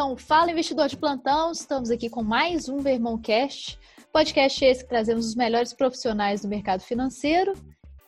Então, 0.00 0.16
fala 0.16 0.50
investidor 0.50 0.88
de 0.88 0.96
plantão, 0.96 1.52
estamos 1.52 1.90
aqui 1.90 2.08
com 2.08 2.22
mais 2.22 2.70
um 2.70 2.78
Vermoncast, 2.78 3.78
podcast 4.10 4.64
esse 4.64 4.82
que 4.82 4.88
trazemos 4.88 5.26
os 5.26 5.34
melhores 5.34 5.74
profissionais 5.74 6.40
do 6.40 6.48
mercado 6.48 6.80
financeiro. 6.80 7.52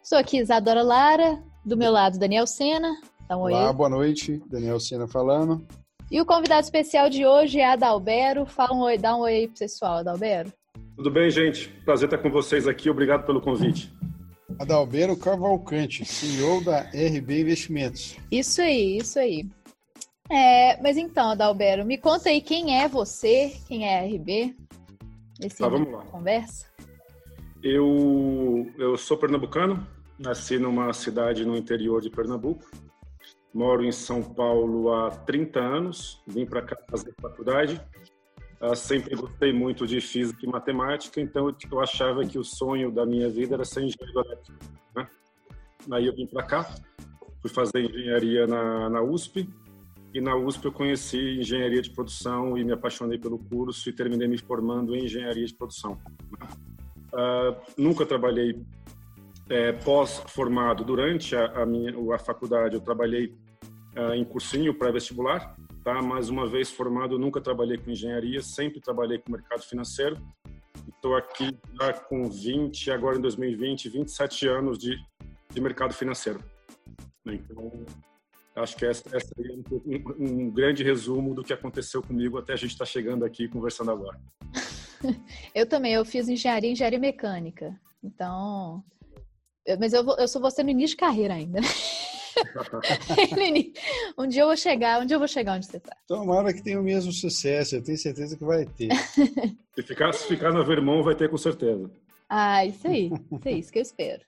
Sou 0.02 0.16
aqui 0.16 0.38
Isadora 0.38 0.82
Lara, 0.82 1.44
do 1.66 1.76
meu 1.76 1.92
lado 1.92 2.18
Daniel 2.18 2.46
Sena. 2.46 2.90
Então, 3.22 3.42
Olá, 3.42 3.66
oi. 3.66 3.74
boa 3.74 3.90
noite, 3.90 4.42
Daniel 4.48 4.80
Sena 4.80 5.06
falando. 5.06 5.66
E 6.10 6.18
o 6.18 6.24
convidado 6.24 6.62
especial 6.62 7.10
de 7.10 7.26
hoje 7.26 7.60
é 7.60 7.66
Adalbero. 7.66 8.46
Fala 8.46 8.74
um 8.74 8.80
oi, 8.80 8.96
dá 8.96 9.14
um 9.14 9.20
oi 9.20 9.34
aí 9.34 9.46
pro 9.46 9.58
pessoal, 9.58 9.98
Adalbero. 9.98 10.50
Tudo 10.96 11.10
bem, 11.10 11.30
gente? 11.30 11.68
Prazer 11.84 12.06
estar 12.06 12.16
com 12.16 12.30
vocês 12.30 12.66
aqui. 12.66 12.88
Obrigado 12.88 13.26
pelo 13.26 13.42
convite. 13.42 13.92
Adalbero 14.58 15.14
Cavalcante, 15.14 16.06
CEO 16.06 16.64
da 16.64 16.80
RB 16.80 17.42
Investimentos. 17.42 18.16
Isso 18.30 18.62
aí, 18.62 18.96
isso 18.96 19.18
aí. 19.18 19.46
É, 20.30 20.80
mas 20.80 20.96
então, 20.96 21.30
Adalbero, 21.30 21.84
me 21.84 21.98
conta 21.98 22.28
aí 22.28 22.40
quem 22.40 22.80
é 22.80 22.88
você, 22.88 23.56
quem 23.66 23.86
é 23.86 24.00
a 24.00 24.04
RB? 24.04 24.56
Esse 25.40 25.58
tá, 25.58 25.68
vamos 25.68 25.92
lá. 25.92 26.04
Conversa. 26.04 26.66
Eu, 27.62 28.70
eu 28.78 28.96
sou 28.96 29.16
pernambucano, 29.16 29.86
nasci 30.18 30.58
numa 30.58 30.92
cidade 30.92 31.44
no 31.44 31.56
interior 31.56 32.00
de 32.00 32.10
Pernambuco. 32.10 32.64
Moro 33.54 33.84
em 33.84 33.92
São 33.92 34.22
Paulo 34.22 34.92
há 34.92 35.10
30 35.10 35.60
anos, 35.60 36.22
vim 36.26 36.46
para 36.46 36.62
cá 36.62 36.76
fazer 36.90 37.14
faculdade. 37.20 37.80
Uh, 38.60 38.74
sempre 38.74 39.14
gostei 39.14 39.52
muito 39.52 39.86
de 39.86 40.00
física 40.00 40.46
e 40.46 40.48
matemática, 40.48 41.20
então 41.20 41.48
eu, 41.48 41.56
eu, 41.70 41.80
achava 41.80 42.24
que 42.24 42.38
o 42.38 42.44
sonho 42.44 42.92
da 42.92 43.04
minha 43.04 43.28
vida 43.28 43.54
era 43.54 43.64
ser 43.64 43.82
engenheiro 43.82 44.20
elétrico. 44.20 44.58
Né? 44.94 45.06
Aí 45.90 46.06
eu 46.06 46.14
vim 46.14 46.26
para 46.26 46.44
cá, 46.44 46.74
fui 47.40 47.50
fazer 47.50 47.80
engenharia 47.80 48.46
na, 48.46 48.88
na 48.88 49.02
USP, 49.02 49.48
e 50.14 50.20
na 50.20 50.36
USP 50.36 50.66
eu 50.66 50.72
conheci 50.72 51.38
engenharia 51.38 51.80
de 51.80 51.90
produção 51.90 52.56
e 52.58 52.64
me 52.64 52.72
apaixonei 52.72 53.18
pelo 53.18 53.38
curso 53.38 53.88
e 53.88 53.92
terminei 53.92 54.28
me 54.28 54.36
formando 54.36 54.94
em 54.94 55.04
engenharia 55.04 55.46
de 55.46 55.54
produção. 55.54 55.98
Uh, 57.12 57.56
nunca 57.76 58.04
trabalhei 58.04 58.60
é, 59.48 59.72
pós-formado. 59.72 60.84
Durante 60.84 61.34
a, 61.34 61.62
a, 61.62 61.66
minha 61.66 61.92
a 62.14 62.18
faculdade 62.18 62.74
eu 62.74 62.80
trabalhei 62.80 63.34
uh, 63.96 64.14
em 64.14 64.24
cursinho 64.24 64.74
pré-vestibular, 64.74 65.56
tá? 65.82 66.00
Mas 66.02 66.28
uma 66.28 66.46
vez 66.46 66.70
formado 66.70 67.18
nunca 67.18 67.40
trabalhei 67.40 67.78
com 67.78 67.90
engenharia, 67.90 68.42
sempre 68.42 68.80
trabalhei 68.80 69.18
com 69.18 69.32
mercado 69.32 69.62
financeiro. 69.62 70.16
Estou 70.88 71.16
aqui 71.16 71.56
já 71.80 71.92
com 71.92 72.28
20, 72.28 72.90
agora 72.90 73.16
em 73.16 73.20
2020, 73.20 73.88
27 73.88 74.46
anos 74.46 74.78
de, 74.78 74.96
de 75.52 75.60
mercado 75.60 75.94
financeiro. 75.94 76.42
Então, 77.26 77.72
Acho 78.54 78.76
que 78.76 78.84
essa, 78.84 79.16
essa 79.16 79.32
é 79.38 79.52
um, 79.52 80.44
um, 80.46 80.50
grande 80.50 80.84
resumo 80.84 81.34
do 81.34 81.42
que 81.42 81.52
aconteceu 81.52 82.02
comigo 82.02 82.36
até 82.36 82.52
a 82.52 82.56
gente 82.56 82.72
estar 82.72 82.84
tá 82.84 82.90
chegando 82.90 83.24
aqui 83.24 83.48
conversando 83.48 83.90
agora. 83.90 84.20
eu 85.54 85.66
também, 85.66 85.94
eu 85.94 86.04
fiz 86.04 86.28
engenharia 86.28 86.70
engenharia 86.70 86.98
mecânica. 86.98 87.74
Então, 88.04 88.84
eu, 89.64 89.78
mas 89.78 89.94
eu, 89.94 90.04
vou, 90.04 90.16
eu 90.18 90.28
sou 90.28 90.40
você 90.40 90.62
no 90.62 90.70
início 90.70 90.96
de 90.96 91.00
carreira 91.00 91.34
ainda. 91.34 91.60
um 94.18 94.26
dia 94.26 94.42
eu 94.42 94.46
vou 94.46 94.56
chegar, 94.56 95.00
um 95.00 95.06
dia 95.06 95.14
eu 95.14 95.18
vou 95.18 95.28
chegar 95.28 95.56
onde 95.56 95.66
você 95.66 95.76
está. 95.76 95.96
Tomara 96.06 96.52
que 96.52 96.62
tenha 96.62 96.80
o 96.80 96.82
mesmo 96.82 97.12
sucesso, 97.12 97.76
eu 97.76 97.82
tenho 97.82 97.98
certeza 97.98 98.36
que 98.36 98.44
vai 98.44 98.64
ter. 98.64 98.88
se, 99.74 99.82
ficar, 99.82 100.12
se 100.12 100.26
ficar 100.26 100.52
na 100.52 100.62
Vermont, 100.62 101.04
vai 101.04 101.14
ter 101.14 101.28
com 101.28 101.38
certeza. 101.38 101.90
Ah, 102.28 102.64
isso 102.64 102.86
aí, 102.86 103.06
isso 103.06 103.48
é 103.48 103.52
isso 103.52 103.72
que 103.72 103.78
eu 103.78 103.82
espero. 103.82 104.22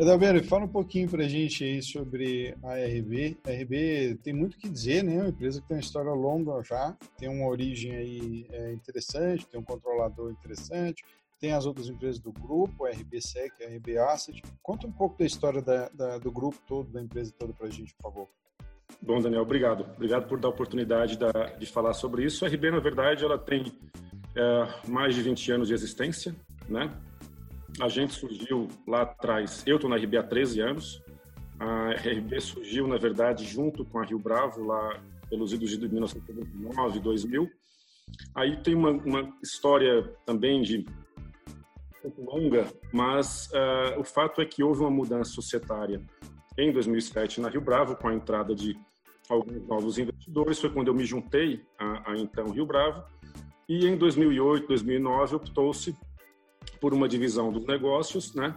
Adalberto, 0.00 0.48
fala 0.48 0.64
um 0.64 0.68
pouquinho 0.68 1.10
para 1.10 1.24
a 1.24 1.28
gente 1.28 1.62
aí 1.62 1.82
sobre 1.82 2.56
a 2.62 2.74
RB. 2.74 3.36
A 3.44 3.50
RB 3.50 4.18
tem 4.22 4.32
muito 4.32 4.54
o 4.54 4.56
que 4.56 4.66
dizer, 4.66 5.04
né? 5.04 5.16
É 5.16 5.18
uma 5.18 5.28
empresa 5.28 5.60
que 5.60 5.68
tem 5.68 5.76
uma 5.76 5.82
história 5.82 6.10
longa 6.10 6.62
já, 6.62 6.96
tem 7.18 7.28
uma 7.28 7.46
origem 7.46 7.94
aí 7.94 8.46
é, 8.50 8.72
interessante, 8.72 9.46
tem 9.46 9.60
um 9.60 9.62
controlador 9.62 10.30
interessante, 10.30 11.04
tem 11.38 11.52
as 11.52 11.66
outras 11.66 11.86
empresas 11.86 12.18
do 12.18 12.32
grupo, 12.32 12.86
a 12.86 12.90
RBSEC, 12.90 13.62
a 13.62 13.68
RB 13.68 13.98
Asset. 13.98 14.42
Conta 14.62 14.86
um 14.86 14.92
pouco 14.92 15.18
da 15.18 15.26
história 15.26 15.60
da, 15.60 15.90
da, 15.90 16.16
do 16.16 16.32
grupo 16.32 16.56
todo, 16.66 16.90
da 16.90 17.02
empresa 17.02 17.34
toda 17.38 17.52
para 17.52 17.66
a 17.66 17.70
gente, 17.70 17.94
por 17.96 18.04
favor. 18.04 18.28
Bom, 19.02 19.20
Daniel, 19.20 19.42
obrigado. 19.42 19.82
Obrigado 19.96 20.26
por 20.26 20.40
dar 20.40 20.48
a 20.48 20.50
oportunidade 20.50 21.18
da, 21.18 21.30
de 21.58 21.66
falar 21.66 21.92
sobre 21.92 22.24
isso. 22.24 22.46
A 22.46 22.48
RB, 22.48 22.70
na 22.70 22.80
verdade, 22.80 23.22
ela 23.22 23.36
tem 23.36 23.70
é, 24.34 24.88
mais 24.88 25.14
de 25.14 25.20
20 25.20 25.52
anos 25.52 25.68
de 25.68 25.74
existência, 25.74 26.34
né? 26.66 26.90
A 27.78 27.88
gente 27.88 28.14
surgiu 28.14 28.68
lá 28.86 29.02
atrás. 29.02 29.62
Eu 29.66 29.76
estou 29.76 29.88
na 29.88 29.96
RB 29.96 30.16
há 30.16 30.22
13 30.22 30.60
anos. 30.60 31.02
A 31.58 31.90
RB 31.92 32.40
surgiu, 32.40 32.86
na 32.86 32.96
verdade, 32.96 33.44
junto 33.44 33.84
com 33.84 33.98
a 33.98 34.04
Rio 34.04 34.18
Bravo, 34.18 34.64
lá 34.64 35.00
pelos 35.28 35.52
idos 35.52 35.70
de 35.70 35.88
1999, 35.88 37.00
2000. 37.00 37.50
Aí 38.34 38.56
tem 38.62 38.74
uma, 38.74 38.90
uma 38.90 39.32
história 39.42 40.02
também 40.24 40.62
de 40.62 40.84
pouco 42.02 42.22
longa, 42.24 42.66
mas 42.92 43.50
uh, 43.52 44.00
o 44.00 44.04
fato 44.04 44.40
é 44.40 44.46
que 44.46 44.62
houve 44.62 44.80
uma 44.80 44.90
mudança 44.90 45.30
societária 45.30 46.00
em 46.58 46.72
2007 46.72 47.40
na 47.40 47.48
Rio 47.48 47.60
Bravo, 47.60 47.94
com 47.94 48.08
a 48.08 48.14
entrada 48.14 48.54
de 48.54 48.76
alguns 49.28 49.66
novos 49.66 49.98
investidores. 49.98 50.58
Foi 50.58 50.70
quando 50.70 50.88
eu 50.88 50.94
me 50.94 51.04
juntei 51.04 51.64
a, 51.78 52.12
a 52.12 52.16
então 52.16 52.50
Rio 52.50 52.66
Bravo. 52.66 53.04
E 53.68 53.86
em 53.86 53.96
2008, 53.96 54.66
2009, 54.66 55.36
optou-se 55.36 55.94
por 56.80 56.94
uma 56.94 57.08
divisão 57.08 57.52
dos 57.52 57.66
negócios, 57.66 58.34
né? 58.34 58.54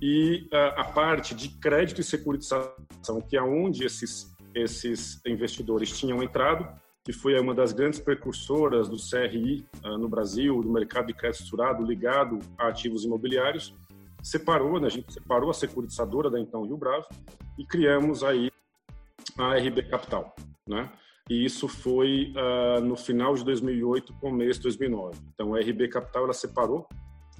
E 0.00 0.46
a, 0.52 0.82
a 0.82 0.84
parte 0.84 1.34
de 1.34 1.48
crédito 1.48 2.00
e 2.00 2.04
securitização, 2.04 3.20
que 3.28 3.36
é 3.36 3.42
onde 3.42 3.84
esses 3.84 4.34
esses 4.54 5.20
investidores 5.26 5.90
tinham 5.98 6.22
entrado, 6.22 6.68
que 7.04 7.12
foi 7.12 7.38
uma 7.38 7.54
das 7.54 7.72
grandes 7.72 7.98
precursoras 7.98 8.88
do 8.88 8.96
CRI 8.96 9.66
uh, 9.84 9.98
no 9.98 10.08
Brasil, 10.08 10.60
do 10.62 10.70
mercado 10.70 11.08
de 11.08 11.14
crédito 11.14 11.42
estruturado 11.42 11.84
ligado 11.84 12.38
a 12.56 12.68
ativos 12.68 13.04
imobiliários, 13.04 13.74
separou, 14.22 14.80
né, 14.80 14.86
a 14.86 14.90
gente 14.90 15.12
separou 15.12 15.50
a 15.50 15.54
securitizadora 15.54 16.30
da 16.30 16.40
então 16.40 16.64
Rio 16.64 16.78
Bravo 16.78 17.06
e 17.58 17.66
criamos 17.66 18.24
aí 18.24 18.50
a 19.36 19.54
RB 19.56 19.82
Capital, 19.82 20.34
né? 20.66 20.90
E 21.28 21.44
isso 21.44 21.66
foi 21.66 22.34
uh, 22.36 22.80
no 22.82 22.96
final 22.96 23.34
de 23.34 23.44
2008, 23.44 24.12
começo 24.20 24.60
de 24.60 24.64
2009. 24.64 25.18
Então 25.32 25.54
a 25.54 25.58
RB 25.58 25.88
Capital 25.88 26.24
ela 26.24 26.32
separou 26.34 26.86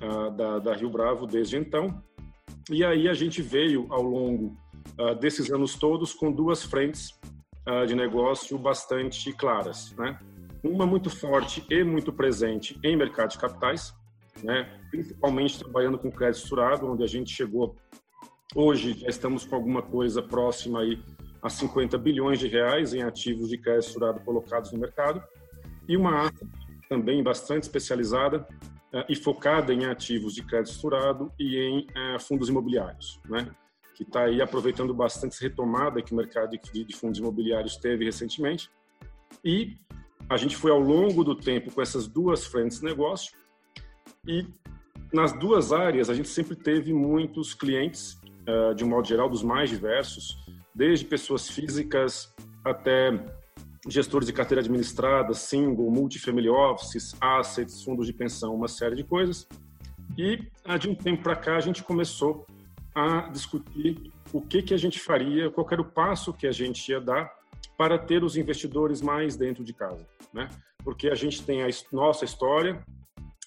uh, 0.02 0.30
da, 0.30 0.58
da, 0.58 0.74
Rio 0.74 0.90
Bravo 0.90 1.26
desde 1.26 1.56
então. 1.56 2.02
E 2.70 2.84
aí 2.84 3.08
a 3.08 3.14
gente 3.14 3.42
veio 3.42 3.86
ao 3.90 4.02
longo 4.02 4.56
uh, 4.98 5.14
desses 5.14 5.50
anos 5.50 5.74
todos 5.74 6.12
com 6.14 6.32
duas 6.32 6.62
frentes 6.62 7.10
uh, 7.68 7.86
de 7.86 7.94
negócio 7.94 8.58
bastante 8.58 9.32
claras, 9.32 9.94
né? 9.96 10.18
Uma 10.62 10.86
muito 10.86 11.10
forte 11.10 11.64
e 11.68 11.84
muito 11.84 12.12
presente 12.12 12.78
em 12.82 12.96
mercado 12.96 13.30
de 13.30 13.38
capitais, 13.38 13.94
né? 14.42 14.80
Principalmente 14.90 15.58
trabalhando 15.58 15.98
com 15.98 16.10
crédito 16.10 16.42
estruturado, 16.42 16.90
onde 16.90 17.04
a 17.04 17.08
gente 17.08 17.30
chegou 17.30 17.76
hoje 18.54 18.94
já 19.00 19.08
estamos 19.08 19.44
com 19.44 19.56
alguma 19.56 19.82
coisa 19.82 20.22
próxima 20.22 20.80
aí 20.80 21.02
a 21.42 21.50
50 21.50 21.98
bilhões 21.98 22.38
de 22.38 22.48
reais 22.48 22.94
em 22.94 23.02
ativos 23.02 23.48
de 23.48 23.58
crédito 23.58 23.88
estruturado 23.88 24.20
colocados 24.20 24.72
no 24.72 24.78
mercado 24.78 25.22
e 25.88 25.96
uma 25.96 26.32
também 26.88 27.22
bastante 27.22 27.64
especializada 27.64 28.46
e 29.08 29.16
focada 29.16 29.72
em 29.72 29.86
ativos 29.86 30.34
de 30.34 30.42
crédito 30.42 30.70
estruturado 30.70 31.32
e 31.38 31.56
em 31.56 31.86
uh, 32.14 32.20
fundos 32.20 32.48
imobiliários, 32.48 33.20
né? 33.28 33.48
que 33.94 34.02
está 34.02 34.24
aí 34.24 34.42
aproveitando 34.42 34.92
bastante 34.92 35.34
essa 35.34 35.44
retomada 35.44 36.02
que 36.02 36.12
o 36.12 36.16
mercado 36.16 36.50
de, 36.50 36.96
fundos 36.96 37.18
imobiliários 37.18 37.76
teve 37.76 38.04
recentemente. 38.04 38.68
E 39.44 39.76
a 40.28 40.36
gente 40.36 40.56
foi 40.56 40.70
ao 40.70 40.80
longo 40.80 41.22
do 41.22 41.34
tempo 41.34 41.70
com 41.70 41.80
essas 41.80 42.06
duas 42.08 42.44
frentes 42.44 42.80
de 42.80 42.84
negócio 42.84 43.36
e 44.26 44.46
nas 45.12 45.32
duas 45.38 45.72
áreas 45.72 46.10
a 46.10 46.14
gente 46.14 46.28
sempre 46.28 46.56
teve 46.56 46.92
muitos 46.92 47.54
clientes, 47.54 48.20
uh, 48.48 48.74
de 48.74 48.84
um 48.84 48.88
modo 48.88 49.06
geral, 49.06 49.28
dos 49.28 49.42
mais 49.42 49.70
diversos, 49.70 50.36
desde 50.74 51.04
pessoas 51.04 51.48
físicas 51.48 52.34
até 52.64 53.12
gestores 53.88 54.26
de 54.26 54.32
carteira 54.32 54.60
administrada, 54.60 55.34
single, 55.34 55.90
multifamily 55.90 56.48
offices, 56.48 57.14
assets, 57.20 57.82
fundos 57.82 58.06
de 58.06 58.12
pensão, 58.12 58.54
uma 58.54 58.68
série 58.68 58.96
de 58.96 59.04
coisas. 59.04 59.46
E 60.16 60.48
ah, 60.64 60.76
de 60.76 60.88
um 60.88 60.94
tempo 60.94 61.22
para 61.22 61.36
cá 61.36 61.56
a 61.56 61.60
gente 61.60 61.82
começou 61.82 62.46
a 62.94 63.28
discutir 63.28 64.12
o 64.32 64.40
que 64.40 64.62
que 64.62 64.72
a 64.72 64.76
gente 64.76 65.00
faria, 65.00 65.50
qual 65.50 65.66
era 65.70 65.82
o 65.82 65.84
passo 65.84 66.32
que 66.32 66.46
a 66.46 66.52
gente 66.52 66.88
ia 66.88 67.00
dar 67.00 67.30
para 67.76 67.98
ter 67.98 68.22
os 68.22 68.36
investidores 68.36 69.00
mais 69.00 69.36
dentro 69.36 69.64
de 69.64 69.72
casa, 69.72 70.06
né? 70.32 70.48
Porque 70.82 71.08
a 71.08 71.14
gente 71.14 71.42
tem 71.42 71.62
a 71.62 71.68
nossa 71.92 72.24
história, 72.24 72.84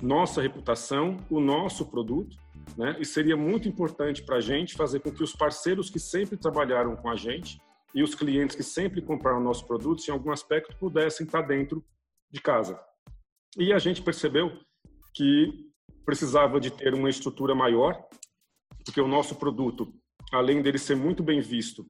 nossa 0.02 0.42
reputação, 0.42 1.18
o 1.30 1.40
nosso 1.40 1.86
produto, 1.86 2.38
né? 2.78 2.98
E 3.00 3.06
seria 3.06 3.38
muito 3.38 3.70
importante 3.70 4.22
para 4.24 4.38
a 4.38 4.42
gente 4.42 4.76
fazer 4.76 5.00
com 5.00 5.12
que 5.12 5.24
os 5.24 5.34
parceiros 5.34 5.90
que 5.90 6.00
sempre 6.00 6.36
trabalharam 6.36 6.96
com 6.96 7.10
a 7.10 7.16
gente 7.16 7.60
e 7.94 8.04
os 8.04 8.14
clientes 8.14 8.56
que 8.56 8.64
sempre 8.64 9.02
compraram 9.02 9.40
nossos 9.40 9.64
produtos, 9.64 10.08
em 10.08 10.12
algum 10.12 10.32
aspecto, 10.32 10.76
pudessem 10.78 11.26
estar 11.26 11.42
dentro 11.42 11.84
de 12.30 12.42
casa. 12.42 12.80
E 13.58 13.74
a 13.74 13.80
gente 13.80 14.02
percebeu 14.02 14.52
que 15.14 15.68
precisava 16.06 16.60
de 16.60 16.72
ter 16.72 16.94
uma 16.94 17.10
estrutura 17.10 17.56
maior, 17.56 18.08
porque 18.86 19.02
o 19.02 19.08
nosso 19.08 19.36
produto, 19.36 19.94
além 20.32 20.62
dele 20.62 20.78
ser 20.78 20.96
muito 20.96 21.24
bem 21.24 21.42
visto 21.42 21.86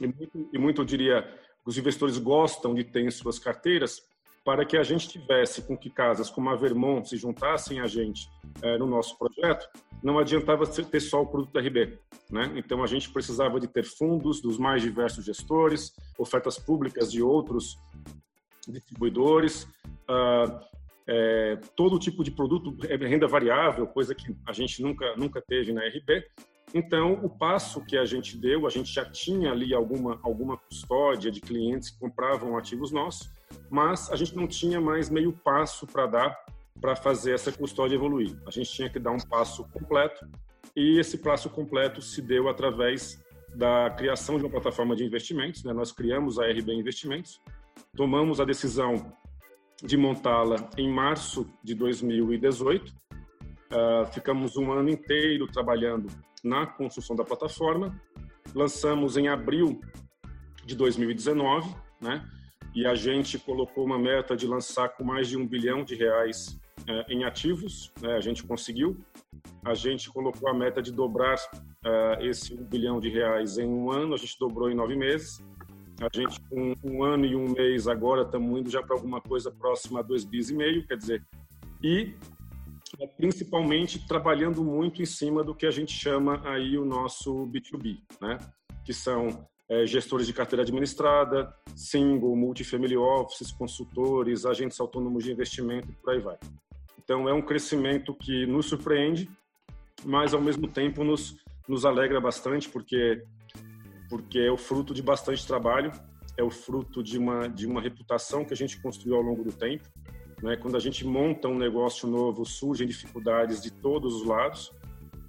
e 0.00 0.06
muito, 0.06 0.50
e 0.52 0.58
muito 0.58 0.80
eu 0.80 0.84
diria, 0.84 1.40
os 1.64 1.76
investidores 1.76 2.18
gostam 2.18 2.74
de 2.74 2.84
ter 2.84 3.00
em 3.00 3.10
suas 3.10 3.38
carteiras, 3.38 4.02
para 4.44 4.64
que 4.64 4.76
a 4.76 4.82
gente 4.82 5.08
tivesse 5.08 5.62
com 5.62 5.76
que 5.76 5.88
casas 5.88 6.28
como 6.28 6.50
a 6.50 6.54
Vermont 6.56 7.08
se 7.08 7.16
juntassem 7.16 7.80
a 7.80 7.86
gente 7.86 8.28
é, 8.62 8.76
no 8.76 8.86
nosso 8.86 9.18
projeto, 9.18 9.66
não 10.02 10.18
adiantava 10.18 10.66
ter 10.66 11.00
só 11.00 11.22
o 11.22 11.26
produto 11.26 11.52
da 11.52 11.60
RB. 11.60 11.98
Né? 12.30 12.52
Então, 12.56 12.82
a 12.82 12.86
gente 12.86 13.10
precisava 13.10 13.58
de 13.58 13.66
ter 13.66 13.84
fundos 13.84 14.42
dos 14.42 14.58
mais 14.58 14.82
diversos 14.82 15.24
gestores, 15.24 15.94
ofertas 16.18 16.58
públicas 16.58 17.10
de 17.10 17.22
outros 17.22 17.78
distribuidores, 18.68 19.64
uh, 20.10 20.60
é, 21.06 21.56
todo 21.74 21.98
tipo 21.98 22.22
de 22.22 22.30
produto, 22.30 22.76
é, 22.86 22.96
renda 22.96 23.26
variável, 23.26 23.86
coisa 23.86 24.14
que 24.14 24.34
a 24.46 24.52
gente 24.52 24.82
nunca, 24.82 25.16
nunca 25.16 25.40
teve 25.40 25.72
na 25.72 25.86
RB. 25.86 26.24
Então, 26.74 27.12
o 27.22 27.30
passo 27.30 27.84
que 27.84 27.96
a 27.96 28.04
gente 28.04 28.36
deu, 28.36 28.66
a 28.66 28.70
gente 28.70 28.92
já 28.92 29.04
tinha 29.04 29.52
ali 29.52 29.72
alguma, 29.72 30.18
alguma 30.22 30.56
custódia 30.56 31.30
de 31.30 31.40
clientes 31.40 31.90
que 31.90 31.98
compravam 31.98 32.56
ativos 32.58 32.90
nossos, 32.90 33.30
mas 33.74 34.08
a 34.12 34.14
gente 34.14 34.36
não 34.36 34.46
tinha 34.46 34.80
mais 34.80 35.10
meio 35.10 35.32
passo 35.32 35.84
para 35.84 36.06
dar 36.06 36.44
para 36.80 36.94
fazer 36.94 37.32
essa 37.32 37.50
custódia 37.50 37.96
evoluir. 37.96 38.36
A 38.46 38.50
gente 38.52 38.70
tinha 38.70 38.88
que 38.88 39.00
dar 39.00 39.10
um 39.10 39.18
passo 39.18 39.64
completo 39.70 40.28
e 40.76 41.00
esse 41.00 41.18
passo 41.18 41.50
completo 41.50 42.00
se 42.00 42.22
deu 42.22 42.48
através 42.48 43.20
da 43.52 43.90
criação 43.90 44.38
de 44.38 44.44
uma 44.44 44.50
plataforma 44.50 44.94
de 44.94 45.04
investimentos. 45.04 45.64
Né? 45.64 45.72
Nós 45.72 45.90
criamos 45.90 46.38
a 46.38 46.46
RB 46.46 46.72
Investimentos, 46.72 47.40
tomamos 47.96 48.40
a 48.40 48.44
decisão 48.44 49.12
de 49.82 49.96
montá-la 49.96 50.70
em 50.78 50.88
março 50.88 51.44
de 51.62 51.74
2018. 51.74 52.90
Uh, 52.90 52.94
ah, 53.72 54.06
ficamos 54.06 54.56
um 54.56 54.70
ano 54.70 54.88
inteiro 54.88 55.48
trabalhando 55.48 56.08
na 56.44 56.64
construção 56.64 57.16
da 57.16 57.24
plataforma. 57.24 58.00
Lançamos 58.54 59.16
em 59.16 59.26
abril 59.26 59.80
de 60.64 60.76
2019, 60.76 61.74
né? 62.00 62.24
E 62.74 62.86
a 62.86 62.94
gente 62.94 63.38
colocou 63.38 63.84
uma 63.84 63.98
meta 63.98 64.36
de 64.36 64.46
lançar 64.46 64.88
com 64.90 65.04
mais 65.04 65.28
de 65.28 65.36
um 65.36 65.46
bilhão 65.46 65.84
de 65.84 65.94
reais 65.94 66.58
eh, 66.88 67.06
em 67.08 67.24
ativos, 67.24 67.92
né? 68.00 68.14
a 68.14 68.20
gente 68.20 68.42
conseguiu. 68.42 68.96
A 69.64 69.74
gente 69.74 70.10
colocou 70.10 70.48
a 70.48 70.54
meta 70.54 70.82
de 70.82 70.92
dobrar 70.92 71.36
eh, 71.84 72.18
esse 72.22 72.52
um 72.52 72.64
bilhão 72.64 72.98
de 72.98 73.08
reais 73.08 73.58
em 73.58 73.66
um 73.66 73.90
ano, 73.90 74.14
a 74.14 74.16
gente 74.16 74.36
dobrou 74.38 74.70
em 74.70 74.74
nove 74.74 74.96
meses. 74.96 75.42
A 76.00 76.08
gente, 76.12 76.40
com 76.50 76.74
um 76.82 77.04
ano 77.04 77.24
e 77.24 77.36
um 77.36 77.48
mês 77.52 77.86
agora, 77.86 78.22
estamos 78.22 78.60
indo 78.60 78.68
já 78.68 78.82
para 78.82 78.96
alguma 78.96 79.20
coisa 79.20 79.52
próxima 79.52 80.00
a 80.00 80.02
dois 80.02 80.24
bis 80.24 80.50
e 80.50 80.54
meio, 80.54 80.84
quer 80.84 80.96
dizer, 80.96 81.24
e 81.80 82.12
eh, 82.98 83.06
principalmente 83.16 84.04
trabalhando 84.06 84.64
muito 84.64 85.00
em 85.00 85.06
cima 85.06 85.44
do 85.44 85.54
que 85.54 85.64
a 85.64 85.70
gente 85.70 85.92
chama 85.92 86.42
aí 86.44 86.76
o 86.76 86.84
nosso 86.84 87.46
B2B, 87.46 88.00
né? 88.20 88.38
que 88.84 88.92
são 88.92 89.46
é, 89.68 89.86
gestores 89.86 90.26
de 90.26 90.32
carteira 90.32 90.62
administrada, 90.62 91.54
single, 91.74 92.36
multifamily 92.36 92.96
offices, 92.96 93.50
consultores, 93.52 94.44
agentes 94.44 94.78
autônomos 94.78 95.24
de 95.24 95.32
investimento 95.32 95.90
e 95.90 95.94
por 95.94 96.10
aí 96.10 96.20
vai. 96.20 96.36
Então, 97.02 97.28
é 97.28 97.32
um 97.32 97.42
crescimento 97.42 98.14
que 98.14 98.46
nos 98.46 98.66
surpreende, 98.66 99.28
mas 100.04 100.34
ao 100.34 100.40
mesmo 100.40 100.68
tempo 100.68 101.04
nos, 101.04 101.36
nos 101.68 101.84
alegra 101.84 102.20
bastante, 102.20 102.68
porque, 102.68 103.22
porque 104.08 104.38
é 104.38 104.50
o 104.50 104.56
fruto 104.56 104.94
de 104.94 105.02
bastante 105.02 105.46
trabalho, 105.46 105.92
é 106.36 106.42
o 106.42 106.50
fruto 106.50 107.02
de 107.02 107.18
uma, 107.18 107.48
de 107.48 107.66
uma 107.66 107.80
reputação 107.80 108.44
que 108.44 108.52
a 108.52 108.56
gente 108.56 108.80
construiu 108.80 109.16
ao 109.16 109.22
longo 109.22 109.44
do 109.44 109.52
tempo. 109.52 109.84
Né? 110.42 110.56
Quando 110.56 110.76
a 110.76 110.80
gente 110.80 111.06
monta 111.06 111.48
um 111.48 111.58
negócio 111.58 112.08
novo, 112.08 112.44
surgem 112.44 112.86
dificuldades 112.86 113.62
de 113.62 113.70
todos 113.70 114.14
os 114.14 114.26
lados, 114.26 114.72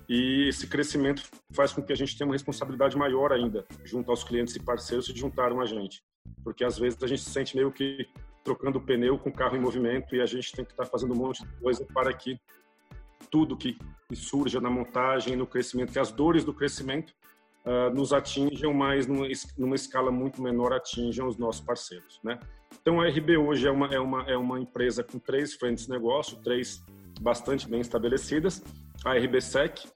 e 0.08 0.48
esse 0.50 0.68
crescimento 0.68 1.24
faz 1.52 1.74
com 1.74 1.82
que 1.82 1.92
a 1.92 1.96
gente 1.96 2.18
tenha 2.18 2.28
uma 2.28 2.36
responsabilidade 2.36 2.98
maior 2.98 3.32
ainda 3.32 3.66
junto 3.84 4.12
aos 4.12 4.24
clientes 4.24 4.56
e 4.56 4.60
parceiros 4.60 5.08
que 5.08 5.18
juntaram 5.18 5.60
a 5.60 5.66
gente. 5.66 6.04
Porque 6.44 6.64
às 6.64 6.78
vezes 6.78 7.02
a 7.02 7.08
gente 7.08 7.22
se 7.22 7.30
sente 7.30 7.56
meio 7.56 7.72
que 7.72 8.08
trocando 8.44 8.80
pneu 8.80 9.18
com 9.18 9.30
o 9.30 9.34
carro 9.34 9.58
em 9.58 9.60
movimento 9.60 10.16
e 10.16 10.22
a 10.22 10.26
gente 10.26 10.52
tem 10.54 10.64
que 10.64 10.72
estar 10.72 10.86
fazendo 10.86 11.14
um 11.14 11.18
monte 11.18 11.44
de 11.44 11.52
coisa 11.60 11.86
para 11.94 12.14
que 12.14 12.40
tudo 13.32 13.58
que, 13.58 13.78
surja 14.14 14.62
na 14.62 14.70
montagem, 14.70 15.36
no 15.36 15.48
crescimento, 15.48 15.92
que 15.92 16.00
as 16.00 16.12
dores 16.12 16.44
do 16.44 16.54
crescimento 16.54 17.14
uh, 17.66 17.94
nos 17.94 18.14
atinjam, 18.14 18.72
mas 18.72 19.08
numa, 19.08 19.28
numa 19.58 19.76
escala 19.76 20.12
muito 20.12 20.42
menor 20.42 20.72
atinjam 20.72 21.28
os 21.28 21.36
nossos 21.36 21.60
parceiros, 21.60 22.20
né? 22.24 22.40
Então 22.80 23.02
a 23.02 23.08
RB 23.10 23.36
hoje 23.36 23.68
é 23.68 23.72
uma, 23.72 23.88
é 23.88 24.00
uma, 24.00 24.22
é 24.24 24.38
uma 24.38 24.60
empresa 24.60 25.04
com 25.04 25.18
três 25.18 25.56
frentes 25.56 25.86
de 25.86 25.92
negócio, 25.92 26.38
três 26.44 26.84
bastante 27.20 27.68
bem 27.68 27.82
estabelecidas. 27.82 28.64
A 29.04 29.14
RBSEC, 29.14 29.88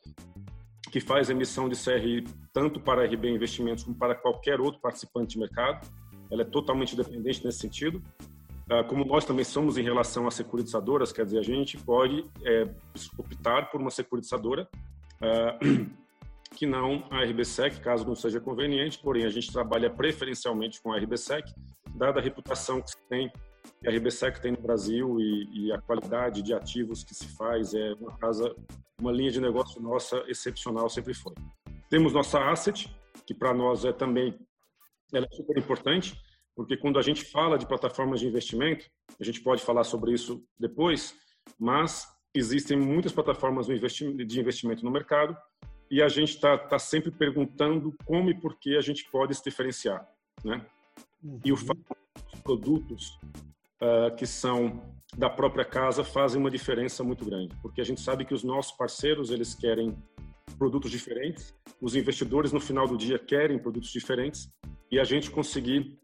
que 0.92 1.00
faz 1.00 1.30
emissão 1.30 1.70
de 1.70 1.76
CRI 1.76 2.26
tanto 2.54 2.80
para 2.80 3.04
a 3.04 3.06
RB 3.06 3.30
Investimentos 3.30 3.84
como 3.84 3.96
para 3.96 4.16
qualquer 4.16 4.60
outro 4.60 4.82
participante 4.82 5.34
de 5.34 5.40
mercado. 5.40 5.88
Ela 6.32 6.42
é 6.42 6.46
totalmente 6.46 6.94
independente 6.94 7.44
nesse 7.46 7.60
sentido. 7.60 8.02
Ah, 8.70 8.84
como 8.84 9.04
nós 9.04 9.26
também 9.26 9.44
somos 9.44 9.78
em 9.78 9.84
relação 9.84 10.28
às 10.28 10.36
securitizadoras, 10.36 11.12
quer 11.12 11.26
dizer, 11.26 11.40
a 11.40 11.44
gente 11.44 11.76
pode 11.78 12.24
é, 12.46 12.70
optar 13.18 13.72
por 13.72 13.82
uma 13.82 13.90
securitizadora 13.90 14.70
uh, 15.22 15.90
que 16.56 16.68
não 16.68 17.04
a 17.10 17.24
RBSEC, 17.24 17.80
caso 17.80 18.06
não 18.06 18.16
seja 18.16 18.40
conveniente, 18.40 19.00
porém 19.00 19.26
a 19.26 19.30
gente 19.30 19.52
trabalha 19.52 19.90
preferencialmente 19.90 20.82
com 20.84 20.94
a 20.94 21.00
RBSEC, 21.00 21.52
dada 21.96 22.20
a 22.20 22.24
reputação 22.24 22.80
que 22.80 22.92
se 22.92 22.98
tem 23.10 23.32
que 23.80 23.88
a 23.88 23.92
RBSEC 23.92 24.42
tem 24.42 24.52
no 24.52 24.62
Brasil 24.62 25.20
e, 25.20 25.68
e, 25.68 25.72
a 25.72 25.80
qualidade 25.82 26.42
de 26.42 26.54
ativos 26.54 27.04
que 27.04 27.14
se 27.14 27.28
faz 27.36 27.74
é 27.74 27.94
uma 27.94 28.18
casa, 28.18 28.56
uma 29.00 29.12
linha 29.12 29.32
de 29.32 29.40
negócio 29.40 29.82
nossa 29.82 30.24
excepcional 30.28 30.90
sempre 30.90 31.14
foi. 31.14 31.34
Temos 31.90 32.14
nossa 32.14 32.50
asset, 32.50 32.94
que 33.26 33.34
para 33.34 33.54
nós 33.54 33.86
é 33.86 33.92
também 33.92 34.38
ela 35.14 35.26
é 35.26 35.36
super 35.36 35.58
importante, 35.58 36.20
porque 36.56 36.78
quando 36.78 37.00
a 37.00 37.02
gente 37.02 37.24
fala 37.24 37.58
de 37.58 37.66
plataformas 37.66 38.20
de 38.20 38.28
investimento, 38.28 38.86
a 39.20 39.24
gente 39.24 39.42
pode 39.42 39.64
falar 39.64 39.84
sobre 39.84 40.14
isso 40.14 40.44
depois, 40.60 41.16
mas 41.58 42.08
existem 42.34 42.78
muitas 42.78 43.12
plataformas 43.12 43.68
de 43.68 44.40
investimento 44.40 44.84
no 44.84 44.92
mercado 44.92 45.36
e 45.90 46.02
a 46.02 46.08
gente 46.08 46.36
está 46.36 46.58
tá 46.58 46.78
sempre 46.78 47.12
perguntando 47.12 47.96
como 48.06 48.30
e 48.30 48.40
por 48.40 48.60
que 48.60 48.78
a 48.78 48.82
gente 48.82 49.10
pode 49.10 49.34
se 49.34 49.44
diferenciar, 49.44 50.08
né? 50.44 50.66
Uhum. 51.24 51.40
E 51.44 51.52
o 51.52 51.58
fato 51.58 51.80
dos 52.32 52.42
produtos 52.42 53.20
uh, 53.82 54.16
que 54.16 54.26
são 54.26 54.82
da 55.18 55.30
própria 55.30 55.66
casa 55.66 56.04
fazem 56.04 56.40
uma 56.40 56.52
diferença 56.52 57.04
muito 57.04 57.26
grande, 57.26 57.56
porque 57.62 57.82
a 57.82 57.84
gente 57.84 58.02
sabe 58.02 58.26
que 58.26 58.34
os 58.34 58.44
nossos 58.44 58.72
parceiros 58.74 59.32
eles 59.32 59.56
querem 59.56 59.98
produtos 60.58 60.92
diferentes, 60.92 61.56
os 61.82 61.96
investidores 61.96 62.52
no 62.52 62.60
final 62.60 62.88
do 62.88 62.98
dia 62.98 63.18
querem 63.18 63.58
produtos 63.58 63.92
diferentes 63.92 64.52
e 64.92 65.00
a 65.00 65.04
gente 65.04 65.32
conseguir 65.32 65.98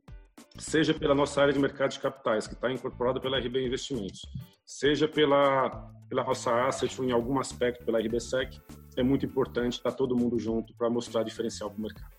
seja 0.57 0.93
pela 0.93 1.13
nossa 1.13 1.41
área 1.41 1.53
de 1.53 1.59
mercado 1.59 1.91
de 1.91 1.99
capitais, 1.99 2.47
que 2.47 2.53
está 2.53 2.71
incorporada 2.71 3.19
pela 3.19 3.39
RB 3.39 3.65
Investimentos, 3.65 4.21
seja 4.65 5.07
pela, 5.07 5.69
pela 6.09 6.23
nossa 6.23 6.67
asset 6.67 6.99
ou 6.99 7.07
em 7.07 7.11
algum 7.11 7.39
aspecto 7.39 7.85
pela 7.85 7.99
RBSEC, 7.99 8.59
é 8.95 9.03
muito 9.03 9.25
importante 9.25 9.73
estar 9.73 9.91
tá 9.91 9.97
todo 9.97 10.15
mundo 10.15 10.39
junto 10.39 10.73
para 10.75 10.89
mostrar 10.89 11.23
diferencial 11.23 11.69
para 11.69 11.79
o 11.79 11.81
mercado. 11.81 12.11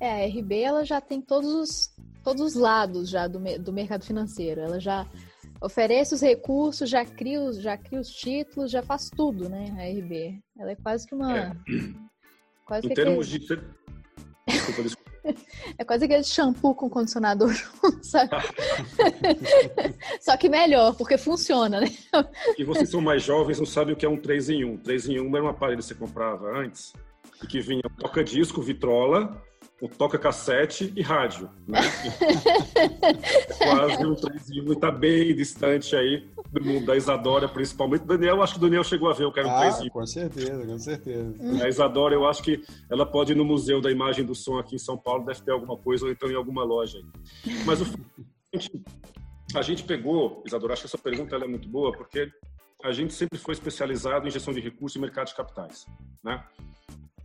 É, 0.00 0.24
a 0.24 0.26
RB 0.26 0.60
ela 0.60 0.84
já 0.84 1.00
tem 1.00 1.20
todos 1.20 1.52
os, 1.52 1.94
todos 2.22 2.42
os 2.42 2.54
lados 2.54 3.08
já 3.08 3.26
do, 3.26 3.38
do 3.58 3.72
mercado 3.72 4.04
financeiro. 4.04 4.60
Ela 4.60 4.80
já 4.80 5.06
oferece 5.60 6.14
os 6.14 6.20
recursos, 6.20 6.88
já 6.88 7.04
cria 7.04 7.40
os, 7.40 7.60
já 7.60 7.76
cria 7.76 8.00
os 8.00 8.08
títulos, 8.08 8.70
já 8.70 8.82
faz 8.82 9.10
tudo, 9.10 9.48
né? 9.48 9.74
A 9.78 10.00
RB. 10.00 10.40
Ela 10.58 10.72
é 10.72 10.76
quase 10.76 11.06
que 11.06 11.14
uma. 11.14 11.38
É. 11.38 11.52
Quase 12.66 12.86
em 12.86 12.88
que 12.90 12.94
termos 12.94 13.28
aquele... 13.28 13.60
de. 13.60 13.82
Desculpa, 14.46 14.82
desculpa. 14.82 15.12
É 15.78 15.84
quase 15.84 16.04
aquele 16.04 16.24
shampoo 16.24 16.74
com 16.74 16.90
condicionador 16.90 17.52
sabe? 18.02 18.30
Só 20.20 20.36
que 20.36 20.48
melhor, 20.48 20.96
porque 20.96 21.16
funciona, 21.16 21.80
né? 21.80 21.86
E 22.58 22.64
vocês 22.64 22.90
são 22.90 23.00
mais 23.00 23.22
jovens, 23.22 23.60
não 23.60 23.66
sabem 23.66 23.94
o 23.94 23.96
que 23.96 24.04
é 24.04 24.08
um 24.08 24.16
3 24.16 24.50
em 24.50 24.64
1. 24.64 24.78
3 24.78 25.08
em 25.10 25.20
1 25.20 25.36
era 25.36 25.44
um 25.44 25.48
aparelho 25.48 25.78
que 25.78 25.84
você 25.84 25.94
comprava 25.94 26.58
antes, 26.58 26.92
e 27.42 27.46
que 27.46 27.60
vinha 27.60 27.82
toca-disco, 27.98 28.60
vitrola, 28.60 29.40
o 29.82 29.88
toca-cassete 29.88 30.92
e 30.94 31.02
rádio. 31.02 31.50
Né? 31.66 31.80
Quase 33.58 34.06
um 34.06 34.14
3 34.14 34.50
em 34.50 34.60
1 34.60 34.68
e 34.68 34.72
está 34.74 34.92
bem 34.92 35.34
distante 35.34 35.96
aí 35.96 36.24
do 36.52 36.64
mundo 36.64 36.86
da 36.86 36.96
Isadora, 36.96 37.48
principalmente. 37.48 38.04
Daniel, 38.04 38.40
acho 38.44 38.52
que 38.52 38.58
o 38.60 38.62
Daniel 38.62 38.84
chegou 38.84 39.10
a 39.10 39.12
ver 39.12 39.24
o 39.24 39.32
que 39.32 39.40
era 39.40 39.48
um 39.48 39.56
ah, 39.56 39.60
3 39.60 39.80
em 39.80 39.86
1. 39.86 39.90
Com 39.90 40.06
certeza, 40.06 40.64
com 40.64 40.78
certeza. 40.78 41.34
A 41.64 41.68
Isadora, 41.68 42.14
eu 42.14 42.24
acho 42.28 42.44
que 42.44 42.62
ela 42.88 43.04
pode 43.04 43.32
ir 43.32 43.34
no 43.34 43.44
Museu 43.44 43.80
da 43.80 43.90
Imagem 43.90 44.24
do 44.24 44.36
Som 44.36 44.56
aqui 44.56 44.76
em 44.76 44.78
São 44.78 44.96
Paulo, 44.96 45.24
deve 45.24 45.42
ter 45.42 45.50
alguma 45.50 45.76
coisa, 45.76 46.04
ou 46.04 46.12
então 46.12 46.30
em 46.30 46.36
alguma 46.36 46.62
loja. 46.62 47.02
Mas 47.66 47.80
o, 47.80 47.84
a, 48.54 48.56
gente, 48.56 48.82
a 49.52 49.62
gente 49.62 49.82
pegou, 49.82 50.44
Isadora, 50.46 50.74
acho 50.74 50.82
que 50.82 50.86
essa 50.86 50.98
pergunta 50.98 51.34
é 51.34 51.48
muito 51.48 51.68
boa, 51.68 51.90
porque 51.90 52.30
a 52.84 52.92
gente 52.92 53.12
sempre 53.14 53.36
foi 53.36 53.54
especializado 53.54 54.28
em 54.28 54.30
gestão 54.30 54.54
de 54.54 54.60
recursos 54.60 54.94
e 54.94 55.00
mercado 55.00 55.26
de 55.26 55.34
capitais, 55.34 55.86
né? 56.22 56.40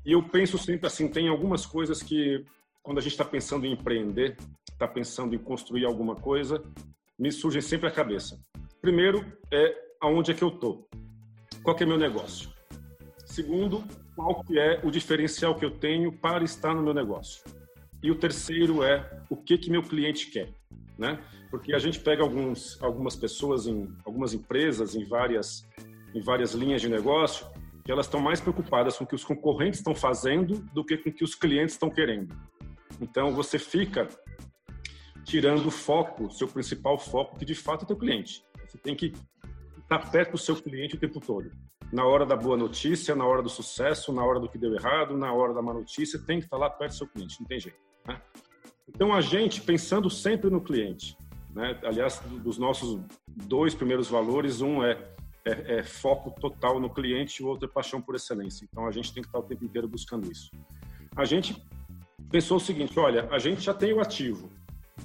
E 0.07 0.13
eu 0.13 0.23
penso 0.23 0.57
sempre 0.57 0.87
assim, 0.87 1.09
tem 1.09 1.27
algumas 1.27 1.65
coisas 1.65 2.01
que, 2.01 2.45
quando 2.81 2.97
a 2.97 3.01
gente 3.01 3.11
está 3.11 3.25
pensando 3.25 3.65
em 3.65 3.73
empreender, 3.73 4.37
está 4.71 4.87
pensando 4.87 5.35
em 5.35 5.37
construir 5.37 5.83
alguma 5.83 6.15
coisa, 6.15 6.63
me 7.19 7.29
surgem 7.29 7.61
sempre 7.61 7.89
à 7.89 7.91
cabeça. 7.91 8.39
Primeiro 8.81 9.25
é 9.51 9.75
aonde 9.99 10.31
é 10.31 10.33
que 10.33 10.45
eu 10.45 10.47
estou, 10.47 10.87
qual 11.61 11.75
é 11.77 11.85
meu 11.85 11.97
negócio. 11.97 12.49
Segundo, 13.25 13.83
qual 14.15 14.41
que 14.45 14.57
é 14.57 14.79
o 14.81 14.89
diferencial 14.89 15.55
que 15.55 15.65
eu 15.65 15.71
tenho 15.71 16.13
para 16.13 16.41
estar 16.45 16.73
no 16.73 16.81
meu 16.81 16.93
negócio. 16.93 17.43
E 18.01 18.09
o 18.09 18.15
terceiro 18.15 18.83
é 18.83 19.23
o 19.29 19.35
que 19.35 19.57
que 19.57 19.69
meu 19.69 19.83
cliente 19.83 20.31
quer, 20.31 20.53
né? 20.97 21.19
Porque 21.51 21.75
a 21.75 21.79
gente 21.79 21.99
pega 21.99 22.23
alguns, 22.23 22.81
algumas 22.81 23.17
pessoas 23.17 23.67
em 23.67 23.93
algumas 24.05 24.33
empresas 24.33 24.95
em 24.95 25.03
várias 25.03 25.67
em 26.15 26.21
várias 26.21 26.53
linhas 26.53 26.81
de 26.81 26.87
negócio 26.87 27.45
que 27.87 27.91
elas 27.93 28.05
estão 28.05 28.19
mais 28.19 28.41
preocupadas 28.41 28.97
com 28.97 29.05
o 29.05 29.07
que 29.07 29.15
os 29.15 29.23
concorrentes 29.23 29.79
estão 29.79 29.95
fazendo 29.95 30.57
do 30.73 30.83
que 30.83 30.97
com 30.97 31.09
o 31.09 31.13
que 31.13 31.23
os 31.23 31.33
clientes 31.33 31.75
estão 31.75 31.89
querendo. 31.89 32.35
Então 32.99 33.31
você 33.31 33.57
fica 33.57 34.09
tirando 35.23 35.65
o 35.67 35.71
foco, 35.71 36.29
seu 36.29 36.49
principal 36.49 36.99
foco, 36.99 37.39
que 37.39 37.45
de 37.45 37.55
fato 37.55 37.83
é 37.83 37.85
o 37.85 37.87
teu 37.87 37.95
cliente. 37.95 38.43
Você 38.67 38.77
tem 38.77 38.93
que 38.93 39.13
estar 39.77 39.99
perto 40.11 40.33
do 40.33 40.37
seu 40.37 40.57
cliente 40.57 40.95
o 40.95 40.99
tempo 40.99 41.21
todo. 41.21 41.49
Na 41.89 42.03
hora 42.03 42.25
da 42.25 42.35
boa 42.35 42.57
notícia, 42.57 43.15
na 43.15 43.25
hora 43.25 43.41
do 43.41 43.47
sucesso, 43.47 44.11
na 44.11 44.21
hora 44.21 44.41
do 44.41 44.49
que 44.49 44.57
deu 44.57 44.73
errado, 44.75 45.15
na 45.15 45.31
hora 45.31 45.53
da 45.53 45.61
má 45.61 45.73
notícia, 45.73 46.19
tem 46.19 46.39
que 46.39 46.45
estar 46.45 46.57
lá 46.57 46.69
perto 46.69 46.91
do 46.91 46.97
seu 46.97 47.07
cliente, 47.07 47.39
não 47.39 47.47
tem 47.47 47.57
jeito. 47.57 47.79
Né? 48.05 48.21
Então 48.89 49.13
a 49.13 49.21
gente, 49.21 49.61
pensando 49.61 50.09
sempre 50.09 50.49
no 50.49 50.59
cliente, 50.59 51.17
né? 51.51 51.79
aliás, 51.85 52.19
dos 52.43 52.57
nossos 52.57 52.99
dois 53.25 53.73
primeiros 53.73 54.09
valores, 54.09 54.59
um 54.59 54.83
é, 54.83 55.15
é, 55.47 55.79
é 55.79 55.83
foco 55.83 56.31
total 56.31 56.79
no 56.79 56.89
cliente 56.89 57.41
e 57.41 57.45
o 57.45 57.47
outro 57.47 57.69
é 57.69 57.71
paixão 57.71 58.01
por 58.01 58.15
excelência. 58.15 58.67
Então 58.69 58.85
a 58.85 58.91
gente 58.91 59.13
tem 59.13 59.23
que 59.23 59.29
estar 59.29 59.39
o 59.39 59.43
tempo 59.43 59.63
inteiro 59.63 59.87
buscando 59.87 60.29
isso. 60.31 60.51
A 61.15 61.25
gente 61.25 61.63
pensou 62.29 62.57
o 62.57 62.59
seguinte: 62.59 62.99
olha, 62.99 63.27
a 63.31 63.39
gente 63.39 63.61
já 63.61 63.73
tem 63.73 63.93
o 63.93 64.01
ativo, 64.01 64.51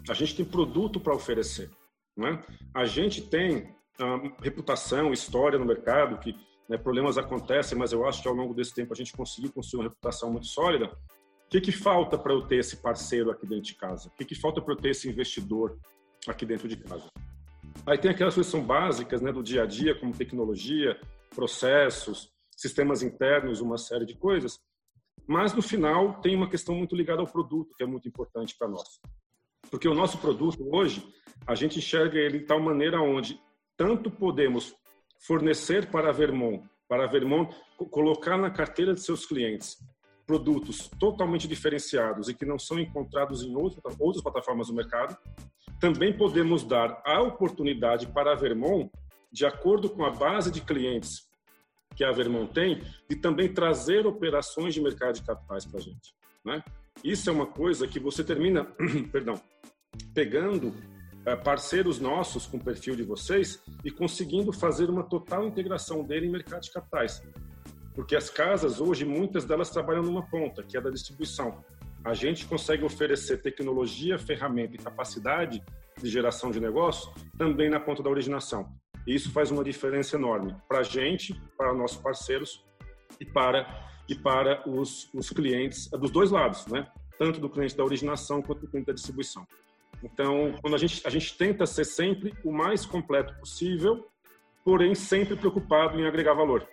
a 0.08 0.14
gente 0.14 0.34
tem 0.34 0.44
produto 0.44 0.98
para 0.98 1.14
oferecer. 1.14 1.70
Né? 2.16 2.42
A 2.74 2.84
gente 2.84 3.22
tem 3.22 3.74
uh, 4.00 4.42
reputação, 4.42 5.12
história 5.12 5.58
no 5.58 5.64
mercado, 5.64 6.18
que 6.18 6.36
né, 6.68 6.76
problemas 6.76 7.16
acontecem, 7.16 7.78
mas 7.78 7.92
eu 7.92 8.06
acho 8.06 8.20
que 8.22 8.28
ao 8.28 8.34
longo 8.34 8.54
desse 8.54 8.74
tempo 8.74 8.92
a 8.92 8.96
gente 8.96 9.12
conseguiu 9.12 9.52
construir 9.52 9.80
uma 9.80 9.88
reputação 9.88 10.30
muito 10.30 10.46
sólida. 10.46 10.86
O 10.86 11.48
que, 11.48 11.60
que 11.60 11.72
falta 11.72 12.18
para 12.18 12.32
eu 12.32 12.42
ter 12.42 12.56
esse 12.56 12.78
parceiro 12.78 13.30
aqui 13.30 13.46
dentro 13.46 13.64
de 13.64 13.74
casa? 13.74 14.08
O 14.08 14.12
que, 14.12 14.24
que 14.24 14.34
falta 14.34 14.60
para 14.60 14.72
eu 14.72 14.76
ter 14.78 14.90
esse 14.90 15.08
investidor 15.08 15.78
aqui 16.26 16.46
dentro 16.46 16.66
de 16.66 16.76
casa? 16.76 17.06
Aí 17.84 17.98
tem 17.98 18.10
aquelas 18.10 18.34
coisas 18.34 18.52
que 18.52 18.56
são 18.56 18.64
básicas 18.64 19.20
né, 19.20 19.32
do 19.32 19.42
dia 19.42 19.64
a 19.64 19.66
dia, 19.66 19.98
como 19.98 20.16
tecnologia, 20.16 21.00
processos, 21.34 22.30
sistemas 22.56 23.02
internos, 23.02 23.60
uma 23.60 23.76
série 23.76 24.06
de 24.06 24.14
coisas. 24.14 24.60
Mas 25.26 25.52
no 25.52 25.62
final 25.62 26.20
tem 26.20 26.36
uma 26.36 26.48
questão 26.48 26.74
muito 26.76 26.94
ligada 26.94 27.20
ao 27.20 27.26
produto, 27.26 27.74
que 27.76 27.82
é 27.82 27.86
muito 27.86 28.06
importante 28.06 28.54
para 28.56 28.68
nós. 28.68 29.00
Porque 29.68 29.88
o 29.88 29.94
nosso 29.94 30.18
produto 30.18 30.64
hoje, 30.72 31.04
a 31.46 31.54
gente 31.54 31.78
enxerga 31.78 32.18
ele 32.18 32.40
de 32.40 32.44
tal 32.44 32.60
maneira 32.60 33.00
onde 33.00 33.40
tanto 33.76 34.10
podemos 34.10 34.74
fornecer 35.26 35.90
para 35.90 36.10
a 36.10 36.12
Vermont, 36.12 36.68
para 36.88 37.04
a 37.04 37.08
Vermont 37.08 37.52
colocar 37.90 38.36
na 38.36 38.50
carteira 38.50 38.94
de 38.94 39.00
seus 39.00 39.26
clientes 39.26 39.78
produtos 40.32 40.88
totalmente 40.98 41.46
diferenciados 41.46 42.26
e 42.26 42.32
que 42.32 42.46
não 42.46 42.58
são 42.58 42.78
encontrados 42.78 43.42
em 43.42 43.54
outras, 43.54 44.22
plataformas 44.22 44.68
do 44.68 44.74
mercado, 44.74 45.14
também 45.78 46.16
podemos 46.16 46.64
dar 46.64 47.02
a 47.04 47.20
oportunidade 47.20 48.06
para 48.06 48.32
a 48.32 48.34
Vermont, 48.34 48.90
de 49.30 49.44
acordo 49.44 49.90
com 49.90 50.06
a 50.06 50.10
base 50.10 50.50
de 50.50 50.62
clientes 50.62 51.28
que 51.94 52.02
a 52.02 52.10
Vermont 52.10 52.50
tem, 52.50 52.80
de 53.10 53.16
também 53.16 53.52
trazer 53.52 54.06
operações 54.06 54.72
de 54.72 54.80
mercado 54.80 55.16
de 55.16 55.22
capitais 55.22 55.66
para 55.66 55.78
a 55.78 55.82
gente. 55.82 56.14
Né? 56.42 56.64
Isso 57.04 57.28
é 57.28 57.32
uma 57.32 57.46
coisa 57.46 57.86
que 57.86 58.00
você 58.00 58.24
termina, 58.24 58.64
perdão, 59.12 59.38
pegando 60.14 60.74
é, 61.26 61.36
parceiros 61.36 62.00
nossos 62.00 62.46
com 62.46 62.56
o 62.56 62.64
perfil 62.64 62.96
de 62.96 63.02
vocês 63.02 63.62
e 63.84 63.90
conseguindo 63.90 64.50
fazer 64.50 64.88
uma 64.88 65.02
total 65.02 65.46
integração 65.46 66.02
dele 66.02 66.26
em 66.26 66.30
mercado 66.30 66.62
de 66.62 66.72
capitais. 66.72 67.22
Porque 67.94 68.16
as 68.16 68.30
casas 68.30 68.80
hoje, 68.80 69.04
muitas 69.04 69.44
delas 69.44 69.70
trabalham 69.70 70.02
numa 70.02 70.26
ponta, 70.28 70.62
que 70.62 70.76
é 70.76 70.80
da 70.80 70.90
distribuição. 70.90 71.62
A 72.04 72.14
gente 72.14 72.46
consegue 72.46 72.84
oferecer 72.84 73.42
tecnologia, 73.42 74.18
ferramenta 74.18 74.74
e 74.74 74.78
capacidade 74.78 75.62
de 76.00 76.10
geração 76.10 76.50
de 76.50 76.58
negócio 76.58 77.12
também 77.38 77.70
na 77.70 77.78
ponta 77.78 78.02
da 78.02 78.10
originação. 78.10 78.66
E 79.06 79.14
isso 79.14 79.30
faz 79.30 79.50
uma 79.50 79.62
diferença 79.62 80.16
enorme 80.16 80.54
para 80.68 80.78
a 80.78 80.82
gente, 80.82 81.34
para 81.56 81.72
nossos 81.74 81.98
parceiros 81.98 82.64
e 83.20 83.26
para 83.26 83.90
e 84.08 84.14
para 84.14 84.68
os, 84.68 85.08
os 85.14 85.30
clientes 85.30 85.88
dos 85.90 86.10
dois 86.10 86.30
lados, 86.30 86.66
né? 86.66 86.90
Tanto 87.18 87.40
do 87.40 87.48
cliente 87.48 87.76
da 87.76 87.84
originação 87.84 88.42
quanto 88.42 88.62
do 88.62 88.68
cliente 88.68 88.86
da 88.86 88.92
distribuição. 88.92 89.46
Então, 90.02 90.54
quando 90.60 90.74
a 90.74 90.78
gente, 90.78 91.06
a 91.06 91.10
gente 91.10 91.36
tenta 91.38 91.64
ser 91.66 91.84
sempre 91.84 92.34
o 92.44 92.50
mais 92.50 92.84
completo 92.84 93.34
possível, 93.38 94.08
porém 94.64 94.94
sempre 94.94 95.36
preocupado 95.36 95.98
em 96.00 96.06
agregar 96.06 96.34
valor. 96.34 96.66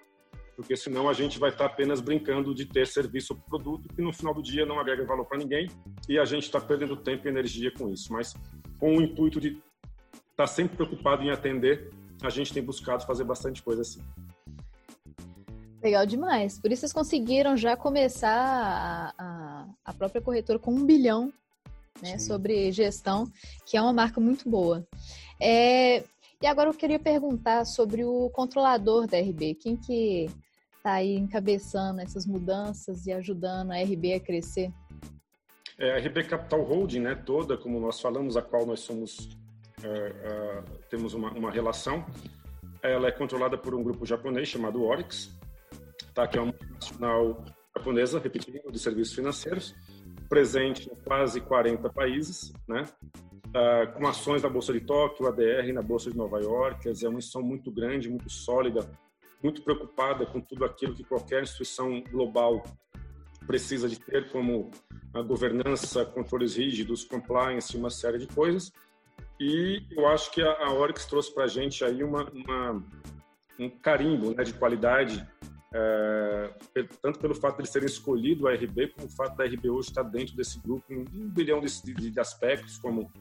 Porque 0.60 0.76
senão 0.76 1.08
a 1.08 1.14
gente 1.14 1.40
vai 1.40 1.52
estar 1.52 1.68
apenas 1.68 2.02
brincando 2.02 2.54
de 2.54 2.66
ter 2.66 2.86
serviço 2.86 3.32
ou 3.32 3.40
produto 3.40 3.88
que 3.88 4.02
no 4.02 4.12
final 4.12 4.34
do 4.34 4.44
dia 4.44 4.66
não 4.66 4.78
agrega 4.78 5.06
valor 5.06 5.24
para 5.24 5.38
ninguém 5.38 5.70
e 6.10 6.20
a 6.20 6.26
gente 6.26 6.44
está 6.44 6.60
perdendo 6.60 6.98
tempo 6.98 7.26
e 7.26 7.30
energia 7.30 7.72
com 7.72 7.88
isso. 7.88 8.12
Mas 8.12 8.34
com 8.78 8.98
o 8.98 9.02
intuito 9.02 9.40
de 9.40 9.58
estar 10.32 10.48
sempre 10.48 10.76
preocupado 10.76 11.24
em 11.24 11.32
atender, 11.32 11.90
a 12.22 12.30
gente 12.30 12.54
tem 12.54 12.62
buscado 12.62 13.06
fazer 13.06 13.24
bastante 13.24 13.64
coisa 13.64 13.84
assim. 13.84 14.02
Legal 15.82 16.06
demais. 16.06 16.60
Por 16.60 16.74
isso 16.74 16.82
vocês 16.82 16.92
conseguiram 16.92 17.56
já 17.56 17.78
começar 17.78 18.30
a, 18.30 19.14
a, 19.18 19.68
a 19.86 19.94
própria 19.94 20.22
corretora 20.22 20.60
com 20.60 20.74
um 20.74 20.86
bilhão 20.86 21.32
né, 22.02 22.20
sobre 22.20 22.70
gestão, 22.74 23.32
que 23.66 23.78
é 23.78 23.82
uma 23.82 23.94
marca 23.94 24.20
muito 24.20 24.50
boa. 24.50 24.86
É, 25.42 26.04
e 26.42 26.46
agora 26.46 26.68
eu 26.68 26.74
queria 26.74 27.00
perguntar 27.00 27.64
sobre 27.64 28.04
o 28.04 28.30
controlador 28.32 29.08
da 29.08 29.18
RB. 29.18 29.56
Quem 29.56 29.78
que 29.78 30.30
está 30.90 30.94
aí 30.94 31.16
encabeçando 31.16 32.02
essas 32.02 32.26
mudanças 32.26 33.06
e 33.06 33.14
ajudando 33.14 33.72
a 33.72 33.76
RB 33.76 34.14
a 34.14 34.20
crescer? 34.20 34.74
É, 35.78 35.92
a 35.92 36.00
RB 36.00 36.24
Capital 36.24 36.64
Holding, 36.64 37.02
né, 37.02 37.16
toda, 37.16 37.56
como 37.56 37.80
nós 37.80 38.02
falamos, 38.02 38.36
a 38.36 38.42
qual 38.42 38.66
nós 38.66 38.80
somos 38.80 39.30
é, 39.84 39.88
é, 39.88 40.64
temos 40.90 41.14
uma, 41.14 41.32
uma, 41.32 41.52
relação, 41.52 42.06
ela 42.82 43.08
é 43.08 43.12
controlada 43.12 43.58
por 43.58 43.74
um 43.74 43.84
grupo 43.84 44.06
japonês 44.06 44.50
chamado 44.50 44.84
Orix, 44.84 45.32
tá, 46.14 46.28
que 46.28 46.38
é 46.38 46.42
uma 46.42 46.52
multinacional 46.52 47.46
japonesa, 47.78 48.20
repetindo, 48.20 48.72
de 48.72 48.80
serviços 48.80 49.14
financeiros, 49.14 49.76
presente 50.28 50.90
em 50.92 50.96
quase 50.96 51.40
40 51.40 51.90
países, 51.92 52.52
né? 52.68 52.84
Uh, 53.48 53.94
com 53.94 54.06
ações 54.06 54.44
na 54.44 54.50
Bolsa 54.50 54.74
de 54.74 54.82
Tóquio, 54.82 55.28
ADR 55.28 55.74
na 55.74 55.82
Bolsa 55.82 56.12
de 56.12 56.18
Nova 56.18 56.40
York, 56.40 56.84
quer 56.84 56.92
dizer, 56.92 57.08
é 57.08 57.10
uma 57.10 57.18
instituição 57.18 57.42
muito 57.42 57.72
grande, 57.72 58.10
muito 58.10 58.30
sólida, 58.30 58.88
muito 59.42 59.62
preocupada 59.62 60.26
com 60.26 60.42
tudo 60.42 60.66
aquilo 60.66 60.96
que 60.96 61.04
qualquer 61.04 61.44
instituição 61.44 62.02
global 62.12 62.64
precisa 63.48 63.88
de 63.88 64.00
ter, 64.00 64.30
como 64.30 64.70
a 65.14 65.22
governança, 65.22 66.06
controles 66.06 66.56
rígidos, 66.56 67.04
compliance, 67.04 67.76
uma 67.76 67.90
série 67.90 68.20
de 68.20 68.28
coisas. 68.28 68.72
E 69.40 69.82
eu 69.92 70.08
acho 70.08 70.32
que 70.32 70.42
a, 70.42 70.52
a 70.52 70.94
trouxe 71.08 71.34
para 71.34 71.46
a 71.46 71.48
gente 71.48 71.84
aí 71.84 72.04
uma, 72.04 72.30
uma, 72.30 72.84
um 73.58 73.70
carimbo 73.70 74.36
né, 74.36 74.44
de 74.44 74.54
qualidade 74.54 75.26
é, 75.74 76.50
tanto 77.02 77.20
pelo 77.20 77.36
fato 77.36 77.56
de 77.56 77.62
eles 77.62 77.72
terem 77.72 77.88
escolhido 77.88 78.48
a 78.48 78.54
RB, 78.54 78.88
como 78.90 79.08
o 79.08 79.12
fato 79.12 79.38
da 79.38 79.46
RB 79.46 79.70
hoje 79.70 79.90
estar 79.90 80.04
dentro 80.04 80.36
desse 80.36 80.60
grupo 80.60 80.92
em 80.92 81.02
um 81.02 81.30
bilhão 81.30 81.62
de, 81.62 81.68
de, 81.84 82.10
de 82.10 82.20
aspectos, 82.20 82.78
como 82.78 83.12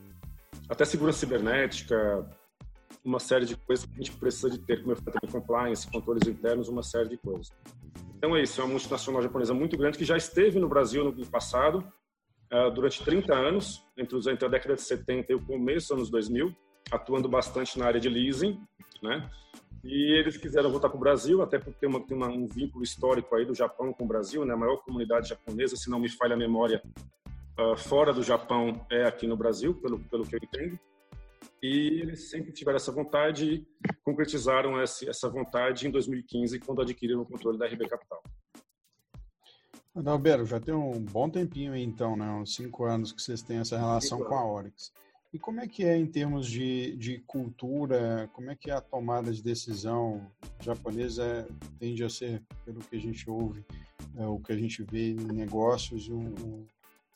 até 0.68 0.84
segurança 0.84 1.18
cibernética, 1.18 2.28
uma 3.04 3.18
série 3.18 3.44
de 3.44 3.56
coisas 3.56 3.84
que 3.84 3.92
a 3.92 3.96
gente 3.96 4.12
precisa 4.12 4.50
de 4.50 4.58
ter, 4.58 4.80
como 4.80 4.92
eu 4.92 4.96
falei, 4.96 5.20
compliance, 5.30 5.90
controles 5.90 6.26
internos, 6.26 6.68
uma 6.68 6.82
série 6.82 7.08
de 7.08 7.16
coisas. 7.16 7.50
Então 8.16 8.36
é 8.36 8.42
isso, 8.42 8.60
é 8.60 8.64
uma 8.64 8.72
multinacional 8.72 9.22
japonesa 9.22 9.54
muito 9.54 9.76
grande 9.76 9.96
que 9.96 10.04
já 10.04 10.16
esteve 10.16 10.58
no 10.58 10.68
Brasil 10.68 11.04
no 11.04 11.26
passado, 11.26 11.84
uh, 12.52 12.70
durante 12.70 13.04
30 13.04 13.34
anos, 13.34 13.84
entre, 13.96 14.16
os, 14.16 14.26
entre 14.26 14.44
a 14.44 14.48
década 14.48 14.74
de 14.74 14.82
70 14.82 15.32
e 15.32 15.34
o 15.36 15.44
começo 15.44 15.88
dos 15.88 15.98
anos 15.98 16.10
2000, 16.10 16.54
atuando 16.90 17.28
bastante 17.28 17.78
na 17.78 17.86
área 17.86 18.00
de 18.00 18.08
leasing, 18.08 18.60
né? 19.02 19.30
E 19.84 20.18
eles 20.18 20.36
quiseram 20.36 20.70
voltar 20.70 20.88
para 20.88 20.96
o 20.96 21.00
Brasil, 21.00 21.40
até 21.40 21.58
porque 21.58 21.78
tem, 21.78 21.88
uma, 21.88 22.00
tem 22.04 22.16
uma, 22.16 22.28
um 22.28 22.46
vínculo 22.46 22.82
histórico 22.82 23.34
aí 23.36 23.44
do 23.44 23.54
Japão 23.54 23.92
com 23.92 24.04
o 24.04 24.08
Brasil, 24.08 24.44
né? 24.44 24.54
A 24.54 24.56
maior 24.56 24.78
comunidade 24.78 25.28
japonesa, 25.28 25.76
se 25.76 25.88
não 25.88 26.00
me 26.00 26.08
falha 26.08 26.34
a 26.34 26.38
memória, 26.38 26.82
uh, 27.58 27.76
fora 27.76 28.12
do 28.12 28.22
Japão 28.22 28.84
é 28.90 29.04
aqui 29.04 29.26
no 29.26 29.36
Brasil, 29.36 29.74
pelo, 29.74 29.98
pelo 30.00 30.26
que 30.26 30.34
eu 30.34 30.40
entendo. 30.42 30.78
E 31.62 32.00
eles 32.00 32.30
sempre 32.30 32.52
tiveram 32.52 32.76
essa 32.76 32.92
vontade 32.92 33.44
e 33.44 33.66
concretizaram 34.04 34.80
essa, 34.80 35.28
vontade 35.28 35.86
em 35.86 35.90
2015, 35.90 36.60
quando 36.60 36.82
adquiriram 36.82 37.22
o 37.22 37.26
controle 37.26 37.58
da 37.58 37.66
RB 37.66 37.88
Capital. 37.88 38.22
Adalberto, 39.94 40.46
já 40.46 40.60
tem 40.60 40.74
um 40.74 41.00
bom 41.00 41.28
tempinho 41.28 41.72
aí, 41.72 41.82
então, 41.82 42.16
né? 42.16 42.30
Uns 42.30 42.54
cinco 42.54 42.84
anos 42.84 43.10
que 43.10 43.20
vocês 43.20 43.42
têm 43.42 43.58
essa 43.58 43.76
relação 43.76 44.22
com 44.22 44.34
a 44.34 44.46
Orix. 44.46 44.92
E 45.32 45.38
como 45.38 45.60
é 45.60 45.68
que 45.68 45.84
é 45.84 45.96
em 45.96 46.06
termos 46.06 46.46
de, 46.46 46.96
de 46.96 47.18
cultura, 47.26 48.30
como 48.32 48.50
é 48.50 48.56
que 48.56 48.70
é 48.70 48.74
a 48.74 48.80
tomada 48.80 49.30
de 49.30 49.42
decisão 49.42 50.30
japonesa 50.60 51.46
tende 51.78 52.02
a 52.02 52.08
ser, 52.08 52.42
pelo 52.64 52.80
que 52.80 52.96
a 52.96 53.00
gente 53.00 53.28
ouve, 53.28 53.64
é, 54.16 54.26
o 54.26 54.38
que 54.38 54.52
a 54.52 54.56
gente 54.56 54.82
vê 54.82 55.10
em 55.10 55.32
negócios, 55.32 56.08
um, 56.08 56.22
um, 56.22 56.66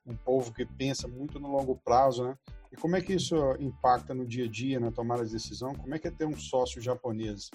um, 0.07 0.17
povo 0.17 0.53
que 0.53 0.67
pensa 0.67 1.09
muito 1.09 1.41
no 1.41 1.51
longo 1.51 1.77
prazo, 1.77 2.25
né? 2.25 2.39
E 2.73 2.77
como 2.77 2.97
é 2.97 3.03
que 3.03 3.13
isso 3.13 3.37
impacta 3.61 4.15
no 4.15 4.27
dia 4.27 4.47
a 4.47 4.49
dia, 4.49 4.81
na 4.81 4.91
tomada 4.91 5.25
de 5.25 5.33
decisão? 5.33 5.75
Como 5.75 5.95
é 5.95 5.99
que 5.99 6.09
é 6.09 6.11
ter 6.11 6.25
um 6.25 6.37
sócio 6.37 6.81
japonês? 6.81 7.51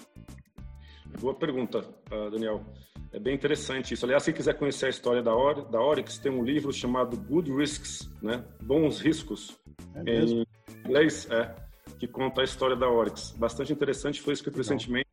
Boa 1.20 1.34
pergunta, 1.34 1.84
ah, 2.10 2.30
Daniel. 2.30 2.62
É 3.12 3.18
bem 3.18 3.34
interessante 3.34 3.94
isso. 3.94 4.04
Aliás, 4.04 4.22
se 4.22 4.32
quiser 4.32 4.54
conhecer 4.54 4.86
a 4.86 4.90
história 4.90 5.22
da, 5.22 5.34
Or 5.34 5.68
da 5.68 5.80
Oryx, 5.80 6.18
tem 6.18 6.30
um 6.30 6.44
livro 6.44 6.72
chamado 6.72 7.16
Good 7.16 7.50
Risks, 7.50 8.08
né? 8.22 8.44
Bons 8.62 9.00
Riscos, 9.00 9.58
é 9.94 10.20
em 10.20 10.46
inglês, 10.84 11.26
é, 11.30 11.54
que 11.98 12.06
conta 12.06 12.42
a 12.42 12.44
história 12.44 12.76
da 12.76 12.88
Oryx. 12.88 13.32
Bastante 13.32 13.72
interessante, 13.72 14.20
foi 14.20 14.34
escrito 14.34 14.56
recentemente, 14.56 15.08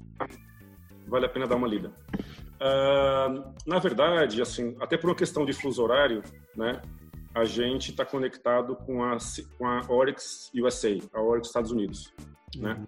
vale 1.08 1.26
a 1.26 1.30
pena 1.30 1.48
dar 1.48 1.56
uma 1.56 1.68
lida. 1.68 1.92
Uh, 2.56 3.54
na 3.66 3.80
verdade, 3.80 4.42
assim, 4.42 4.76
até 4.80 4.98
por 4.98 5.10
uma 5.10 5.16
questão 5.16 5.46
de 5.46 5.54
fuso 5.54 5.82
horário, 5.82 6.22
né? 6.56 6.82
A 7.36 7.44
gente 7.44 7.92
está 7.92 8.06
conectado 8.06 8.75
com 8.77 9.04
a, 9.04 9.18
com 9.58 9.68
a 9.68 9.82
Oryx 9.89 10.50
USA, 10.56 10.98
a 11.13 11.22
Oryx 11.22 11.50
Estados 11.50 11.72
Unidos, 11.72 12.13
né? 12.56 12.74
uhum. 12.74 12.80
né? 12.80 12.88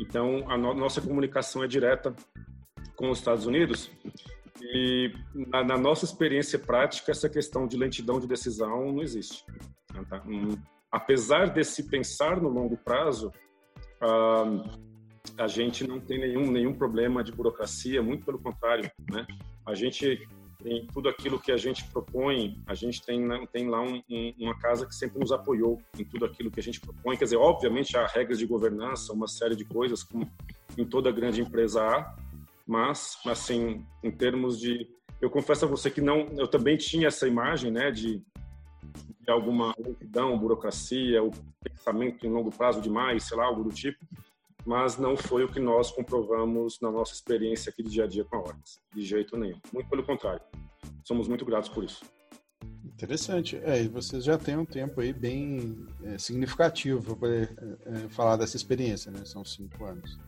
Então, 0.00 0.44
a 0.48 0.56
no 0.56 0.74
nossa 0.74 1.00
comunicação 1.00 1.64
é 1.64 1.66
direta 1.66 2.14
com 2.94 3.10
os 3.10 3.18
Estados 3.18 3.46
Unidos 3.46 3.90
e 4.60 5.12
na, 5.34 5.64
na, 5.64 5.78
nossa 5.78 6.04
experiência 6.04 6.58
prática 6.58 7.10
essa 7.10 7.28
questão 7.28 7.66
de 7.66 7.76
lentidão 7.76 8.20
de 8.20 8.26
decisão 8.26 8.92
não 8.92 9.02
existe. 9.02 9.44
Tá? 10.08 10.22
Um, 10.26 10.56
apesar 10.90 11.46
de 11.50 11.64
se 11.64 11.88
pensar 11.88 12.40
no 12.40 12.48
longo 12.48 12.76
prazo, 12.76 13.32
uh, 14.02 14.78
a 15.36 15.46
gente 15.46 15.86
não 15.86 16.00
tem 16.00 16.18
nenhum 16.18 16.50
nenhum 16.50 16.74
problema 16.74 17.22
de 17.22 17.32
burocracia, 17.32 18.02
muito 18.02 18.24
pelo 18.24 18.38
contrário, 18.38 18.90
né? 19.10 19.26
A 19.66 19.74
gente 19.74 20.26
tem 20.62 20.86
tudo 20.86 21.08
aquilo 21.08 21.38
que 21.38 21.52
a 21.52 21.56
gente 21.56 21.84
propõe, 21.84 22.60
a 22.66 22.74
gente 22.74 23.00
tem 23.04 23.20
tem 23.46 23.68
lá 23.68 23.80
um, 23.80 24.02
um, 24.10 24.34
uma 24.40 24.58
casa 24.58 24.86
que 24.86 24.94
sempre 24.94 25.18
nos 25.20 25.30
apoiou 25.30 25.80
em 25.98 26.04
tudo 26.04 26.24
aquilo 26.24 26.50
que 26.50 26.58
a 26.58 26.62
gente 26.62 26.80
propõe. 26.80 27.16
Quer 27.16 27.24
dizer, 27.24 27.36
obviamente 27.36 27.96
há 27.96 28.06
regras 28.06 28.38
de 28.38 28.46
governança, 28.46 29.12
uma 29.12 29.28
série 29.28 29.54
de 29.54 29.64
coisas 29.64 30.02
como 30.02 30.28
em 30.76 30.84
toda 30.84 31.12
grande 31.12 31.40
empresa 31.40 31.82
há, 31.82 32.16
mas 32.66 33.18
assim 33.26 33.84
em 34.02 34.10
termos 34.10 34.58
de 34.58 34.86
eu 35.20 35.30
confesso 35.30 35.64
a 35.64 35.68
você 35.68 35.90
que 35.90 36.00
não 36.00 36.26
eu 36.36 36.46
também 36.46 36.76
tinha 36.76 37.08
essa 37.08 37.26
imagem 37.26 37.70
né 37.70 37.90
de, 37.90 38.22
de 39.20 39.30
alguma 39.30 39.74
lentidão 39.78 40.38
burocracia 40.38 41.22
o 41.22 41.30
pensamento 41.62 42.26
em 42.26 42.30
longo 42.30 42.50
prazo 42.50 42.80
demais 42.80 43.24
sei 43.24 43.36
lá 43.36 43.46
algo 43.46 43.64
do 43.64 43.70
tipo 43.70 43.98
mas 44.68 44.98
não 44.98 45.16
foi 45.16 45.44
o 45.44 45.48
que 45.48 45.58
nós 45.58 45.90
comprovamos 45.90 46.78
na 46.82 46.90
nossa 46.90 47.14
experiência 47.14 47.70
aqui 47.70 47.82
de 47.82 47.88
dia 47.88 48.04
a 48.04 48.06
dia 48.06 48.22
com 48.22 48.36
a 48.36 48.40
Orix, 48.40 48.78
de 48.94 49.02
jeito 49.02 49.34
nenhum. 49.34 49.58
Muito 49.72 49.88
pelo 49.88 50.04
contrário, 50.04 50.42
somos 51.02 51.26
muito 51.26 51.42
gratos 51.46 51.70
por 51.70 51.82
isso. 51.82 52.04
Interessante. 52.84 53.58
É, 53.64 53.82
e 53.82 53.88
vocês 53.88 54.22
já 54.22 54.36
têm 54.36 54.58
um 54.58 54.66
tempo 54.66 55.00
aí 55.00 55.10
bem 55.10 55.86
é, 56.04 56.18
significativo 56.18 57.02
para 57.02 57.16
poder 57.16 57.78
é, 57.86 58.04
é, 58.04 58.08
falar 58.10 58.36
dessa 58.36 58.56
experiência, 58.58 59.10
né? 59.10 59.24
São 59.24 59.42
cinco 59.42 59.86
anos. 59.86 60.18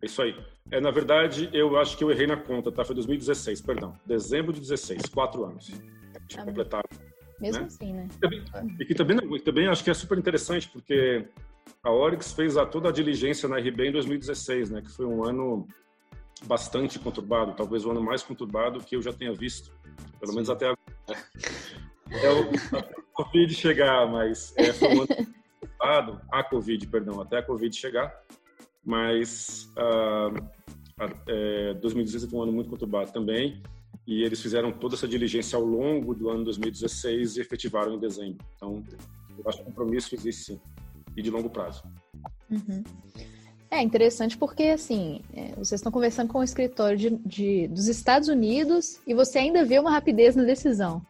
É 0.00 0.06
isso 0.06 0.22
aí. 0.22 0.36
É, 0.70 0.80
na 0.80 0.92
verdade, 0.92 1.50
eu 1.52 1.76
acho 1.76 1.98
que 1.98 2.04
eu 2.04 2.12
errei 2.12 2.28
na 2.28 2.36
conta, 2.36 2.70
tá? 2.70 2.84
Foi 2.84 2.94
2016, 2.94 3.60
perdão. 3.62 3.98
Dezembro 4.06 4.52
de 4.52 4.60
16, 4.60 5.06
quatro 5.06 5.44
anos. 5.44 5.66
De 6.28 6.38
ah, 6.38 6.44
completar. 6.44 6.84
Mesmo 7.40 7.62
né? 7.62 7.66
assim, 7.66 7.92
né? 7.92 8.08
E 8.78 8.84
que 8.84 8.94
também, 8.94 9.18
também 9.40 9.66
acho 9.66 9.82
que 9.82 9.90
é 9.90 9.94
super 9.94 10.16
interessante, 10.16 10.68
porque 10.68 11.26
a 11.84 11.90
Oryx 11.90 12.32
fez 12.32 12.56
a, 12.56 12.66
toda 12.66 12.88
a 12.88 12.92
diligência 12.92 13.48
na 13.48 13.58
RB 13.58 13.88
em 13.88 13.92
2016, 13.92 14.70
né? 14.70 14.82
Que 14.82 14.90
foi 14.90 15.06
um 15.06 15.24
ano 15.24 15.68
bastante 16.46 16.98
conturbado, 16.98 17.54
talvez 17.54 17.84
o 17.84 17.90
ano 17.90 18.02
mais 18.02 18.22
conturbado 18.22 18.80
que 18.80 18.96
eu 18.96 19.02
já 19.02 19.12
tenha 19.12 19.32
visto, 19.32 19.70
pelo 20.18 20.32
Sim. 20.32 20.36
menos 20.36 20.50
até 20.50 20.66
agora. 20.66 21.24
É 22.10 22.30
o, 22.30 22.76
até 22.78 23.00
o 23.00 23.04
Covid 23.12 23.54
chegar, 23.54 24.10
mas 24.10 24.52
é, 24.56 24.72
foi 24.72 24.88
um 24.88 25.02
ano 25.02 25.08
conturbado, 25.60 26.20
a 26.32 26.42
Covid, 26.42 26.86
perdão, 26.88 27.20
até 27.20 27.38
a 27.38 27.42
Covid 27.42 27.76
chegar 27.76 28.24
mas 28.84 29.72
uh, 29.78 30.36
é, 31.26 31.74
2016 31.74 32.30
foi 32.30 32.38
um 32.38 32.42
ano 32.42 32.52
muito 32.52 32.68
conturbado 32.68 33.10
também 33.12 33.62
e 34.06 34.22
eles 34.22 34.42
fizeram 34.42 34.70
toda 34.70 34.94
essa 34.94 35.08
diligência 35.08 35.56
ao 35.56 35.64
longo 35.64 36.14
do 36.14 36.28
ano 36.28 36.44
2016 36.44 37.38
e 37.38 37.40
efetivaram 37.40 37.94
em 37.94 37.98
dezembro. 37.98 38.44
Então, 38.54 38.84
eu 39.38 39.48
acho 39.48 39.58
que 39.58 39.62
o 39.62 39.66
compromisso 39.66 40.14
existe 40.14 40.52
sim, 40.52 40.60
e 41.16 41.22
de 41.22 41.30
longo 41.30 41.50
prazo. 41.50 41.82
Uhum. 42.50 42.82
É 43.70 43.82
interessante 43.82 44.38
porque, 44.38 44.64
assim, 44.64 45.20
é, 45.32 45.48
vocês 45.56 45.72
estão 45.72 45.90
conversando 45.90 46.28
com 46.28 46.38
o 46.38 46.44
escritório 46.44 46.96
de, 46.96 47.10
de, 47.26 47.68
dos 47.68 47.88
Estados 47.88 48.28
Unidos 48.28 49.00
e 49.06 49.14
você 49.14 49.38
ainda 49.38 49.64
vê 49.64 49.78
uma 49.78 49.90
rapidez 49.90 50.36
na 50.36 50.44
decisão. 50.44 51.02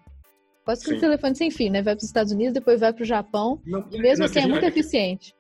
Quase 0.65 0.83
que 0.83 0.95
o 0.95 1.01
telefone 1.01 1.37
sem 1.37 1.51
fim, 1.51 1.69
né? 1.69 1.83
Vai 1.83 1.95
para 1.95 2.03
os 2.03 2.09
Estados 2.09 2.33
Unidos, 2.33 2.55
depois 2.55 2.81
vai 2.81 2.91
para 2.91 3.03
o 3.03 3.07
Japão, 3.07 3.61
não, 3.67 3.87
e 3.93 3.99
mesmo 3.99 4.21
não, 4.21 4.27
assim 4.27 4.41
é 4.41 4.47
muito 4.47 4.65
eficiente. 4.65 5.35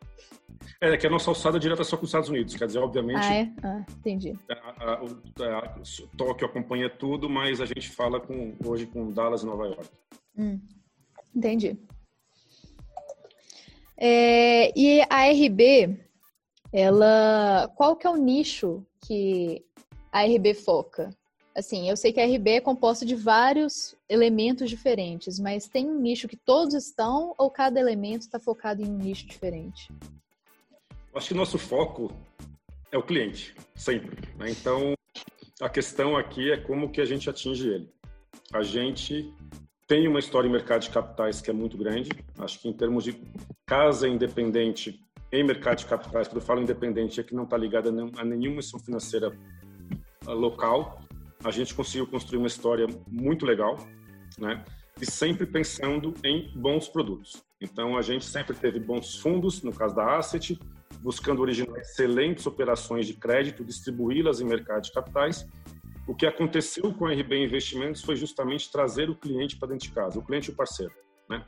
É, 0.80 0.96
que 0.98 1.06
a 1.06 1.10
nossa 1.10 1.30
alçada 1.30 1.58
direta 1.58 1.80
é 1.80 1.84
só 1.84 1.96
com 1.96 2.04
os 2.04 2.10
Estados 2.10 2.28
Unidos, 2.28 2.54
quer 2.56 2.66
dizer, 2.66 2.78
obviamente. 2.78 3.24
Ah, 3.24 3.34
é? 3.34 3.52
Ah, 3.62 3.84
entendi. 3.98 4.34
A, 4.50 4.54
a, 4.84 5.58
a, 5.58 5.74
Tóquio 6.16 6.46
acompanha 6.46 6.90
tudo, 6.90 7.30
mas 7.30 7.58
a 7.60 7.64
gente 7.64 7.88
fala 7.88 8.20
com, 8.20 8.54
hoje 8.62 8.84
com 8.84 9.10
Dallas 9.10 9.42
e 9.42 9.46
Nova 9.46 9.66
York. 9.66 9.88
Hum, 10.36 10.60
entendi. 11.34 11.78
É, 13.96 14.72
e 14.78 15.02
a 15.08 15.30
RB, 15.30 15.98
ela. 16.72 17.70
Qual 17.76 17.96
que 17.96 18.06
é 18.06 18.10
o 18.10 18.16
nicho 18.16 18.84
que 19.06 19.64
a 20.10 20.24
RB 20.24 20.54
foca? 20.54 21.10
Assim, 21.56 21.88
eu 21.88 21.96
sei 21.96 22.12
que 22.12 22.20
a 22.20 22.26
RB 22.26 22.50
é 22.50 22.60
composta 22.60 23.06
de 23.06 23.14
vários 23.14 23.94
elementos 24.08 24.68
diferentes, 24.68 25.38
mas 25.38 25.68
tem 25.68 25.88
um 25.88 26.00
nicho 26.00 26.26
que 26.26 26.36
todos 26.36 26.74
estão 26.74 27.32
ou 27.38 27.48
cada 27.48 27.78
elemento 27.78 28.22
está 28.22 28.40
focado 28.40 28.82
em 28.82 28.86
um 28.86 28.98
nicho 28.98 29.24
diferente? 29.26 29.88
Acho 31.14 31.28
que 31.28 31.34
nosso 31.34 31.58
foco 31.58 32.10
é 32.90 32.98
o 32.98 33.02
cliente, 33.04 33.54
sempre. 33.76 34.28
Né? 34.36 34.50
Então, 34.50 34.94
a 35.60 35.68
questão 35.68 36.16
aqui 36.16 36.50
é 36.50 36.56
como 36.56 36.90
que 36.90 37.00
a 37.00 37.04
gente 37.04 37.30
atinge 37.30 37.68
ele. 37.68 37.88
A 38.52 38.64
gente 38.64 39.32
tem 39.86 40.08
uma 40.08 40.18
história 40.18 40.48
em 40.48 40.52
mercado 40.52 40.82
de 40.82 40.90
capitais 40.90 41.40
que 41.40 41.50
é 41.50 41.52
muito 41.52 41.76
grande. 41.76 42.10
Acho 42.38 42.60
que 42.60 42.68
em 42.68 42.72
termos 42.72 43.04
de 43.04 43.20
casa 43.66 44.08
independente 44.08 45.04
em 45.32 45.42
mercado 45.42 45.78
de 45.78 45.86
capitais, 45.86 46.28
quando 46.28 46.36
eu 46.36 46.46
falo 46.46 46.62
independente, 46.62 47.20
é 47.20 47.24
que 47.24 47.34
não 47.34 47.42
está 47.42 47.56
ligada 47.56 47.88
a 47.88 48.24
nenhuma 48.24 48.60
instituição 48.60 48.78
financeira 48.78 49.36
ah, 50.26 50.32
local. 50.32 51.02
A 51.42 51.50
gente 51.50 51.74
conseguiu 51.74 52.06
construir 52.06 52.38
uma 52.38 52.46
história 52.46 52.86
muito 53.08 53.44
legal, 53.44 53.76
né? 54.38 54.64
E 55.00 55.04
sempre 55.04 55.44
pensando 55.44 56.14
em 56.22 56.52
bons 56.54 56.86
produtos. 56.86 57.42
Então, 57.60 57.98
a 57.98 58.02
gente 58.02 58.24
sempre 58.24 58.56
teve 58.56 58.78
bons 58.78 59.16
fundos, 59.16 59.60
no 59.62 59.72
caso 59.72 59.96
da 59.96 60.16
Asset, 60.16 60.56
buscando 61.00 61.42
originar 61.42 61.76
excelentes 61.80 62.46
operações 62.46 63.06
de 63.06 63.14
crédito, 63.14 63.64
distribuí-las 63.64 64.40
em 64.40 64.44
mercado 64.44 64.84
de 64.84 64.92
capitais. 64.92 65.44
O 66.06 66.14
que 66.14 66.26
aconteceu 66.26 66.92
com 66.92 67.06
a 67.06 67.12
RB 67.12 67.44
Investimentos 67.44 68.02
foi 68.02 68.14
justamente 68.16 68.70
trazer 68.70 69.08
o 69.08 69.14
cliente 69.14 69.56
para 69.56 69.68
dentro 69.68 69.88
de 69.88 69.94
casa, 69.94 70.18
o 70.18 70.24
cliente 70.24 70.50
e 70.50 70.52
o 70.52 70.56
parceiro, 70.56 70.92
né? 71.28 71.44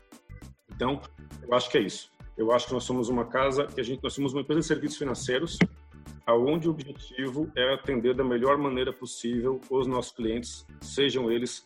Então, 0.74 1.00
eu 1.42 1.54
acho 1.54 1.70
que 1.70 1.78
é 1.78 1.82
isso. 1.82 2.10
Eu 2.36 2.52
acho 2.52 2.66
que 2.66 2.72
nós 2.72 2.84
somos 2.84 3.08
uma 3.08 3.26
casa, 3.26 3.66
que 3.66 3.80
a 3.80 3.84
gente, 3.84 4.02
nós 4.02 4.12
somos 4.12 4.32
uma 4.32 4.42
empresa 4.42 4.60
de 4.60 4.66
serviços 4.66 4.98
financeiros, 4.98 5.58
aonde 6.26 6.68
o 6.68 6.70
objetivo 6.70 7.50
é 7.56 7.74
atender 7.74 8.14
da 8.14 8.24
melhor 8.24 8.58
maneira 8.58 8.92
possível 8.92 9.60
os 9.70 9.86
nossos 9.86 10.12
clientes, 10.12 10.66
sejam 10.80 11.30
eles 11.30 11.64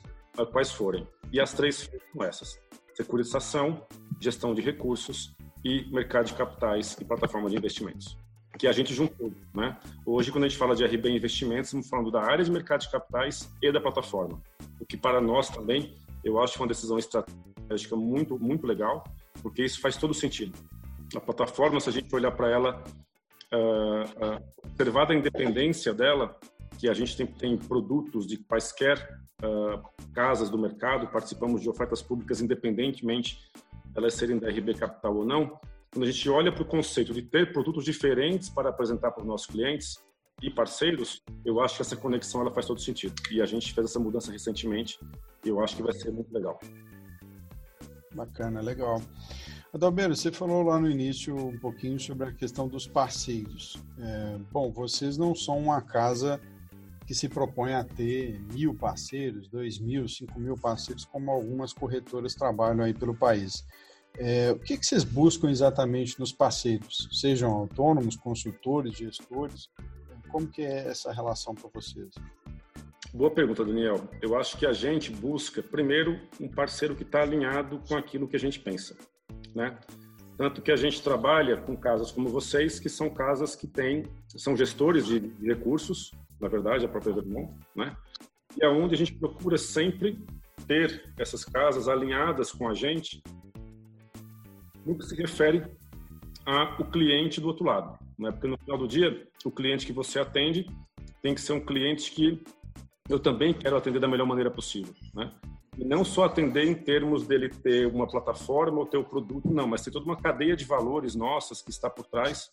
quais 0.53 0.71
forem. 0.71 1.07
E 1.33 1.41
as 1.41 1.53
três 1.53 1.91
são 2.13 2.25
essas: 2.25 2.61
securitização, 2.95 3.87
gestão 4.21 4.55
de 4.55 4.63
recursos 4.63 5.35
e 5.65 5.85
mercado 5.93 6.27
de 6.27 6.35
capitais 6.35 6.97
e 7.01 7.05
plataforma 7.05 7.49
de 7.49 7.57
investimentos, 7.57 8.17
que 8.59 8.67
a 8.67 8.73
gente 8.73 8.93
juntou, 8.93 9.33
né? 9.55 9.79
Hoje, 10.05 10.31
quando 10.31 10.45
a 10.45 10.49
gente 10.49 10.59
fala 10.59 10.75
de 10.75 10.85
RB 10.85 11.11
Investimentos, 11.11 11.67
estamos 11.67 11.89
falando 11.89 12.11
da 12.11 12.23
área 12.23 12.45
de 12.45 12.51
mercado 12.51 12.81
de 12.81 12.91
capitais 12.91 13.51
e 13.63 13.73
da 13.73 13.81
plataforma, 13.81 14.41
o 14.81 14.85
que 14.85 14.97
para 14.97 15.21
nós 15.21 15.49
também, 15.49 15.95
eu 16.25 16.41
acho 16.41 16.59
é 16.59 16.63
uma 16.63 16.69
decisão 16.69 16.99
estratégica 16.99 17.97
muito, 17.97 18.39
muito 18.39 18.67
legal, 18.67 19.05
porque 19.43 19.65
isso 19.65 19.81
faz 19.81 19.97
todo 19.97 20.13
sentido. 20.13 20.59
A 21.15 21.21
plataforma, 21.21 21.81
se 21.81 21.89
a 21.89 21.93
gente 21.93 22.15
olhar 22.15 22.33
para 22.33 22.51
ela, 22.51 22.85
uh, 23.53 24.37
uh, 24.37 24.45
observada 24.65 25.13
a 25.13 25.17
independência 25.17 25.95
dela, 25.95 26.37
que 26.79 26.89
a 26.89 26.95
gente 26.95 27.17
tem, 27.17 27.27
tem 27.27 27.57
produtos 27.57 28.27
de 28.27 28.39
quaisquer 28.39 28.99
uh, 29.43 29.83
casas 30.13 30.51
do 30.51 30.59
mercado, 30.59 31.09
participamos 31.09 31.61
de 31.61 31.69
ofertas 31.69 32.03
públicas 32.03 32.41
independentemente 32.41 33.39
elas 33.95 34.15
serem 34.15 34.39
da 34.39 34.49
RB 34.49 34.75
Capital 34.75 35.17
ou 35.17 35.25
não, 35.25 35.59
quando 35.93 36.05
a 36.05 36.11
gente 36.11 36.29
olha 36.31 36.53
para 36.53 36.63
o 36.63 36.67
conceito 36.67 37.13
de 37.13 37.23
ter 37.23 37.53
produtos 37.53 37.85
diferentes 37.85 38.49
para 38.49 38.71
apresentar 38.71 39.11
para 39.11 39.23
os 39.23 39.27
nossos 39.27 39.47
clientes 39.49 39.99
e 40.41 40.49
parceiros, 40.49 41.23
eu 41.45 41.61
acho 41.61 41.77
que 41.77 41.83
essa 41.83 41.97
conexão 41.97 42.41
ela 42.41 42.53
faz 42.53 42.67
todo 42.67 42.81
sentido. 42.81 43.15
E 43.31 43.43
a 43.43 43.47
gente 43.47 43.75
fez 43.75 43.91
essa 43.91 43.99
mudança 43.99 44.31
recentemente 44.31 44.99
e 45.45 45.49
eu 45.49 45.61
acho 45.61 45.77
que 45.77 45.83
vai 45.83 45.93
ser 45.93 46.13
muito 46.13 46.33
legal. 46.33 46.59
Bacana, 48.15 48.61
legal. 48.61 49.03
Adalberto, 49.73 50.17
você 50.17 50.33
falou 50.33 50.63
lá 50.63 50.79
no 50.79 50.89
início 50.89 51.37
um 51.37 51.59
pouquinho 51.59 51.99
sobre 51.99 52.29
a 52.29 52.33
questão 52.33 52.69
dos 52.69 52.87
parceiros. 52.87 53.77
É, 53.99 54.39
bom, 54.51 54.71
vocês 54.71 55.17
não 55.17 55.35
são 55.35 55.59
uma 55.59 55.81
casa 55.81 56.41
que 57.07 57.15
se 57.15 57.29
propõe 57.29 57.75
a 57.75 57.83
ter 57.83 58.41
mil 58.53 58.75
parceiros, 58.75 59.49
dois 59.49 59.79
mil, 59.81 60.09
cinco 60.09 60.39
mil 60.39 60.57
parceiros, 60.57 61.05
como 61.05 61.31
algumas 61.31 61.73
corretoras 61.73 62.35
trabalham 62.35 62.85
aí 62.85 62.95
pelo 62.95 63.15
país. 63.15 63.65
É, 64.19 64.53
o 64.53 64.59
que, 64.59 64.77
que 64.77 64.85
vocês 64.85 65.05
buscam 65.05 65.51
exatamente 65.51 66.19
nos 66.19 66.33
parceiros? 66.33 67.09
Sejam 67.13 67.53
autônomos, 67.53 68.17
consultores, 68.17 68.97
gestores? 68.97 69.69
Como 70.31 70.47
que 70.47 70.63
é 70.63 70.89
essa 70.89 71.13
relação 71.13 71.55
para 71.55 71.71
vocês? 71.73 72.11
Boa 73.13 73.31
pergunta, 73.31 73.65
Daniel. 73.65 74.09
Eu 74.23 74.39
acho 74.39 74.57
que 74.57 74.65
a 74.65 74.73
gente 74.73 75.11
busca, 75.11 75.63
primeiro, 75.63 76.21
um 76.41 76.49
parceiro 76.49 76.95
que 76.95 77.03
está 77.03 77.23
alinhado 77.23 77.81
com 77.89 77.97
aquilo 77.97 78.29
que 78.29 78.37
a 78.37 78.39
gente 78.39 78.61
pensa, 78.61 78.97
né? 79.55 79.77
Tanto 80.37 80.63
que 80.63 80.71
a 80.71 80.77
gente 80.77 81.03
trabalha 81.03 81.57
com 81.57 81.77
casas 81.77 82.13
como 82.13 82.29
vocês, 82.29 82.79
que 82.79 82.89
são 82.89 83.11
casas 83.11 83.57
que 83.57 83.67
têm, 83.67 84.05
são 84.29 84.57
gestores 84.57 85.07
de, 85.07 85.19
recursos, 85.43 86.13
na 86.41 86.49
verdade, 86.49 86.85
a 86.85 86.89
própria 86.89 87.13
Vermont, 87.13 87.53
né? 87.75 87.97
E 88.57 88.65
é 88.65 88.69
onde 88.69 88.95
a 88.95 88.99
gente 88.99 89.13
procura 89.13 89.59
sempre 89.59 90.25
ter 90.67 91.13
essas 91.19 91.45
casas 91.45 91.89
alinhadas 91.89 92.53
com 92.53 92.69
a 92.69 92.75
gente 92.75 93.21
no 94.85 94.97
que 94.97 95.05
se 95.05 95.15
refere 95.15 95.65
ao 96.45 96.85
cliente 96.91 97.41
do 97.41 97.49
outro 97.49 97.65
lado, 97.65 97.99
né? 98.19 98.31
Porque 98.31 98.49
no 98.49 98.59
final 98.59 98.79
do 98.79 98.89
dia, 98.89 99.29
o 99.45 99.51
cliente 99.51 99.87
que 99.87 99.93
você 99.93 100.19
atende 100.19 100.67
tem 101.23 101.35
que 101.35 101.41
ser 101.41 101.53
um 101.53 101.61
cliente 101.61 102.11
que 102.11 102.43
eu 103.09 103.19
também 103.19 103.53
quero 103.53 103.77
atender 103.77 104.01
da 104.01 104.09
melhor 104.09 104.27
maneira 104.27 104.51
possível, 104.51 104.95
né? 105.15 105.33
E 105.79 105.85
não 105.85 106.05
só 106.05 106.25
atender 106.25 106.65
em 106.65 106.75
termos 106.75 107.27
dele 107.27 107.49
ter 107.49 107.87
uma 107.87 108.07
plataforma 108.07 108.79
ou 108.79 108.87
ter 108.87 108.99
o 108.99 109.05
produto, 109.05 109.49
não, 109.51 109.67
mas 109.67 109.83
ter 109.83 109.91
toda 109.91 110.05
uma 110.05 110.17
cadeia 110.17 110.57
de 110.57 110.65
valores 110.65 111.15
nossas 111.15 111.63
que 111.63 111.71
está 111.71 111.89
por 111.89 112.07
trás 112.07 112.51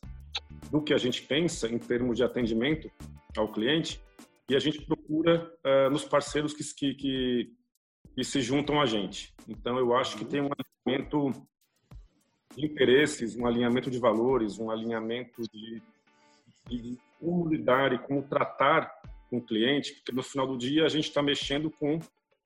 do 0.72 0.82
que 0.82 0.94
a 0.94 0.98
gente 0.98 1.22
pensa 1.24 1.68
em 1.68 1.78
termos 1.78 2.18
de 2.18 2.24
atendimento 2.24 2.90
ao 3.36 3.52
cliente 3.52 4.02
e 4.50 4.56
a 4.56 4.60
gente 4.60 4.82
procura 4.82 5.52
uh, 5.66 5.90
nos 5.90 6.06
parceiros 6.06 6.54
que, 6.54 6.64
que, 6.94 7.54
que, 8.16 8.24
se 8.24 8.42
juntam 8.42 8.80
a 8.80 8.86
gente. 8.86 9.34
Então, 9.48 9.78
eu 9.78 9.96
acho 9.96 10.18
que 10.18 10.26
tem 10.26 10.42
um 10.42 10.50
alinhamento 10.86 11.32
de 11.32 11.57
interesses, 12.66 13.36
um 13.36 13.46
alinhamento 13.46 13.90
de 13.90 14.00
valores, 14.00 14.58
um 14.58 14.72
alinhamento 14.72 15.44
de, 15.52 15.82
de 16.68 16.98
como 17.20 17.48
lidar 17.48 17.94
e 17.94 18.00
como 18.00 18.24
tratar 18.24 18.92
com 19.30 19.38
o 19.38 19.42
cliente, 19.42 19.94
porque 19.96 20.12
no 20.12 20.24
final 20.24 20.48
do 20.48 20.58
dia 20.58 20.86
a 20.86 20.90
gente 20.90 21.08
está 21.08 21.22
mexendo 21.22 21.70
com 21.70 22.00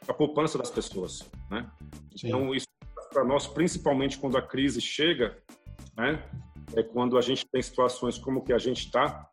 a 0.08 0.14
poupança 0.14 0.58
das 0.58 0.72
pessoas, 0.72 1.30
né? 1.50 1.70
Sim. 2.16 2.28
Então 2.28 2.56
isso 2.56 2.68
para 3.12 3.24
nós, 3.24 3.46
principalmente 3.46 4.18
quando 4.18 4.38
a 4.38 4.42
crise 4.42 4.82
chega, 4.82 5.38
né? 5.96 6.24
É 6.74 6.82
quando 6.82 7.18
a 7.18 7.22
gente 7.22 7.46
tem 7.46 7.62
situações 7.62 8.18
como 8.18 8.44
que 8.44 8.54
a 8.54 8.58
gente 8.58 8.86
está, 8.86 9.30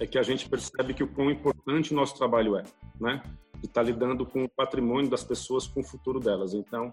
é 0.00 0.06
que 0.06 0.18
a 0.18 0.22
gente 0.22 0.48
percebe 0.48 0.92
que 0.92 1.04
o 1.04 1.08
quão 1.08 1.30
importante 1.30 1.92
o 1.92 1.96
nosso 1.96 2.16
trabalho 2.16 2.56
é, 2.56 2.64
né? 3.00 3.22
E 3.62 3.66
está 3.66 3.80
lidando 3.80 4.26
com 4.26 4.44
o 4.44 4.48
patrimônio 4.48 5.08
das 5.08 5.22
pessoas, 5.22 5.66
com 5.66 5.80
o 5.80 5.84
futuro 5.84 6.18
delas. 6.18 6.52
Então, 6.52 6.92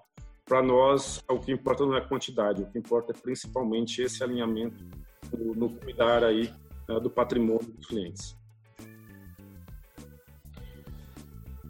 para 0.52 0.62
nós, 0.62 1.24
o 1.30 1.40
que 1.40 1.50
importa 1.50 1.86
não 1.86 1.96
é 1.96 2.00
a 2.00 2.06
quantidade, 2.06 2.62
o 2.62 2.66
que 2.66 2.78
importa 2.78 3.14
é 3.14 3.16
principalmente 3.16 4.02
esse 4.02 4.22
alinhamento 4.22 4.84
no, 5.32 5.56
no 5.56 5.70
cuidar 5.80 6.26
aí 6.26 6.54
uh, 6.90 7.00
do 7.00 7.10
patrimônio 7.10 7.72
dos 7.72 7.86
clientes. 7.86 8.36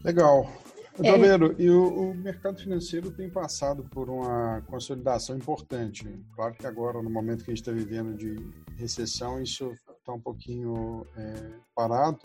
Legal. 0.03 0.51
Tabeiro, 0.97 1.51
é... 1.51 1.61
e 1.61 1.69
o, 1.69 2.09
o, 2.09 2.15
mercado 2.15 2.59
financeiro 2.59 3.11
tem 3.11 3.29
passado 3.29 3.83
por 3.83 4.09
uma 4.09 4.63
consolidação 4.65 5.37
importante. 5.37 6.07
Claro 6.35 6.55
que 6.55 6.65
agora, 6.65 7.03
no 7.03 7.09
momento 7.11 7.43
que 7.43 7.51
a 7.51 7.53
gente 7.53 7.61
está 7.61 7.71
vivendo 7.71 8.17
de 8.17 8.35
recessão, 8.77 9.39
isso 9.39 9.75
está 9.99 10.11
um 10.11 10.19
pouquinho 10.19 11.05
é, 11.15 11.51
parado, 11.75 12.17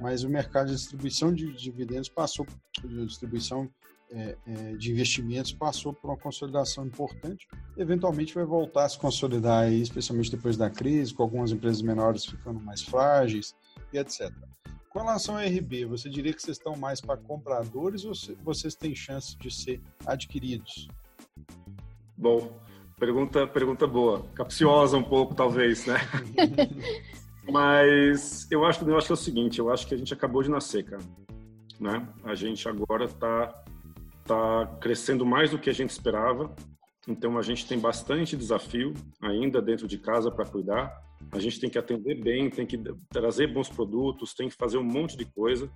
mas 0.00 0.24
o 0.24 0.30
mercado 0.30 0.68
de 0.68 0.74
distribuição 0.74 1.34
de 1.34 1.52
dividendos 1.52 2.08
passou, 2.08 2.46
de 2.82 3.04
distribuição 3.04 3.68
é, 4.10 4.36
é, 4.46 4.72
de 4.76 4.90
investimentos 4.90 5.52
passou 5.52 5.92
por 5.92 6.08
uma 6.10 6.16
consolidação 6.16 6.86
importante. 6.86 7.46
Eventualmente 7.76 8.34
vai 8.34 8.44
voltar 8.44 8.84
a 8.84 8.88
se 8.88 8.98
consolidar, 8.98 9.64
aí, 9.64 9.82
especialmente 9.82 10.30
depois 10.30 10.56
da 10.56 10.70
crise, 10.70 11.12
com 11.12 11.22
algumas 11.22 11.52
empresas 11.52 11.82
menores 11.82 12.24
ficando 12.24 12.60
mais 12.60 12.82
frágeis 12.82 13.54
e 13.92 13.98
etc. 13.98 14.32
Com 14.90 15.00
relação 15.00 15.36
ao 15.36 15.42
RB, 15.42 15.84
você 15.84 16.08
diria 16.08 16.32
que 16.32 16.40
vocês 16.40 16.56
estão 16.56 16.74
mais 16.74 17.00
para 17.00 17.16
compradores 17.16 18.04
ou 18.04 18.12
vocês 18.42 18.74
têm 18.74 18.94
chance 18.94 19.36
de 19.36 19.50
ser 19.50 19.80
adquiridos? 20.06 20.88
Bom, 22.16 22.58
pergunta, 22.98 23.46
pergunta 23.46 23.86
boa. 23.86 24.24
Capciosa 24.34 24.96
um 24.96 25.02
pouco, 25.02 25.34
talvez, 25.34 25.86
né? 25.86 25.98
Mas 27.50 28.50
eu 28.50 28.64
acho, 28.64 28.84
eu 28.88 28.96
acho 28.96 29.06
que 29.06 29.12
é 29.12 29.14
o 29.14 29.16
seguinte, 29.16 29.58
eu 29.58 29.70
acho 29.70 29.86
que 29.86 29.94
a 29.94 29.98
gente 29.98 30.12
acabou 30.12 30.42
de 30.42 30.50
nascer, 30.50 30.84
cara. 30.84 31.02
Né? 31.78 32.06
A 32.24 32.34
gente 32.34 32.68
agora 32.68 33.04
está 33.04 33.64
tá 34.28 34.78
crescendo 34.80 35.26
mais 35.26 35.50
do 35.50 35.58
que 35.58 35.70
a 35.70 35.74
gente 35.74 35.90
esperava. 35.90 36.54
Então 37.06 37.38
a 37.38 37.42
gente 37.42 37.66
tem 37.66 37.78
bastante 37.78 38.36
desafio 38.36 38.92
ainda 39.20 39.62
dentro 39.62 39.88
de 39.88 39.98
casa 39.98 40.30
para 40.30 40.44
cuidar 40.44 41.08
a 41.32 41.38
gente 41.38 41.60
tem 41.60 41.68
que 41.68 41.78
atender 41.78 42.22
bem, 42.22 42.48
tem 42.48 42.66
que 42.66 42.78
trazer 43.10 43.48
bons 43.48 43.68
produtos, 43.68 44.34
tem 44.34 44.48
que 44.48 44.54
fazer 44.54 44.78
um 44.78 44.84
monte 44.84 45.16
de 45.16 45.24
coisa. 45.24 45.70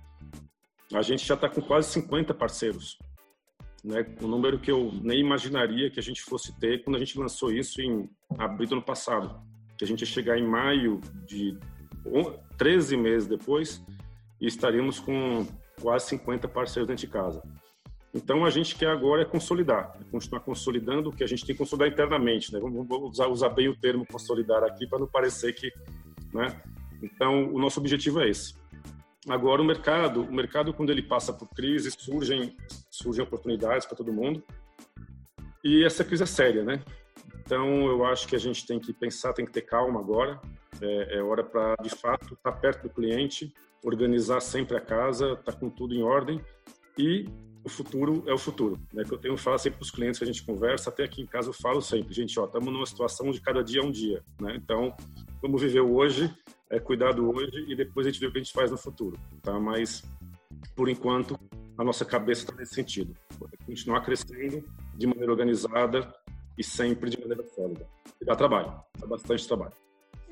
A 0.91 1.01
gente 1.01 1.25
já 1.25 1.35
está 1.35 1.49
com 1.49 1.61
quase 1.61 1.91
50 1.91 2.33
parceiros, 2.33 2.97
né? 3.83 4.05
Um 4.21 4.27
número 4.27 4.59
que 4.59 4.71
eu 4.71 4.91
nem 5.01 5.19
imaginaria 5.19 5.91
que 5.91 5.99
a 5.99 6.03
gente 6.03 6.21
fosse 6.21 6.57
ter 6.59 6.83
quando 6.83 6.95
a 6.95 6.99
gente 6.99 7.19
lançou 7.19 7.51
isso 7.51 7.81
em 7.81 8.09
abril 8.37 8.69
do 8.69 8.75
ano 8.75 8.83
passado. 8.83 9.41
Que 9.77 9.83
a 9.83 9.87
gente 9.87 10.01
ia 10.01 10.07
chegar 10.07 10.37
em 10.37 10.47
maio 10.47 11.01
de 11.25 11.57
13 12.57 12.97
meses 12.97 13.27
depois 13.27 13.83
e 14.39 14.47
estaríamos 14.47 14.99
com 14.99 15.45
quase 15.81 16.07
50 16.09 16.47
parceiros 16.47 16.87
dentro 16.87 17.05
de 17.05 17.11
casa. 17.11 17.43
Então, 18.13 18.45
a 18.45 18.49
gente 18.51 18.75
quer 18.75 18.89
agora 18.89 19.23
é 19.23 19.25
consolidar, 19.25 19.97
é 19.99 20.03
continuar 20.11 20.41
consolidando 20.41 21.09
o 21.09 21.11
que 21.11 21.23
a 21.23 21.27
gente 21.27 21.45
tem 21.45 21.55
que 21.55 21.59
consolidar 21.59 21.91
internamente, 21.91 22.53
né? 22.53 22.59
Vamos, 22.59 22.87
usar, 23.09 23.27
usar 23.27 23.49
bem 23.49 23.67
o 23.67 23.75
termo 23.75 24.05
consolidar 24.05 24.63
aqui 24.63 24.87
para 24.87 24.99
não 24.99 25.07
parecer 25.07 25.53
que, 25.53 25.71
né? 26.31 26.61
Então, 27.01 27.51
o 27.51 27.57
nosso 27.57 27.79
objetivo 27.79 28.21
é 28.21 28.29
esse. 28.29 28.55
Agora, 29.27 29.61
o 29.61 29.65
mercado, 29.65 30.21
o 30.21 30.31
mercado 30.31 30.73
quando 30.73 30.91
ele 30.91 31.01
passa 31.01 31.33
por 31.33 31.47
crise, 31.49 31.89
surgem, 31.89 32.55
surgem 32.91 33.23
oportunidades 33.23 33.87
para 33.87 33.97
todo 33.97 34.13
mundo. 34.13 34.43
E 35.63 35.83
essa 35.83 36.03
crise 36.03 36.23
é 36.23 36.27
séria, 36.27 36.63
né? 36.63 36.83
Então, 37.39 37.87
eu 37.87 38.05
acho 38.05 38.27
que 38.27 38.35
a 38.35 38.39
gente 38.39 38.65
tem 38.67 38.79
que 38.79 38.93
pensar, 38.93 39.33
tem 39.33 39.45
que 39.45 39.51
ter 39.51 39.61
calma 39.61 39.99
agora. 39.99 40.39
É, 40.81 41.17
é 41.17 41.23
hora 41.23 41.43
para, 41.43 41.75
de 41.81 41.89
fato, 41.89 42.35
estar 42.35 42.51
tá 42.51 42.57
perto 42.57 42.83
do 42.83 42.89
cliente, 42.89 43.51
organizar 43.83 44.39
sempre 44.39 44.77
a 44.77 44.81
casa, 44.81 45.33
estar 45.33 45.51
tá 45.51 45.53
com 45.53 45.69
tudo 45.69 45.95
em 45.95 46.03
ordem 46.03 46.39
e 46.97 47.25
o 47.63 47.69
futuro 47.69 48.23
é 48.27 48.33
o 48.33 48.37
futuro, 48.37 48.79
né? 48.93 49.03
Que 49.03 49.13
eu 49.13 49.17
tenho 49.17 49.37
falo 49.37 49.57
sempre 49.57 49.79
para 49.79 49.85
os 49.85 49.91
clientes 49.91 50.17
que 50.17 50.23
a 50.23 50.27
gente 50.27 50.43
conversa, 50.43 50.89
até 50.89 51.03
aqui 51.03 51.21
em 51.21 51.25
casa 51.25 51.49
eu 51.49 51.53
falo 51.53 51.81
sempre, 51.81 52.13
gente, 52.13 52.37
ó, 52.39 52.45
estamos 52.45 52.71
numa 52.71 52.85
situação 52.85 53.31
de 53.31 53.39
cada 53.39 53.63
dia 53.63 53.81
é 53.81 53.83
um 53.83 53.91
dia, 53.91 54.23
né? 54.39 54.55
Então, 54.55 54.95
vamos 55.41 55.61
viver 55.61 55.81
hoje, 55.81 56.33
é 56.69 56.79
cuidar 56.79 57.13
do 57.13 57.33
hoje 57.33 57.65
e 57.67 57.75
depois 57.75 58.05
a 58.05 58.09
gente 58.09 58.19
vê 58.19 58.27
o 58.27 58.31
que 58.31 58.39
a 58.39 58.43
gente 58.43 58.53
faz 58.53 58.69
no 58.69 58.77
futuro, 58.77 59.17
tá? 59.41 59.57
Mas 59.59 60.03
por 60.75 60.89
enquanto 60.89 61.39
a 61.77 61.83
nossa 61.83 62.05
cabeça 62.05 62.41
está 62.41 62.55
nesse 62.55 62.75
sentido, 62.75 63.15
continuar 63.65 64.01
crescendo 64.01 64.63
de 64.95 65.07
maneira 65.07 65.31
organizada 65.31 66.13
e 66.57 66.63
sempre 66.63 67.09
de 67.09 67.19
maneira 67.19 67.43
sólida. 67.55 67.87
E 68.21 68.25
dá 68.25 68.35
trabalho, 68.35 68.73
dá 68.99 69.07
bastante 69.07 69.47
trabalho. 69.47 69.73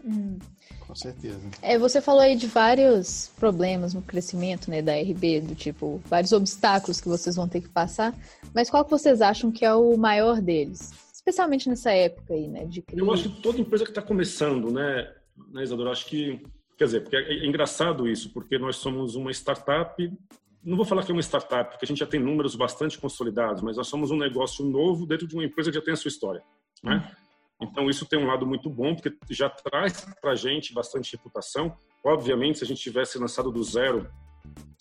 Hum. 0.04 0.40
Com 0.80 0.96
certeza. 0.96 1.40
É, 1.62 1.78
você 1.78 2.02
falou 2.02 2.22
aí 2.22 2.36
de 2.36 2.48
vários 2.48 3.32
problemas 3.38 3.94
no 3.94 4.02
crescimento 4.02 4.70
né, 4.70 4.82
da 4.82 4.94
RB, 4.94 5.42
do 5.42 5.56
tipo, 5.56 6.02
vários 6.06 6.34
obstáculos 6.34 7.00
que 7.00 7.08
vocês 7.08 7.36
vão 7.36 7.48
ter 7.48 7.62
que 7.62 7.70
passar, 7.70 8.14
mas 8.54 8.70
qual 8.70 8.84
que 8.84 8.92
vocês 8.92 9.22
acham 9.22 9.52
que 9.52 9.64
é 9.64 9.74
o 9.74 9.96
maior 9.96 10.42
deles? 10.42 10.92
Especialmente 11.14 11.70
nessa 11.70 11.92
época 11.92 12.34
aí, 12.34 12.48
né, 12.48 12.66
de 12.66 12.82
crise. 12.82 13.02
Eu 13.02 13.14
acho 13.14 13.30
que 13.30 13.42
toda 13.42 13.60
empresa 13.60 13.86
que 13.86 13.92
está 13.92 14.02
começando, 14.02 14.72
né, 14.72 15.14
né, 15.54 15.64
Isadora, 15.64 15.92
acho 15.92 16.08
que, 16.08 16.44
quer 16.78 16.86
dizer, 16.86 17.02
porque 17.02 17.16
é, 17.16 17.22
é 17.22 17.46
engraçado 17.46 18.08
isso, 18.08 18.30
porque 18.34 18.58
nós 18.58 18.76
somos 18.78 19.16
uma 19.16 19.32
startup 19.32 19.96
não 20.64 20.78
vou 20.78 20.86
falar 20.86 21.04
que 21.04 21.12
é 21.12 21.16
uma 21.16 21.22
startup, 21.22 21.72
porque 21.72 21.86
a 21.86 21.88
gente 21.88 22.00
já 22.00 22.06
tem 22.06 22.20
números 22.20 22.56
bastante 22.56 23.00
consolidados, 23.00 23.64
mas 23.64 23.78
nós 23.78 23.88
somos 23.88 24.12
um 24.12 24.18
negócio 24.18 24.64
novo 24.64 25.08
dentro 25.08 25.26
de 25.26 25.34
uma 25.34 25.44
empresa 25.44 25.72
que 25.72 25.76
já 25.76 25.84
tem 25.84 25.94
a 25.94 25.98
sua 25.98 26.10
história. 26.10 26.44
Né? 26.84 26.98
Hum. 26.98 27.20
Então, 27.62 27.89
isso 27.89 28.06
tem 28.08 28.17
um 28.17 28.26
lado 28.26 28.45
muito 28.45 28.69
bom, 28.69 28.95
porque 28.95 29.15
já 29.30 29.50
traz 29.50 30.06
para 30.19 30.32
a 30.32 30.36
gente 30.36 30.74
bastante 30.74 31.15
reputação. 31.15 31.78
Obviamente, 32.04 32.58
se 32.58 32.63
a 32.63 32.67
gente 32.67 32.82
tivesse 32.82 33.19
lançado 33.19 33.52
do 33.52 33.63
zero 33.63 34.10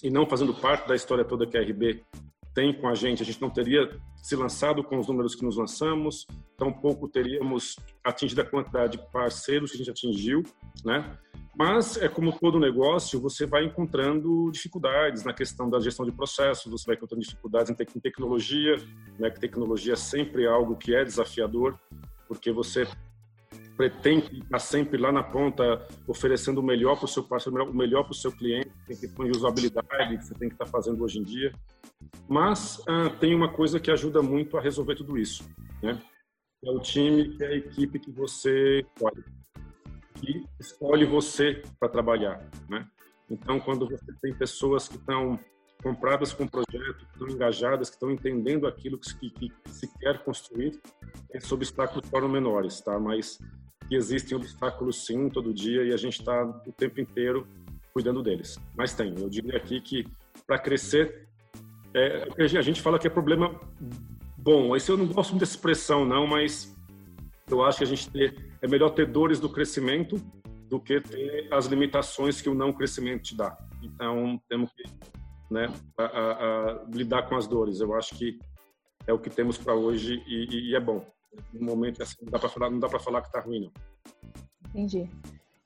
e 0.02 0.10
não 0.10 0.26
fazendo 0.26 0.54
parte 0.54 0.88
da 0.88 0.96
história 0.96 1.24
toda 1.24 1.46
que 1.46 1.58
a 1.58 1.60
RB 1.60 2.02
tem 2.54 2.72
com 2.72 2.88
a 2.88 2.94
gente, 2.94 3.22
a 3.22 3.26
gente 3.26 3.40
não 3.40 3.50
teria 3.50 4.00
se 4.16 4.34
lançado 4.34 4.82
com 4.82 4.98
os 4.98 5.06
números 5.06 5.34
que 5.34 5.44
nos 5.44 5.56
lançamos, 5.56 6.26
tampouco 6.56 7.06
teríamos 7.06 7.76
atingido 8.02 8.40
a 8.40 8.44
quantidade 8.44 8.96
de 8.96 9.10
parceiros 9.12 9.70
que 9.70 9.76
a 9.76 9.78
gente 9.78 9.90
atingiu, 9.90 10.42
né? 10.84 11.18
Mas 11.56 11.96
é 11.96 12.08
como 12.08 12.32
todo 12.32 12.58
negócio, 12.58 13.20
você 13.20 13.44
vai 13.44 13.64
encontrando 13.64 14.50
dificuldades 14.50 15.24
na 15.24 15.32
questão 15.32 15.68
da 15.68 15.78
gestão 15.78 16.06
de 16.06 16.12
processos, 16.12 16.70
você 16.70 16.86
vai 16.86 16.96
encontrando 16.96 17.22
dificuldades 17.22 17.70
em 17.70 18.00
tecnologia, 18.00 18.76
né? 19.18 19.30
Que 19.30 19.38
tecnologia 19.38 19.92
é 19.92 19.96
sempre 19.96 20.46
algo 20.46 20.76
que 20.76 20.94
é 20.94 21.04
desafiador 21.04 21.78
porque 22.30 22.52
você 22.52 22.86
pretende 23.76 24.38
estar 24.38 24.60
sempre 24.60 24.96
lá 24.96 25.10
na 25.10 25.20
ponta 25.20 25.84
oferecendo 26.06 26.58
o 26.58 26.62
melhor 26.62 26.94
para 26.94 27.06
o 27.06 27.08
seu 27.08 27.24
parceiro, 27.24 27.68
o 27.68 27.74
melhor 27.74 28.04
para 28.04 28.12
o 28.12 28.14
seu 28.14 28.30
cliente, 28.30 28.70
tem 28.86 28.96
questão 28.96 29.24
de 29.24 29.36
usabilidade 29.36 30.16
que 30.16 30.24
você 30.24 30.34
tem 30.34 30.48
que 30.48 30.54
estar 30.54 30.66
fazendo 30.66 31.02
hoje 31.02 31.18
em 31.18 31.24
dia. 31.24 31.52
Mas 32.28 32.80
ah, 32.86 33.10
tem 33.18 33.34
uma 33.34 33.52
coisa 33.52 33.80
que 33.80 33.90
ajuda 33.90 34.22
muito 34.22 34.56
a 34.56 34.60
resolver 34.60 34.94
tudo 34.94 35.18
isso, 35.18 35.42
né? 35.82 36.00
É 36.64 36.70
o 36.70 36.78
time, 36.78 37.36
que 37.36 37.42
é 37.42 37.48
a 37.48 37.56
equipe 37.56 37.98
que 37.98 38.12
você 38.12 38.86
escolhe, 38.94 39.24
que 40.14 40.44
escolhe 40.60 41.04
você 41.04 41.62
para 41.80 41.88
trabalhar, 41.88 42.48
né? 42.68 42.86
Então, 43.28 43.58
quando 43.58 43.88
você 43.88 44.12
tem 44.22 44.32
pessoas 44.32 44.86
que 44.86 44.96
estão 44.96 45.36
compradas 45.82 46.32
com 46.32 46.46
projeto, 46.46 46.98
que 46.98 47.12
estão 47.12 47.28
engajadas, 47.28 47.88
que 47.88 47.96
estão 47.96 48.10
entendendo 48.10 48.66
aquilo 48.66 48.98
que, 48.98 49.30
que, 49.30 49.48
que 49.48 49.70
se 49.70 49.88
quer 49.98 50.22
construir, 50.22 50.80
esses 51.32 51.50
obstáculos 51.50 52.08
tornam 52.08 52.28
menores, 52.28 52.80
tá? 52.80 52.98
Mas 52.98 53.38
que 53.88 53.96
existem 53.96 54.36
obstáculos 54.36 55.04
sim 55.04 55.28
todo 55.28 55.52
dia 55.52 55.84
e 55.84 55.92
a 55.92 55.96
gente 55.96 56.20
está 56.20 56.44
o 56.44 56.72
tempo 56.72 57.00
inteiro 57.00 57.46
cuidando 57.92 58.22
deles. 58.22 58.58
Mas 58.76 58.94
tem, 58.94 59.14
eu 59.18 59.28
diria 59.28 59.56
aqui 59.56 59.80
que 59.80 60.06
para 60.46 60.58
crescer, 60.58 61.26
é, 61.94 62.28
a 62.38 62.62
gente 62.62 62.80
fala 62.80 62.98
que 62.98 63.06
é 63.06 63.10
problema 63.10 63.60
bom. 64.36 64.76
Esse 64.76 64.90
eu 64.90 64.96
não 64.96 65.06
gosto 65.06 65.30
muito 65.30 65.40
dessa 65.40 65.54
expressão 65.54 66.04
não, 66.04 66.26
mas 66.26 66.76
eu 67.50 67.64
acho 67.64 67.78
que 67.78 67.84
a 67.84 67.86
gente 67.86 68.08
ter, 68.10 68.52
é 68.62 68.68
melhor 68.68 68.90
ter 68.90 69.06
dores 69.06 69.40
do 69.40 69.48
crescimento 69.48 70.16
do 70.68 70.78
que 70.78 71.00
ter 71.00 71.52
as 71.52 71.66
limitações 71.66 72.40
que 72.40 72.48
o 72.48 72.54
não 72.54 72.72
crescimento 72.72 73.22
te 73.22 73.36
dá. 73.36 73.56
Então 73.82 74.40
temos 74.48 74.72
que 74.72 74.84
né, 75.50 75.66
a, 75.98 76.04
a, 76.04 76.32
a 76.32 76.84
lidar 76.92 77.28
com 77.28 77.36
as 77.36 77.46
dores. 77.46 77.80
Eu 77.80 77.94
acho 77.94 78.14
que 78.14 78.38
é 79.06 79.12
o 79.12 79.18
que 79.18 79.30
temos 79.30 79.58
para 79.58 79.74
hoje 79.74 80.22
e, 80.26 80.70
e, 80.70 80.76
é 80.76 80.80
bom. 80.80 81.04
No 81.52 81.64
momento 81.66 82.02
assim, 82.02 82.16
não 82.22 82.30
dá 82.30 82.38
para 82.38 82.48
falar, 82.48 82.70
não 82.70 82.78
dá 82.78 82.88
para 82.88 82.98
falar 82.98 83.20
que 83.22 83.28
está 83.28 83.40
ruim 83.40 83.60
não. 83.60 83.72
Entendi. 84.70 85.08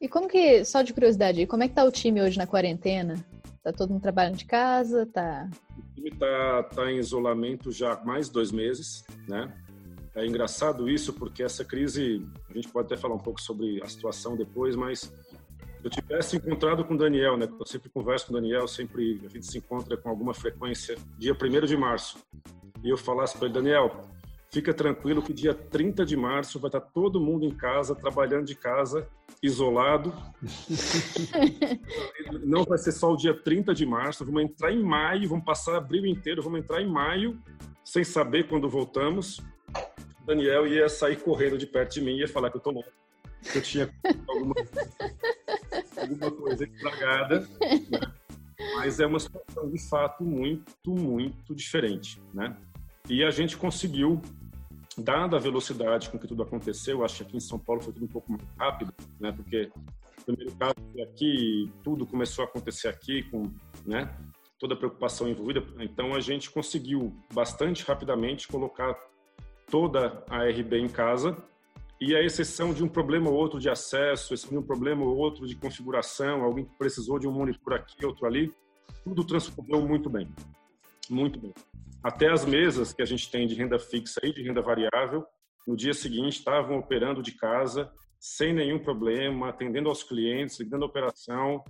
E 0.01 0.09
como 0.09 0.29
que, 0.29 0.65
só 0.65 0.83
de 0.83 0.93
curiosidade, 0.93 1.47
como 1.47 1.63
é 1.63 1.69
que 1.69 1.75
tá 1.75 1.85
o 1.85 1.91
time 1.91 2.21
hoje 2.21 2.39
na 2.39 2.47
quarentena? 2.47 3.25
Tá 3.63 3.73
todo 3.73 3.91
mundo 3.91 4.03
trabalhando 4.03 4.37
de 4.37 4.45
casa? 4.45 5.07
Tá... 5.07 5.49
O 5.79 5.95
time 5.95 6.11
tá, 6.11 6.63
tá 6.65 6.91
em 6.91 6.99
isolamento 6.99 7.73
já 7.73 7.95
há 7.95 8.05
mais 8.05 8.29
dois 8.29 8.53
meses, 8.53 9.05
né? 9.27 9.53
É 10.15 10.25
engraçado 10.25 10.89
isso 10.89 11.13
porque 11.13 11.43
essa 11.43 11.65
crise, 11.65 12.25
a 12.49 12.53
gente 12.53 12.69
pode 12.69 12.87
até 12.87 12.97
falar 12.97 13.15
um 13.15 13.19
pouco 13.19 13.41
sobre 13.41 13.83
a 13.83 13.89
situação 13.89 14.37
depois, 14.37 14.77
mas 14.77 15.13
eu 15.85 15.91
tivesse 15.91 16.37
encontrado 16.37 16.83
com 16.83 16.95
o 16.95 16.99
Daniel, 16.99 17.37
né? 17.37 17.47
Eu 17.47 17.67
sempre 17.67 17.91
converso 17.91 18.27
com 18.27 18.33
o 18.33 18.37
Daniel, 18.37 18.67
sempre 18.67 19.21
a 19.23 19.29
gente 19.29 19.47
se 19.47 19.59
encontra 19.59 19.99
com 19.99 20.09
alguma 20.09 20.33
frequência, 20.33 20.97
dia 21.19 21.35
1 21.35 21.67
de 21.67 21.77
março. 21.77 22.17
E 22.83 22.89
eu 22.89 22.97
falasse 22.97 23.37
para 23.37 23.47
ele, 23.47 23.55
Daniel, 23.55 24.01
fica 24.51 24.73
tranquilo 24.73 25.23
que 25.23 25.35
dia 25.35 25.53
30 25.53 26.07
de 26.07 26.17
março 26.17 26.59
vai 26.59 26.71
estar 26.71 26.81
todo 26.81 27.21
mundo 27.21 27.45
em 27.45 27.51
casa, 27.51 27.95
trabalhando 27.95 28.47
de 28.47 28.55
casa, 28.55 29.07
isolado. 29.43 30.15
Não 32.43 32.65
vai 32.65 32.79
ser 32.79 32.93
só 32.93 33.13
o 33.13 33.17
dia 33.17 33.35
30 33.35 33.75
de 33.75 33.85
março, 33.85 34.25
vamos 34.25 34.43
entrar 34.43 34.73
em 34.73 34.83
maio, 34.83 35.29
vamos 35.29 35.45
passar 35.45 35.77
abril 35.77 36.07
inteiro, 36.07 36.43
vamos 36.43 36.61
entrar 36.61 36.81
em 36.81 36.89
maio, 36.89 37.39
sem 37.85 38.03
saber 38.03 38.49
quando 38.49 38.71
voltamos. 38.71 39.39
Daniel 40.25 40.67
ia 40.67 40.89
sair 40.89 41.17
correndo 41.17 41.59
de 41.59 41.67
perto 41.67 41.93
de 41.93 42.01
mim 42.01 42.13
e 42.13 42.21
ia 42.21 42.29
falar 42.29 42.51
que 42.51 42.57
eu 42.57 42.63
tô 42.63 42.71
louco 42.71 42.91
que 43.53 43.59
eu 43.59 43.63
tinha 43.63 43.91
alguma, 44.29 44.55
alguma 46.05 46.31
coisa 46.31 46.65
estragada. 46.65 47.49
Mas 48.77 49.01
é 49.01 49.07
uma 49.07 49.19
situação, 49.19 49.69
de 49.69 49.89
fato, 49.89 50.25
muito, 50.25 50.91
muito 50.91 51.55
diferente, 51.55 52.21
né? 52.33 52.57
E 53.09 53.23
a 53.23 53.31
gente 53.31 53.57
conseguiu, 53.57 54.23
dada 54.97 55.37
a 55.37 55.41
velocidade 55.41 56.09
com 56.09 56.19
que 56.19 56.27
tudo 56.27 56.43
aconteceu, 56.43 57.05
acho 57.05 57.19
que 57.19 57.23
aqui 57.25 57.37
em 57.37 57.41
São 57.41 57.59
Paulo 57.59 57.83
foi 57.83 57.93
tudo 57.93 58.05
um 58.05 58.09
pouco 58.09 58.33
mais 58.33 58.45
rápido, 58.57 58.95
né? 59.21 59.33
Porque 59.33 59.71
no 60.27 60.37
primeiro 60.37 60.57
caso 60.57 60.75
aqui, 61.03 61.71
tudo 61.83 62.07
começou 62.07 62.45
a 62.45 62.49
acontecer 62.49 62.89
aqui 62.89 63.23
com, 63.25 63.43
né? 63.85 64.17
Toda 64.59 64.75
a 64.75 64.77
preocupação 64.77 65.29
envolvida. 65.29 65.63
Então 65.81 66.15
a 66.15 66.21
gente 66.21 66.51
conseguiu 66.51 67.15
bastante 67.33 67.85
rapidamente 67.85 68.49
colocar 68.49 68.97
toda 69.67 70.25
a 70.31 70.45
RB 70.45 70.79
em 70.79 70.89
casa 70.89 71.37
e 72.07 72.15
a 72.15 72.23
exceção 72.23 72.75
de 72.75 72.85
um 72.85 72.89
problema 72.89 73.31
ou 73.31 73.37
outro 73.37 73.59
de 73.59 73.71
acesso, 73.71 74.35
de 74.37 74.59
um 74.59 74.63
problema 74.63 75.03
ou 75.03 75.17
outro 75.17 75.47
de 75.47 75.57
configuração, 75.57 76.45
alguém 76.45 76.67
que 76.67 76.77
precisou 76.77 77.19
de 77.19 77.27
um 77.27 77.33
monitor 77.33 77.73
aqui, 77.73 78.05
outro 78.05 78.27
ali, 78.27 78.53
tudo 79.03 79.25
transcorreu 79.25 79.81
muito 79.81 80.11
bem, 80.11 80.29
muito 81.09 81.41
bem. 81.41 81.55
Até 82.03 82.31
as 82.31 82.45
mesas 82.45 82.93
que 82.93 83.01
a 83.01 83.07
gente 83.07 83.31
tem 83.31 83.47
de 83.47 83.55
renda 83.55 83.79
fixa 83.79 84.21
e 84.23 84.35
de 84.35 84.43
renda 84.43 84.61
variável, 84.61 85.25
no 85.67 85.75
dia 85.75 85.95
seguinte 85.95 86.41
estavam 86.41 86.77
operando 86.77 87.23
de 87.23 87.33
casa 87.33 87.91
sem 88.21 88.53
nenhum 88.53 88.79
problema, 88.79 89.49
atendendo 89.49 89.89
aos 89.89 90.03
clientes, 90.03 90.61
ligando 90.61 90.83
a 90.83 90.87
operação, 90.87 91.65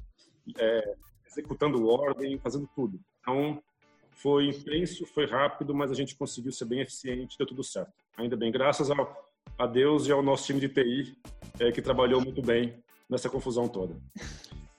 é, 0.59 0.95
executando 1.29 1.87
ordem, 1.87 2.41
fazendo 2.41 2.69
tudo. 2.75 2.99
Então, 3.21 3.63
foi 4.11 4.49
intenso, 4.49 5.07
foi 5.07 5.27
rápido, 5.27 5.73
mas 5.73 5.93
a 5.93 5.95
gente 5.95 6.17
conseguiu 6.17 6.51
ser 6.51 6.65
bem 6.65 6.81
eficiente, 6.81 7.39
deu 7.39 7.47
tudo 7.47 7.63
certo. 7.63 7.93
Ainda 8.17 8.37
bem, 8.37 8.51
graças 8.51 8.91
ao 8.91 9.24
a 9.59 9.67
Deus 9.67 10.07
e 10.07 10.13
ao 10.13 10.23
nosso 10.23 10.47
time 10.47 10.61
de 10.61 10.69
TI, 10.69 11.17
é, 11.61 11.71
que 11.71 11.81
trabalhou 11.81 12.21
muito 12.21 12.43
bem 12.43 12.75
nessa 13.09 13.29
confusão 13.29 13.69
toda. 13.69 13.97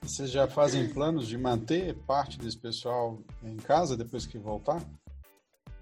Vocês 0.02 0.30
já 0.30 0.48
fazem 0.48 0.90
planos 0.90 1.28
de 1.28 1.38
manter 1.38 1.96
parte 2.06 2.38
desse 2.38 2.58
pessoal 2.58 3.20
em 3.44 3.56
casa 3.56 3.98
depois 3.98 4.26
que 4.26 4.38
voltar? 4.38 4.84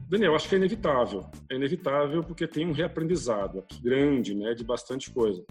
Daniel, 0.08 0.36
acho 0.36 0.48
que 0.48 0.56
é 0.56 0.58
inevitável. 0.58 1.26
É 1.50 1.56
inevitável 1.56 2.24
porque 2.24 2.48
tem 2.48 2.68
um 2.68 2.72
reaprendizado 2.72 3.66
grande, 3.82 4.36
né, 4.36 4.54
de 4.54 4.64
bastante 4.64 5.12
coisa. 5.12 5.44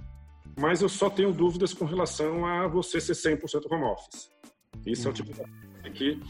Mas 0.59 0.81
eu 0.81 0.89
só 0.89 1.11
tenho 1.11 1.33
dúvidas 1.33 1.75
com 1.75 1.85
relação 1.85 2.47
a 2.47 2.67
você 2.67 3.01
ser 3.01 3.15
100% 3.15 3.71
home 3.71 3.85
office. 3.85 4.31
Isso 4.87 5.03
uhum. 5.03 5.09
é 5.09 5.11
o 5.11 5.15
tipo 5.15 5.33
de 5.33 5.91
que 5.91 6.21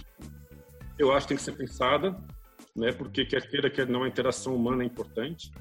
eu 0.99 1.13
acho 1.13 1.27
que 1.27 1.35
tem 1.35 1.37
que 1.37 1.43
ser 1.43 1.53
pensada, 1.53 2.17
né, 2.75 2.91
porque 2.93 3.25
quer 3.25 3.49
queira, 3.49 3.71
quer 3.71 3.87
não, 3.87 4.03
a 4.03 4.09
interação 4.09 4.57
humana 4.57 4.83
é 4.83 4.87
importante 4.87 5.53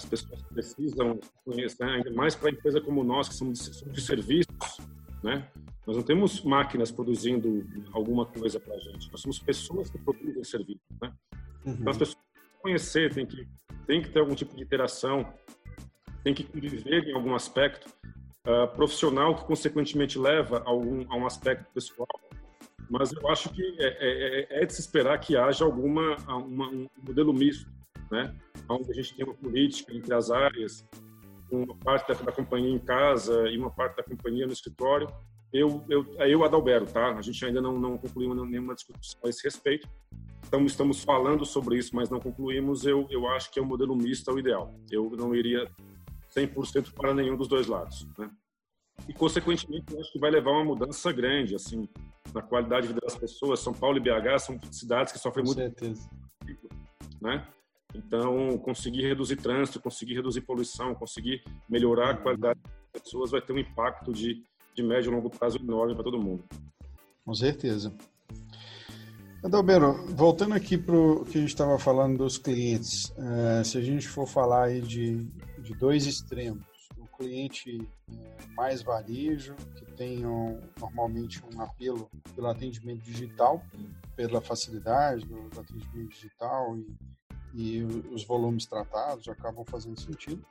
as 0.00 0.04
pessoas 0.04 0.42
precisam 0.42 1.20
conhecer, 1.44 1.84
ainda 1.84 2.10
mais 2.12 2.34
para 2.34 2.50
empresa 2.50 2.80
como 2.80 3.04
nós, 3.04 3.28
que 3.28 3.34
somos 3.34 3.84
de, 3.92 4.00
serviços, 4.00 4.80
né? 5.22 5.46
Nós 5.86 5.96
não 5.96 6.02
temos 6.02 6.42
máquinas 6.42 6.90
produzindo 6.90 7.66
alguma 7.92 8.24
coisa 8.24 8.58
para 8.58 8.74
a 8.74 8.78
gente, 8.78 9.10
nós 9.10 9.20
somos 9.20 9.38
pessoas 9.38 9.90
que 9.90 9.98
produzem 9.98 10.42
serviços, 10.44 10.82
né? 11.00 11.12
Uhum. 11.64 11.76
Então 11.80 11.90
as 11.90 11.98
pessoas 11.98 12.16
têm 12.16 12.42
que 12.42 12.62
conhecer, 12.62 13.14
tem 13.14 13.26
que, 13.26 13.48
tem 13.86 14.02
que 14.02 14.08
ter 14.08 14.20
algum 14.20 14.34
tipo 14.34 14.56
de 14.56 14.62
interação, 14.62 15.32
tem 16.24 16.32
que 16.32 16.44
conviver 16.44 17.08
em 17.08 17.14
algum 17.14 17.34
aspecto 17.34 17.88
uh, 18.46 18.68
profissional 18.74 19.34
que 19.36 19.44
consequentemente 19.44 20.18
leva 20.18 20.58
a, 20.58 20.68
algum, 20.68 21.04
a 21.12 21.16
um 21.16 21.26
aspecto 21.26 21.66
pessoal. 21.74 22.08
Mas 22.88 23.12
eu 23.12 23.28
acho 23.28 23.50
que 23.50 23.62
é, 23.78 24.48
é, 24.50 24.62
é 24.62 24.66
de 24.66 24.72
se 24.72 24.80
esperar 24.80 25.18
que 25.20 25.36
haja 25.36 25.64
alguma 25.64 26.16
uma, 26.28 26.68
um 26.68 26.88
modelo 27.06 27.32
misto 27.32 27.70
né? 28.10 28.34
Onde 28.68 28.90
a 28.90 28.94
gente 28.94 29.14
tem 29.14 29.24
uma 29.24 29.34
política 29.34 29.94
entre 29.94 30.12
as 30.14 30.30
áreas, 30.30 30.84
uma 31.50 31.74
parte 31.76 32.12
da, 32.12 32.14
da 32.14 32.32
companhia 32.32 32.70
em 32.70 32.78
casa 32.78 33.48
e 33.48 33.58
uma 33.58 33.70
parte 33.70 33.96
da 33.96 34.02
companhia 34.02 34.46
no 34.46 34.52
escritório. 34.52 35.08
Eu, 35.52 35.84
eu, 35.88 36.04
eu 36.18 36.44
Adalberto, 36.44 36.92
tá? 36.92 37.12
A 37.16 37.22
gente 37.22 37.44
ainda 37.44 37.60
não, 37.60 37.78
não 37.78 37.98
concluiu 37.98 38.34
nenhuma 38.44 38.74
discussão 38.74 39.20
a 39.24 39.28
esse 39.28 39.42
respeito. 39.42 39.88
Então, 40.46 40.64
estamos 40.64 41.02
falando 41.02 41.44
sobre 41.44 41.76
isso, 41.76 41.94
mas 41.94 42.08
não 42.08 42.20
concluímos. 42.20 42.84
Eu, 42.84 43.06
eu 43.10 43.28
acho 43.28 43.50
que 43.50 43.58
é 43.58 43.62
o 43.62 43.64
um 43.64 43.68
modelo 43.68 43.96
misto 43.96 44.30
é 44.30 44.34
o 44.34 44.38
ideal. 44.38 44.74
Eu 44.90 45.10
não 45.16 45.34
iria 45.34 45.68
100% 46.34 46.92
para 46.92 47.14
nenhum 47.14 47.36
dos 47.36 47.48
dois 47.48 47.66
lados, 47.66 48.06
né? 48.16 48.30
E, 49.08 49.12
consequentemente, 49.12 49.92
eu 49.92 50.00
acho 50.00 50.12
que 50.12 50.18
vai 50.18 50.30
levar 50.30 50.50
uma 50.50 50.64
mudança 50.64 51.10
grande, 51.12 51.54
assim, 51.54 51.88
na 52.34 52.42
qualidade 52.42 52.82
de 52.82 52.92
vida 52.92 53.00
das 53.04 53.16
pessoas. 53.16 53.60
São 53.60 53.72
Paulo 53.72 53.96
e 53.96 54.00
BH 54.00 54.38
são 54.40 54.60
cidades 54.70 55.12
que 55.12 55.18
sofrem 55.18 55.44
Com 55.44 55.52
muito. 55.52 55.58
certeza. 55.58 56.08
Né? 57.20 57.46
Então, 57.94 58.56
conseguir 58.58 59.02
reduzir 59.02 59.36
trânsito, 59.36 59.80
conseguir 59.80 60.14
reduzir 60.14 60.42
poluição, 60.42 60.94
conseguir 60.94 61.42
melhorar 61.68 62.10
a 62.10 62.16
qualidade 62.16 62.60
das 62.92 63.02
pessoas 63.02 63.30
vai 63.30 63.40
ter 63.40 63.52
um 63.52 63.58
impacto 63.58 64.12
de, 64.12 64.42
de 64.74 64.82
médio 64.82 65.10
e 65.10 65.14
longo 65.14 65.30
prazo 65.30 65.58
enorme 65.58 65.94
para 65.94 66.04
todo 66.04 66.20
mundo. 66.20 66.44
Com 67.24 67.34
certeza. 67.34 67.92
Adalberto, 69.42 70.14
voltando 70.14 70.54
aqui 70.54 70.76
para 70.76 70.94
o 70.94 71.24
que 71.24 71.38
a 71.38 71.40
gente 71.40 71.50
estava 71.50 71.78
falando 71.78 72.18
dos 72.18 72.36
clientes, 72.36 73.10
é, 73.16 73.64
se 73.64 73.78
a 73.78 73.80
gente 73.80 74.06
for 74.06 74.26
falar 74.26 74.64
aí 74.66 74.82
de, 74.82 75.24
de 75.62 75.74
dois 75.74 76.06
extremos, 76.06 76.62
o 76.98 77.06
cliente 77.16 77.80
é, 78.12 78.46
mais 78.54 78.82
varejo, 78.82 79.56
que 79.76 79.86
tem 79.92 80.26
um, 80.26 80.60
normalmente 80.78 81.42
um 81.54 81.60
apelo 81.62 82.10
pelo 82.34 82.48
atendimento 82.48 83.02
digital, 83.02 83.62
pela 84.14 84.42
facilidade 84.42 85.24
do, 85.24 85.48
do 85.48 85.60
atendimento 85.60 86.10
digital 86.10 86.76
e 86.76 86.86
e 87.54 87.82
os 88.12 88.24
volumes 88.24 88.66
tratados 88.66 89.28
acabam 89.28 89.64
fazendo 89.64 89.98
sentido. 90.00 90.44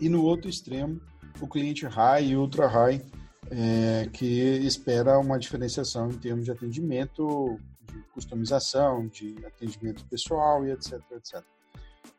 E 0.00 0.08
no 0.08 0.24
outro 0.24 0.48
extremo, 0.48 1.00
o 1.40 1.46
cliente 1.46 1.86
high 1.86 2.28
e 2.28 2.36
ultra 2.36 2.66
high, 2.66 3.02
é, 3.50 4.08
que 4.12 4.24
espera 4.24 5.18
uma 5.18 5.38
diferenciação 5.38 6.10
em 6.10 6.18
termos 6.18 6.44
de 6.44 6.52
atendimento, 6.52 7.58
de 7.82 8.02
customização, 8.14 9.06
de 9.08 9.36
atendimento 9.44 10.04
pessoal 10.06 10.64
e 10.64 10.70
etc, 10.70 11.00
etc. 11.12 11.42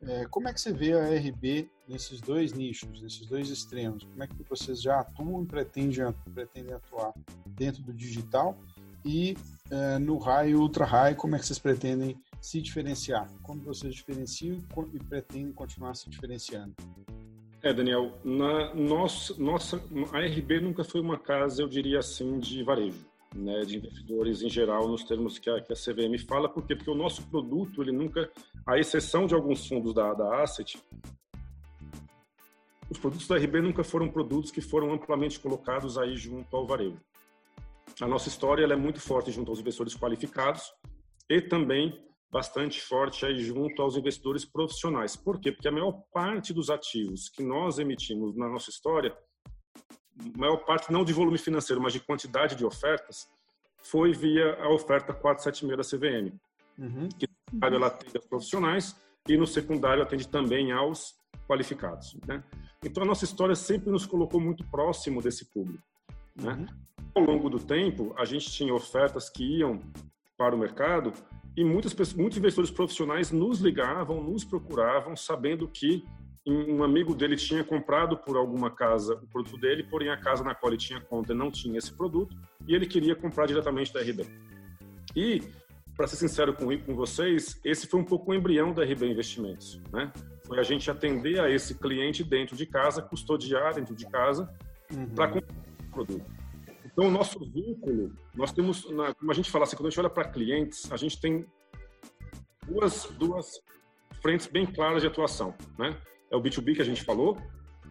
É, 0.04 0.26
como 0.26 0.48
é 0.48 0.54
que 0.54 0.60
você 0.60 0.74
vê 0.74 0.94
a 0.94 1.06
RB 1.16 1.70
nesses 1.88 2.20
dois 2.20 2.54
nichos, 2.54 3.02
nesses 3.02 3.26
dois 3.26 3.50
extremos? 3.50 4.04
Como 4.04 4.24
é 4.24 4.28
que 4.28 4.36
vocês 4.50 4.82
já 4.82 5.00
atuam 5.00 5.44
e 5.44 5.46
pretendem, 5.46 6.12
pretendem 6.34 6.74
atuar 6.74 7.14
dentro 7.46 7.82
do 7.84 7.94
digital? 7.94 8.58
E 9.06 9.38
é, 9.70 10.00
no 10.00 10.18
high 10.18 10.50
e 10.50 10.56
ultra 10.56 10.86
high, 10.86 11.16
como 11.16 11.36
é 11.36 11.40
que 11.40 11.46
vocês 11.46 11.60
pretendem 11.60 12.20
se 12.42 12.62
diferenciar? 12.62 13.30
Como 13.44 13.62
vocês 13.62 13.94
diferenciam 13.94 14.58
e 14.94 15.00
pretendem 15.00 15.54
continuar 15.54 15.94
se 15.94 16.10
diferenciando? 16.10 16.76
É, 17.64 17.72
Daniel, 17.72 18.20
na 18.24 18.74
nossa, 18.74 19.36
nossa, 19.40 19.78
a 20.12 20.20
RB 20.20 20.60
nunca 20.60 20.84
foi 20.84 21.00
uma 21.00 21.20
casa, 21.20 21.62
eu 21.62 21.68
diria 21.68 22.00
assim, 22.00 22.40
de 22.40 22.64
varejo, 22.64 23.06
né, 23.36 23.62
de 23.62 23.78
investidores 23.78 24.42
em 24.42 24.50
geral 24.50 24.88
nos 24.88 25.04
termos 25.04 25.38
que 25.38 25.48
a, 25.48 25.62
que 25.62 25.72
a 25.72 25.76
CVM 25.76 26.18
fala, 26.28 26.50
por 26.50 26.66
quê? 26.66 26.76
Porque 26.76 26.90
o 26.90 26.96
nosso 26.96 27.28
produto, 27.28 27.84
ele 27.84 27.92
nunca, 27.92 28.32
à 28.66 28.80
exceção 28.80 29.28
de 29.28 29.36
alguns 29.36 29.68
fundos 29.68 29.94
da, 29.94 30.12
da 30.12 30.42
Asset, 30.42 30.82
os 32.90 32.98
produtos 32.98 33.28
da 33.28 33.38
RB 33.38 33.62
nunca 33.62 33.84
foram 33.84 34.10
produtos 34.10 34.50
que 34.50 34.60
foram 34.60 34.92
amplamente 34.92 35.40
colocados 35.40 36.00
aí 36.00 36.18
junto 36.18 36.54
ao 36.56 36.66
varejo. 36.66 37.00
A 38.02 38.08
nossa 38.08 38.28
história 38.28 38.66
é 38.66 38.76
muito 38.76 39.00
forte 39.00 39.32
junto 39.32 39.52
aos 39.52 39.60
investidores 39.60 39.96
qualificados 39.96 40.74
e 41.30 41.40
também 41.40 42.11
bastante 42.32 42.82
forte 42.82 43.26
aí 43.26 43.40
junto 43.40 43.82
aos 43.82 43.98
investidores 43.98 44.46
profissionais. 44.46 45.16
Por 45.16 45.40
quê? 45.40 45.52
Porque 45.52 45.68
a 45.68 45.72
maior 45.72 45.92
parte 46.14 46.54
dos 46.54 46.70
ativos 46.70 47.28
que 47.30 47.44
nós 47.44 47.78
emitimos 47.78 48.36
na 48.36 48.48
nossa 48.48 48.70
história 48.70 49.16
maior 50.38 50.58
parte 50.58 50.92
não 50.92 51.04
de 51.04 51.14
volume 51.14 51.38
financeiro, 51.38 51.82
mas 51.82 51.94
de 51.94 52.00
quantidade 52.00 52.56
de 52.56 52.66
ofertas, 52.66 53.30
foi 53.78 54.12
via 54.12 54.56
a 54.62 54.70
oferta 54.70 55.14
476 55.14 55.78
da 55.78 55.98
CVM, 55.98 56.40
uhum. 56.78 57.10
que 57.10 57.28
no 57.28 57.46
primário 57.46 57.76
ela 57.78 57.88
atende 57.88 58.16
aos 58.16 58.26
profissionais 58.26 58.96
e 59.28 59.38
no 59.38 59.48
secundário 59.48 60.04
atende 60.04 60.28
também 60.28 60.72
aos 60.72 61.16
qualificados. 61.48 62.16
Né? 62.28 62.44
Então 62.84 63.04
a 63.04 63.06
nossa 63.06 63.26
história 63.26 63.56
sempre 63.56 63.90
nos 63.90 64.06
colocou 64.06 64.40
muito 64.40 64.64
próximo 64.70 65.22
desse 65.22 65.46
público. 65.46 65.84
Né? 66.36 66.54
Uhum. 66.54 66.66
Ao 67.16 67.24
longo 67.24 67.50
do 67.50 67.60
tempo, 67.60 68.14
a 68.18 68.26
gente 68.26 68.52
tinha 68.52 68.74
ofertas 68.74 69.30
que 69.30 69.44
iam 69.60 69.80
para 70.38 70.56
o 70.56 70.60
mercado 70.60 71.12
e 71.56 71.64
muitas 71.64 71.94
muitos 72.14 72.38
investidores 72.38 72.72
profissionais 72.72 73.32
nos 73.32 73.60
ligavam, 73.60 74.24
nos 74.24 74.44
procuravam, 74.44 75.16
sabendo 75.16 75.68
que 75.68 76.04
um 76.46 76.84
amigo 76.84 77.14
dele 77.14 77.36
tinha 77.36 77.64
comprado 77.64 78.18
por 78.18 78.36
alguma 78.36 78.72
casa 78.72 79.14
o 79.14 79.28
produto 79.28 79.58
dele, 79.58 79.84
porém 79.84 80.10
a 80.10 80.18
casa 80.18 80.44
na 80.44 80.56
qual 80.56 80.72
ele 80.72 80.82
tinha 80.82 81.00
conta 81.00 81.36
não 81.36 81.52
tinha 81.52 81.78
esse 81.78 81.94
produto 81.94 82.36
e 82.68 82.74
ele 82.74 82.88
queria 82.88 83.16
comprar 83.16 83.46
diretamente 83.46 83.94
da 83.94 84.02
RB. 84.02 84.26
E, 85.16 85.44
para 85.96 86.08
ser 86.08 86.16
sincero 86.16 86.54
com, 86.54 86.76
com 86.80 86.96
vocês, 86.96 87.60
esse 87.64 87.86
foi 87.86 88.00
um 88.00 88.04
pouco 88.04 88.32
o 88.32 88.34
embrião 88.34 88.74
da 88.74 88.84
RB 88.84 89.12
Investimentos, 89.12 89.80
né? 89.92 90.12
Foi 90.48 90.60
a 90.60 90.64
gente 90.64 90.90
atender 90.90 91.40
a 91.40 91.50
esse 91.50 91.76
cliente 91.76 92.24
dentro 92.24 92.56
de 92.56 92.66
casa, 92.66 93.02
custodiar 93.02 93.76
dentro 93.76 93.96
de 93.96 94.06
casa, 94.10 94.52
uhum. 94.92 95.10
para 95.10 95.28
comprar 95.28 95.56
o 95.80 95.92
produto. 95.92 96.41
Então, 96.92 97.08
o 97.08 97.12
nosso 97.12 97.40
vínculo, 97.40 98.14
nós 98.36 98.52
temos, 98.52 98.90
na, 98.92 99.14
como 99.14 99.32
a 99.32 99.34
gente 99.34 99.50
fala 99.50 99.64
assim, 99.64 99.76
quando 99.76 99.88
a 99.88 99.90
gente 99.90 100.00
olha 100.00 100.10
para 100.10 100.30
clientes, 100.30 100.92
a 100.92 100.98
gente 100.98 101.20
tem 101.20 101.46
duas, 102.68 103.06
duas 103.18 103.62
frentes 104.22 104.48
bem 104.48 104.66
claras 104.66 105.02
de 105.02 105.08
atuação, 105.08 105.56
né? 105.78 105.98
é 106.30 106.36
o 106.36 106.42
B2B 106.42 106.76
que 106.76 106.82
a 106.82 106.86
gente 106.86 107.04
falou, 107.04 107.38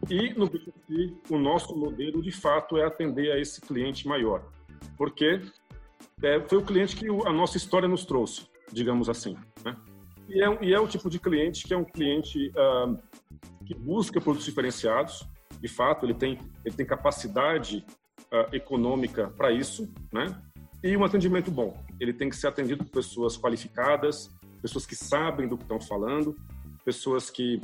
e 0.09 0.33
no 0.35 0.49
B2C, 0.49 1.15
o 1.29 1.39
nosso 1.39 1.77
modelo 1.77 2.23
de 2.23 2.33
fato 2.33 2.79
é 2.79 2.87
atender 2.87 3.33
a 3.33 3.39
esse 3.39 3.61
cliente 3.61 4.09
maior, 4.09 4.51
porque 4.97 5.41
é, 6.23 6.41
foi 6.41 6.59
o 6.59 6.65
cliente 6.65 6.97
que 6.97 7.07
a 7.07 7.33
nossa 7.33 7.57
história 7.57 7.89
nos 7.89 8.07
trouxe, 8.07 8.47
digamos 8.73 9.09
assim. 9.09 9.37
Né? 9.65 9.77
E, 10.29 10.43
é, 10.43 10.65
e, 10.65 10.75
é, 10.75 10.81
o 10.81 10.87
tipo 10.87 11.11
de 11.11 11.19
cliente 11.19 11.67
que 11.67 11.75
é 11.75 11.77
um 11.77 11.85
cliente 11.85 12.51
uh, 12.51 12.97
que 13.67 13.75
busca 13.75 14.21
produtos 14.21 14.47
diferenciados, 14.47 15.29
de 15.61 15.69
fato, 15.69 16.07
ele 16.07 16.15
tem, 16.15 16.39
ele 16.65 16.75
tem 16.75 16.87
capacidade 16.87 17.85
uh, 18.33 18.55
econômica 18.55 19.29
para 19.37 19.51
isso, 19.51 19.93
né? 20.13 20.41
e 20.83 20.97
um 20.97 21.05
atendimento 21.05 21.51
bom. 21.51 21.77
Ele 21.99 22.13
tem 22.13 22.29
que 22.29 22.37
ser 22.37 22.47
atendido 22.47 22.85
por 22.85 22.93
pessoas 22.93 23.37
qualificadas, 23.37 24.31
pessoas 24.63 24.87
que 24.87 24.97
sabem 24.97 25.47
do 25.47 25.57
que 25.57 25.65
estão 25.65 25.81
falando, 25.81 26.35
pessoas 26.85 27.31
que 27.31 27.61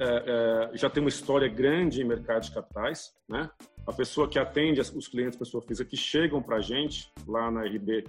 é, 0.00 0.70
é, 0.72 0.76
já 0.76 0.88
tem 0.88 1.02
uma 1.02 1.08
história 1.08 1.48
grande 1.48 2.00
em 2.00 2.04
mercado 2.04 2.42
de 2.42 2.52
capitais, 2.52 3.12
né? 3.28 3.50
A 3.86 3.92
pessoa 3.92 4.28
que 4.28 4.38
atende 4.38 4.80
os 4.80 5.08
clientes 5.08 5.36
pessoa 5.36 5.62
física 5.62 5.88
que 5.88 5.96
chegam 5.96 6.40
para 6.40 6.56
a 6.56 6.60
gente 6.60 7.12
lá 7.26 7.50
na 7.50 7.62
RB, 7.62 8.04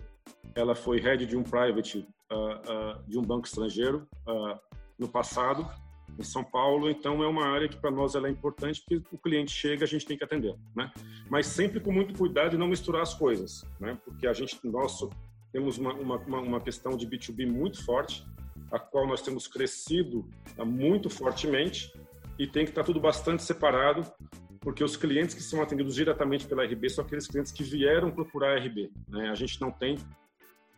ela 0.56 0.76
foi 0.76 1.00
head 1.00 1.26
de 1.26 1.36
um 1.36 1.44
private 1.44 2.08
uh, 2.32 2.36
uh, 2.36 3.04
de 3.08 3.18
um 3.18 3.22
banco 3.22 3.48
estrangeiro 3.48 4.08
uh, 4.28 4.58
no 4.98 5.08
passado 5.08 5.68
em 6.18 6.24
São 6.24 6.44
Paulo, 6.44 6.90
então 6.90 7.24
é 7.24 7.28
uma 7.28 7.48
área 7.48 7.68
que 7.68 7.78
para 7.78 7.92
nós 7.92 8.16
ela 8.16 8.28
é 8.28 8.32
importante 8.32 8.84
porque 8.88 9.16
o 9.16 9.18
cliente 9.18 9.52
chega 9.52 9.84
a 9.84 9.88
gente 9.88 10.06
tem 10.06 10.18
que 10.18 10.24
atender, 10.24 10.56
né? 10.76 10.92
Mas 11.30 11.48
sempre 11.48 11.80
com 11.80 11.92
muito 11.92 12.14
cuidado 12.18 12.56
e 12.56 12.58
não 12.58 12.68
misturar 12.68 13.02
as 13.02 13.14
coisas, 13.14 13.66
né? 13.80 13.98
Porque 14.06 14.28
a 14.28 14.34
gente 14.34 14.60
nosso 14.64 15.10
temos 15.52 15.78
uma, 15.78 15.94
uma, 15.94 16.40
uma 16.40 16.62
questão 16.62 16.98
de 16.98 17.08
B2B 17.08 17.48
muito 17.48 17.84
forte 17.84 18.26
a 18.72 18.80
qual 18.80 19.08
nós 19.08 19.22
temos 19.22 19.48
crescido 19.48 20.28
ah, 20.58 20.66
muito 20.66 21.10
fortemente 21.10 21.94
e 22.40 22.48
tem 22.48 22.66
que 22.66 22.72
estar 22.72 22.84
tudo 22.84 23.00
bastante 23.00 23.44
separado, 23.44 24.04
porque 24.60 24.84
os 24.84 24.98
clientes 24.98 25.36
que 25.36 25.44
são 25.44 25.62
atendidos 25.62 25.94
diretamente 25.94 26.48
pela 26.48 26.66
RB 26.66 26.90
são 26.90 27.06
aqueles 27.06 27.28
clientes 27.28 27.52
que 27.52 27.64
vieram 27.64 28.10
procurar 28.10 28.58
a 28.58 28.60
RB. 28.60 28.92
Né? 29.08 29.30
A 29.30 29.36
gente 29.36 29.62
não 29.62 29.70
tem, 29.70 29.98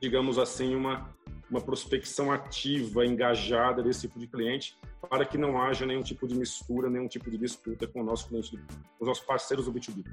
digamos 0.01 0.37
assim, 0.37 0.75
uma, 0.75 1.09
uma 1.49 1.61
prospecção 1.61 2.31
ativa, 2.31 3.05
engajada 3.05 3.81
desse 3.83 4.01
tipo 4.01 4.19
de 4.19 4.27
cliente, 4.27 4.77
para 5.09 5.25
que 5.25 5.37
não 5.37 5.61
haja 5.61 5.85
nenhum 5.85 6.01
tipo 6.01 6.27
de 6.27 6.35
mistura, 6.35 6.89
nenhum 6.89 7.07
tipo 7.07 7.29
de 7.29 7.37
disputa 7.37 7.87
com 7.87 8.01
o 8.01 8.03
nosso 8.03 8.27
cliente, 8.27 8.51
com 8.51 9.01
os 9.01 9.07
nossos 9.07 9.23
parceiros 9.23 9.65
do 9.65 9.73
B2B. 9.73 10.03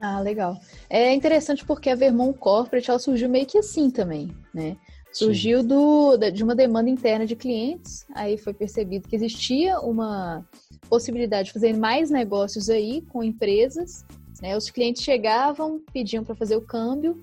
Ah, 0.00 0.20
legal. 0.20 0.58
É 0.90 1.14
interessante 1.14 1.64
porque 1.64 1.88
a 1.88 1.94
Vermont 1.94 2.36
Corporate 2.36 2.90
ela 2.90 2.98
surgiu 2.98 3.28
meio 3.28 3.46
que 3.46 3.58
assim 3.58 3.88
também, 3.88 4.36
né? 4.52 4.76
Surgiu 5.12 5.62
do, 5.62 6.16
de 6.16 6.42
uma 6.42 6.54
demanda 6.54 6.88
interna 6.88 7.26
de 7.26 7.36
clientes, 7.36 8.06
aí 8.14 8.38
foi 8.38 8.54
percebido 8.54 9.06
que 9.06 9.14
existia 9.14 9.78
uma 9.78 10.44
possibilidade 10.88 11.48
de 11.48 11.52
fazer 11.52 11.76
mais 11.76 12.10
negócios 12.10 12.70
aí 12.70 13.02
com 13.02 13.22
empresas. 13.22 14.06
Né? 14.40 14.56
Os 14.56 14.70
clientes 14.70 15.02
chegavam, 15.02 15.82
pediam 15.92 16.24
para 16.24 16.34
fazer 16.34 16.56
o 16.56 16.62
câmbio, 16.62 17.22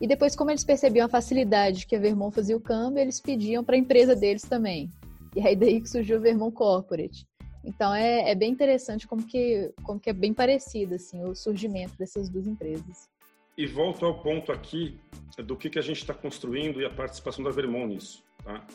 e 0.00 0.06
depois, 0.06 0.34
como 0.34 0.50
eles 0.50 0.64
percebiam 0.64 1.06
a 1.06 1.08
facilidade 1.08 1.86
que 1.86 1.94
a 1.94 2.00
Vermont 2.00 2.34
fazia 2.34 2.56
o 2.56 2.60
câmbio, 2.60 3.00
eles 3.00 3.20
pediam 3.20 3.62
para 3.62 3.76
a 3.76 3.78
empresa 3.78 4.16
deles 4.16 4.42
também. 4.42 4.90
E 5.36 5.46
aí 5.46 5.54
daí 5.54 5.80
que 5.80 5.88
surgiu 5.88 6.18
o 6.18 6.20
Vermont 6.20 6.54
Corporate. 6.54 7.26
Então 7.64 7.94
é, 7.94 8.30
é 8.30 8.34
bem 8.34 8.52
interessante 8.52 9.06
como 9.06 9.26
que, 9.26 9.72
como 9.82 9.98
que 9.98 10.10
é 10.10 10.12
bem 10.12 10.34
parecido 10.34 10.96
assim, 10.96 11.22
o 11.24 11.34
surgimento 11.34 11.96
dessas 11.96 12.28
duas 12.28 12.46
empresas. 12.46 13.08
E 13.56 13.66
volto 13.66 14.04
ao 14.04 14.20
ponto 14.20 14.52
aqui 14.52 14.98
do 15.38 15.56
que, 15.56 15.70
que 15.70 15.78
a 15.78 15.82
gente 15.82 15.98
está 15.98 16.12
construindo 16.12 16.80
e 16.80 16.84
a 16.84 16.90
participação 16.90 17.44
da 17.44 17.50
Vermont 17.50 17.86
nisso. 17.86 18.22
Tá? 18.42 18.66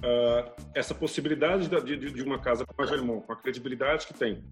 Uh, 0.00 0.62
essa 0.74 0.94
possibilidade 0.94 1.68
de, 1.68 1.96
de, 1.96 2.10
de, 2.10 2.22
uma 2.22 2.38
casa 2.38 2.66
como 2.66 2.86
a 2.86 2.90
Vermont, 2.90 3.26
com 3.26 3.32
a 3.32 3.36
credibilidade 3.36 4.06
que 4.06 4.14
tem, 4.14 4.42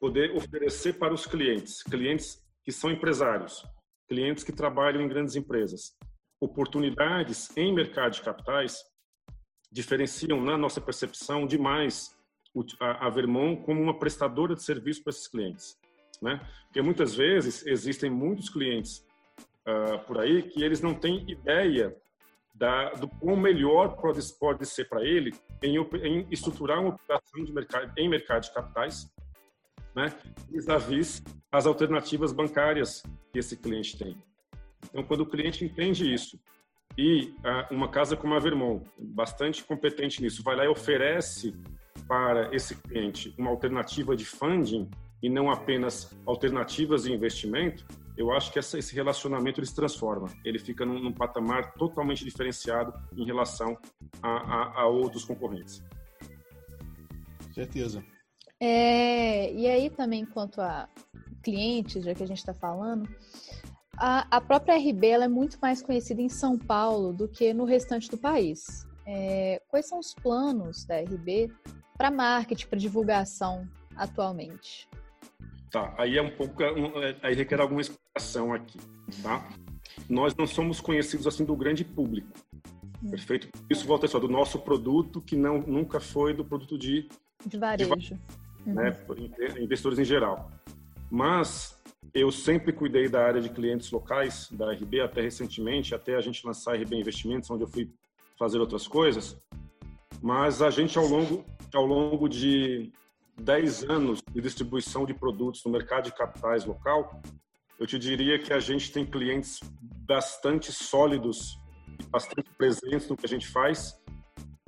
poder 0.00 0.34
oferecer 0.34 0.94
para 0.94 1.14
os 1.14 1.24
clientes, 1.24 1.82
clientes 1.82 2.42
que 2.64 2.72
são 2.72 2.90
empresários, 2.90 3.64
clientes 4.08 4.42
que 4.42 4.52
trabalham 4.52 5.02
em 5.02 5.08
grandes 5.08 5.36
empresas, 5.36 5.96
oportunidades 6.40 7.54
em 7.56 7.74
mercado 7.74 8.12
de 8.12 8.22
capitais, 8.22 8.82
diferenciam, 9.70 10.40
na 10.40 10.56
nossa 10.56 10.80
percepção, 10.80 11.46
demais 11.46 12.16
a 12.80 13.08
Vermont 13.10 13.62
como 13.64 13.80
uma 13.80 13.98
prestadora 13.98 14.54
de 14.54 14.62
serviço 14.62 15.02
para 15.02 15.10
esses 15.10 15.28
clientes. 15.28 15.78
Né? 16.20 16.40
Porque 16.64 16.82
muitas 16.82 17.14
vezes 17.14 17.64
existem 17.66 18.10
muitos 18.10 18.48
clientes 18.48 19.06
uh, 19.66 19.98
por 20.06 20.18
aí 20.18 20.42
que 20.42 20.62
eles 20.62 20.80
não 20.80 20.94
têm 20.94 21.30
ideia 21.30 21.94
da, 22.54 22.90
do 22.94 23.06
quão 23.06 23.36
melhor 23.36 23.96
pode, 23.96 24.20
pode 24.34 24.66
ser 24.66 24.88
para 24.88 25.04
ele 25.04 25.32
em, 25.62 25.76
em, 25.76 26.26
estruturar 26.30 26.80
uma 26.80 26.90
operação 26.90 27.44
de 27.44 27.52
mercado, 27.52 27.92
em 27.96 28.08
mercado 28.08 28.42
de 28.42 28.52
capitais, 28.52 29.08
né, 29.98 30.14
vis-à-vis 30.48 31.22
as 31.50 31.66
alternativas 31.66 32.32
bancárias 32.32 33.02
que 33.32 33.38
esse 33.38 33.56
cliente 33.56 33.98
tem. 33.98 34.16
Então, 34.88 35.02
quando 35.02 35.22
o 35.22 35.26
cliente 35.26 35.64
entende 35.64 36.12
isso 36.12 36.38
e 36.96 37.34
uh, 37.38 37.74
uma 37.74 37.88
casa 37.88 38.16
como 38.16 38.34
a 38.34 38.38
Vermont, 38.38 38.88
bastante 38.96 39.64
competente 39.64 40.22
nisso, 40.22 40.42
vai 40.42 40.54
lá 40.54 40.64
e 40.64 40.68
oferece 40.68 41.54
para 42.06 42.54
esse 42.54 42.76
cliente 42.76 43.34
uma 43.36 43.50
alternativa 43.50 44.16
de 44.16 44.24
funding 44.24 44.88
e 45.20 45.28
não 45.28 45.50
apenas 45.50 46.16
alternativas 46.24 47.02
de 47.02 47.12
investimento, 47.12 47.84
eu 48.16 48.32
acho 48.32 48.52
que 48.52 48.58
esse 48.58 48.94
relacionamento 48.94 49.58
ele 49.58 49.66
se 49.66 49.74
transforma. 49.74 50.28
Ele 50.44 50.58
fica 50.58 50.86
num, 50.86 51.00
num 51.00 51.12
patamar 51.12 51.72
totalmente 51.74 52.24
diferenciado 52.24 52.92
em 53.16 53.24
relação 53.24 53.76
a, 54.22 54.28
a, 54.28 54.80
a 54.82 54.86
outros 54.86 55.24
concorrentes. 55.24 55.82
Certeza. 57.52 58.04
É, 58.60 59.52
e 59.52 59.66
aí 59.68 59.88
também 59.88 60.24
quanto 60.24 60.60
a 60.60 60.88
clientes, 61.42 62.04
já 62.04 62.14
que 62.14 62.22
a 62.22 62.26
gente 62.26 62.38
está 62.38 62.52
falando, 62.52 63.08
a, 63.96 64.36
a, 64.36 64.40
própria 64.40 64.76
RB 64.76 65.06
é 65.06 65.28
muito 65.28 65.58
mais 65.60 65.80
conhecida 65.80 66.20
em 66.20 66.28
São 66.28 66.58
Paulo 66.58 67.12
do 67.12 67.28
que 67.28 67.54
no 67.54 67.64
restante 67.64 68.10
do 68.10 68.18
país. 68.18 68.86
É, 69.06 69.62
quais 69.68 69.86
são 69.86 69.98
os 69.98 70.14
planos 70.14 70.84
da 70.84 71.00
RB 71.00 71.50
para 71.96 72.10
marketing, 72.10 72.66
para 72.66 72.78
divulgação 72.78 73.68
atualmente? 73.96 74.88
Tá, 75.70 75.94
aí 75.98 76.16
é 76.16 76.22
um 76.22 76.30
pouco, 76.30 76.62
é, 76.62 77.16
aí 77.22 77.34
requer 77.34 77.60
alguma 77.60 77.80
explicação 77.80 78.52
aqui, 78.52 78.78
tá? 79.22 79.48
Nós 80.08 80.34
não 80.34 80.46
somos 80.46 80.80
conhecidos 80.80 81.26
assim 81.26 81.44
do 81.44 81.56
grande 81.56 81.84
público, 81.84 82.28
hum. 83.02 83.10
perfeito? 83.10 83.48
Isso 83.70 83.86
volta 83.86 84.06
só 84.06 84.18
do 84.18 84.28
nosso 84.28 84.58
produto 84.58 85.20
que 85.20 85.36
não 85.36 85.60
nunca 85.60 86.00
foi 86.00 86.34
do 86.34 86.44
produto 86.44 86.78
de 86.78 87.08
de 87.46 87.56
varejo, 87.56 87.96
de, 87.96 88.14
né? 88.14 88.20
Uhum. 88.72 89.62
Investidores 89.62 89.98
em 89.98 90.04
geral. 90.04 90.50
Mas 91.10 91.80
eu 92.14 92.30
sempre 92.30 92.72
cuidei 92.72 93.08
da 93.08 93.24
área 93.24 93.40
de 93.40 93.48
clientes 93.48 93.90
locais 93.90 94.48
da 94.50 94.72
RB, 94.72 95.00
até 95.00 95.20
recentemente, 95.22 95.94
até 95.94 96.16
a 96.16 96.20
gente 96.20 96.46
lançar 96.46 96.72
a 96.72 96.76
RB 96.76 96.96
Investimentos, 96.96 97.50
onde 97.50 97.64
eu 97.64 97.68
fui 97.68 97.90
fazer 98.38 98.58
outras 98.58 98.86
coisas. 98.86 99.40
Mas 100.20 100.62
a 100.62 100.70
gente, 100.70 100.98
ao 100.98 101.06
longo, 101.06 101.44
ao 101.72 101.86
longo 101.86 102.28
de 102.28 102.92
10 103.40 103.84
anos 103.84 104.22
de 104.32 104.40
distribuição 104.40 105.06
de 105.06 105.14
produtos 105.14 105.64
no 105.64 105.70
mercado 105.70 106.04
de 106.04 106.12
capitais 106.12 106.64
local, 106.64 107.22
eu 107.78 107.86
te 107.86 107.98
diria 107.98 108.38
que 108.38 108.52
a 108.52 108.58
gente 108.58 108.92
tem 108.92 109.06
clientes 109.06 109.60
bastante 110.06 110.72
sólidos 110.72 111.58
bastante 112.10 112.48
presentes 112.56 113.08
no 113.08 113.16
que 113.16 113.26
a 113.26 113.28
gente 113.28 113.46
faz, 113.48 113.98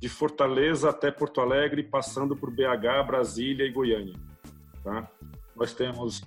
de 0.01 0.09
Fortaleza 0.09 0.89
até 0.89 1.11
Porto 1.11 1.43
Alegre, 1.43 1.83
passando 1.83 2.35
por 2.35 2.51
BH, 2.51 3.07
Brasília 3.07 3.67
e 3.67 3.71
Goiânia. 3.71 4.15
Tá? 4.83 5.09
Nós 5.55 5.75
temos 5.75 6.23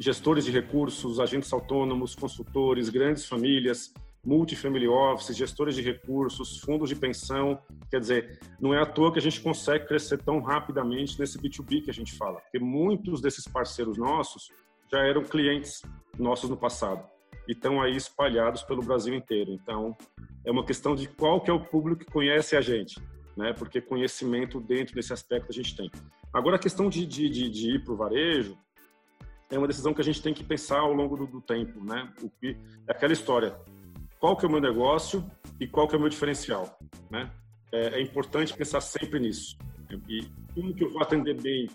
gestores 0.00 0.44
de 0.44 0.50
recursos, 0.50 1.20
agentes 1.20 1.52
autônomos, 1.52 2.16
consultores, 2.16 2.88
grandes 2.88 3.24
famílias, 3.24 3.94
multifamily 4.24 4.88
office, 4.88 5.36
gestores 5.36 5.76
de 5.76 5.82
recursos, 5.82 6.58
fundos 6.58 6.88
de 6.88 6.96
pensão. 6.96 7.60
Quer 7.88 8.00
dizer, 8.00 8.40
não 8.60 8.74
é 8.74 8.82
à 8.82 8.86
toa 8.86 9.12
que 9.12 9.20
a 9.20 9.22
gente 9.22 9.40
consegue 9.40 9.86
crescer 9.86 10.20
tão 10.20 10.40
rapidamente 10.40 11.18
nesse 11.20 11.38
B2B 11.38 11.84
que 11.84 11.90
a 11.90 11.94
gente 11.94 12.16
fala, 12.16 12.40
porque 12.40 12.58
muitos 12.58 13.20
desses 13.20 13.46
parceiros 13.46 13.96
nossos 13.96 14.50
já 14.90 14.98
eram 14.98 15.22
clientes 15.22 15.82
nossos 16.18 16.50
no 16.50 16.56
passado 16.56 17.08
e 17.46 17.52
estão 17.52 17.80
aí 17.80 17.96
espalhados 17.96 18.62
pelo 18.62 18.82
Brasil 18.82 19.14
inteiro. 19.14 19.52
Então, 19.52 19.96
é 20.44 20.50
uma 20.50 20.64
questão 20.64 20.94
de 20.94 21.08
qual 21.08 21.40
que 21.40 21.50
é 21.50 21.54
o 21.54 21.64
público 21.64 22.04
que 22.04 22.10
conhece 22.10 22.56
a 22.56 22.60
gente, 22.60 23.00
né? 23.36 23.52
Porque 23.52 23.80
conhecimento 23.80 24.60
dentro 24.60 24.94
desse 24.94 25.12
aspecto 25.12 25.50
a 25.50 25.54
gente 25.54 25.76
tem. 25.76 25.90
Agora, 26.32 26.56
a 26.56 26.58
questão 26.58 26.88
de, 26.88 27.06
de, 27.06 27.28
de, 27.28 27.48
de 27.48 27.74
ir 27.74 27.84
para 27.84 27.94
o 27.94 27.96
varejo 27.96 28.56
é 29.50 29.56
uma 29.56 29.66
decisão 29.66 29.94
que 29.94 30.00
a 30.00 30.04
gente 30.04 30.22
tem 30.22 30.34
que 30.34 30.44
pensar 30.44 30.80
ao 30.80 30.92
longo 30.92 31.16
do, 31.16 31.26
do 31.26 31.40
tempo, 31.40 31.82
né? 31.82 32.12
O 32.22 32.28
que 32.28 32.56
é 32.86 32.92
aquela 32.92 33.12
história 33.12 33.56
qual 34.20 34.36
que 34.36 34.44
é 34.44 34.48
o 34.48 34.50
meu 34.50 34.60
negócio 34.60 35.28
e 35.60 35.66
qual 35.66 35.86
que 35.86 35.94
é 35.94 35.98
o 35.98 36.00
meu 36.00 36.10
diferencial, 36.10 36.78
né? 37.10 37.30
É, 37.72 37.98
é 37.98 38.02
importante 38.02 38.56
pensar 38.56 38.80
sempre 38.80 39.20
nisso. 39.20 39.56
E 40.08 40.26
como 40.54 40.74
que 40.74 40.84
eu 40.84 40.90
vou 40.90 41.02
atender 41.02 41.40
bem 41.40 41.68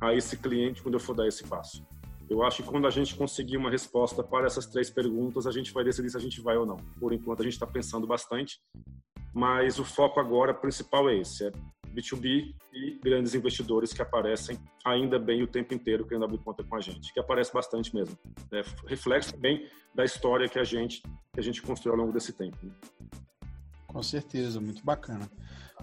a 0.00 0.12
esse 0.14 0.36
cliente 0.36 0.82
quando 0.82 0.94
eu 0.94 1.00
for 1.00 1.14
dar 1.14 1.26
esse 1.26 1.44
passo? 1.44 1.86
Eu 2.28 2.42
acho 2.42 2.62
que 2.62 2.68
quando 2.68 2.86
a 2.86 2.90
gente 2.90 3.14
conseguir 3.14 3.56
uma 3.56 3.70
resposta 3.70 4.22
para 4.22 4.46
essas 4.46 4.66
três 4.66 4.90
perguntas, 4.90 5.46
a 5.46 5.52
gente 5.52 5.72
vai 5.72 5.84
decidir 5.84 6.10
se 6.10 6.16
a 6.16 6.20
gente 6.20 6.40
vai 6.40 6.56
ou 6.56 6.66
não. 6.66 6.76
Por 6.98 7.12
enquanto, 7.12 7.40
a 7.40 7.44
gente 7.44 7.52
está 7.52 7.66
pensando 7.66 8.06
bastante, 8.06 8.60
mas 9.32 9.78
o 9.78 9.84
foco 9.84 10.18
agora 10.18 10.52
principal 10.52 11.08
é 11.08 11.18
esse: 11.18 11.46
é 11.46 11.52
B2B 11.96 12.54
e 12.72 12.98
grandes 13.02 13.34
investidores 13.34 13.92
que 13.92 14.02
aparecem 14.02 14.58
ainda 14.84 15.18
bem 15.18 15.42
o 15.42 15.46
tempo 15.46 15.72
inteiro 15.72 16.04
querendo 16.04 16.24
abrir 16.24 16.38
conta 16.38 16.62
com 16.62 16.76
a 16.76 16.80
gente, 16.80 17.12
que 17.12 17.20
aparece 17.20 17.52
bastante 17.52 17.94
mesmo. 17.94 18.16
É 18.52 18.62
reflexo 18.86 19.32
também 19.32 19.68
da 19.94 20.04
história 20.04 20.48
que 20.48 20.58
a 20.58 20.64
gente 20.64 21.02
que 21.32 21.40
a 21.40 21.42
gente 21.42 21.62
construiu 21.62 21.94
ao 21.94 22.00
longo 22.00 22.12
desse 22.12 22.32
tempo. 22.32 22.56
Né? 22.62 22.72
Com 23.86 24.02
certeza, 24.02 24.60
muito 24.60 24.84
bacana. 24.84 25.30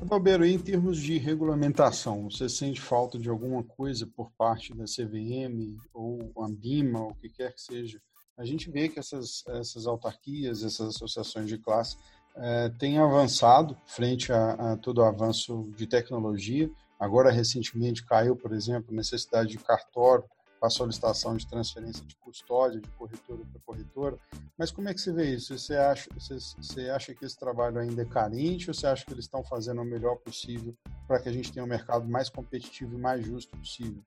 Balbeiro, 0.01 0.45
em 0.45 0.57
termos 0.57 0.97
de 0.97 1.17
regulamentação, 1.17 2.29
você 2.29 2.49
sente 2.49 2.81
falta 2.81 3.17
de 3.17 3.29
alguma 3.29 3.63
coisa 3.63 4.05
por 4.07 4.31
parte 4.31 4.73
da 4.73 4.85
CVM 4.85 5.77
ou 5.93 6.31
Ambima, 6.37 7.01
ou 7.01 7.11
o 7.11 7.15
que 7.15 7.29
quer 7.29 7.53
que 7.53 7.61
seja? 7.61 8.01
A 8.37 8.43
gente 8.43 8.69
vê 8.69 8.89
que 8.89 8.99
essas, 8.99 9.43
essas 9.47 9.85
autarquias, 9.85 10.63
essas 10.63 10.95
associações 10.95 11.47
de 11.47 11.57
classe 11.57 11.97
é, 12.35 12.69
têm 12.69 12.97
avançado 12.97 13.77
frente 13.85 14.33
a, 14.33 14.73
a 14.73 14.77
todo 14.77 14.97
o 14.97 15.03
avanço 15.03 15.71
de 15.75 15.85
tecnologia. 15.85 16.69
Agora, 16.99 17.31
recentemente, 17.31 18.03
caiu, 18.03 18.35
por 18.35 18.51
exemplo, 18.51 18.91
a 18.91 18.95
necessidade 18.95 19.49
de 19.49 19.59
cartório 19.59 20.25
para 20.63 20.69
solicitação 20.69 21.35
de 21.35 21.45
transferência 21.45 22.05
de 22.05 22.15
custódia 22.15 22.79
de 22.79 22.87
corretora 22.91 23.41
para 23.51 23.61
corretora. 23.65 24.17
Mas 24.57 24.71
como 24.71 24.87
é 24.87 24.93
que 24.93 25.01
você 25.01 25.11
vê 25.11 25.35
isso? 25.35 25.59
Você 25.59 25.75
acha, 25.75 26.09
você, 26.17 26.37
você 26.39 26.89
acha 26.89 27.13
que 27.13 27.25
esse 27.25 27.37
trabalho 27.37 27.79
ainda 27.79 28.01
é 28.01 28.05
carente 28.05 28.69
ou 28.69 28.73
você 28.73 28.87
acha 28.87 29.05
que 29.05 29.11
eles 29.11 29.25
estão 29.25 29.43
fazendo 29.43 29.81
o 29.81 29.85
melhor 29.85 30.15
possível 30.19 30.73
para 31.05 31.19
que 31.19 31.27
a 31.27 31.33
gente 31.33 31.51
tenha 31.51 31.65
um 31.65 31.67
mercado 31.67 32.07
mais 32.07 32.29
competitivo 32.29 32.95
e 32.95 32.97
mais 32.97 33.25
justo 33.25 33.57
possível? 33.57 34.01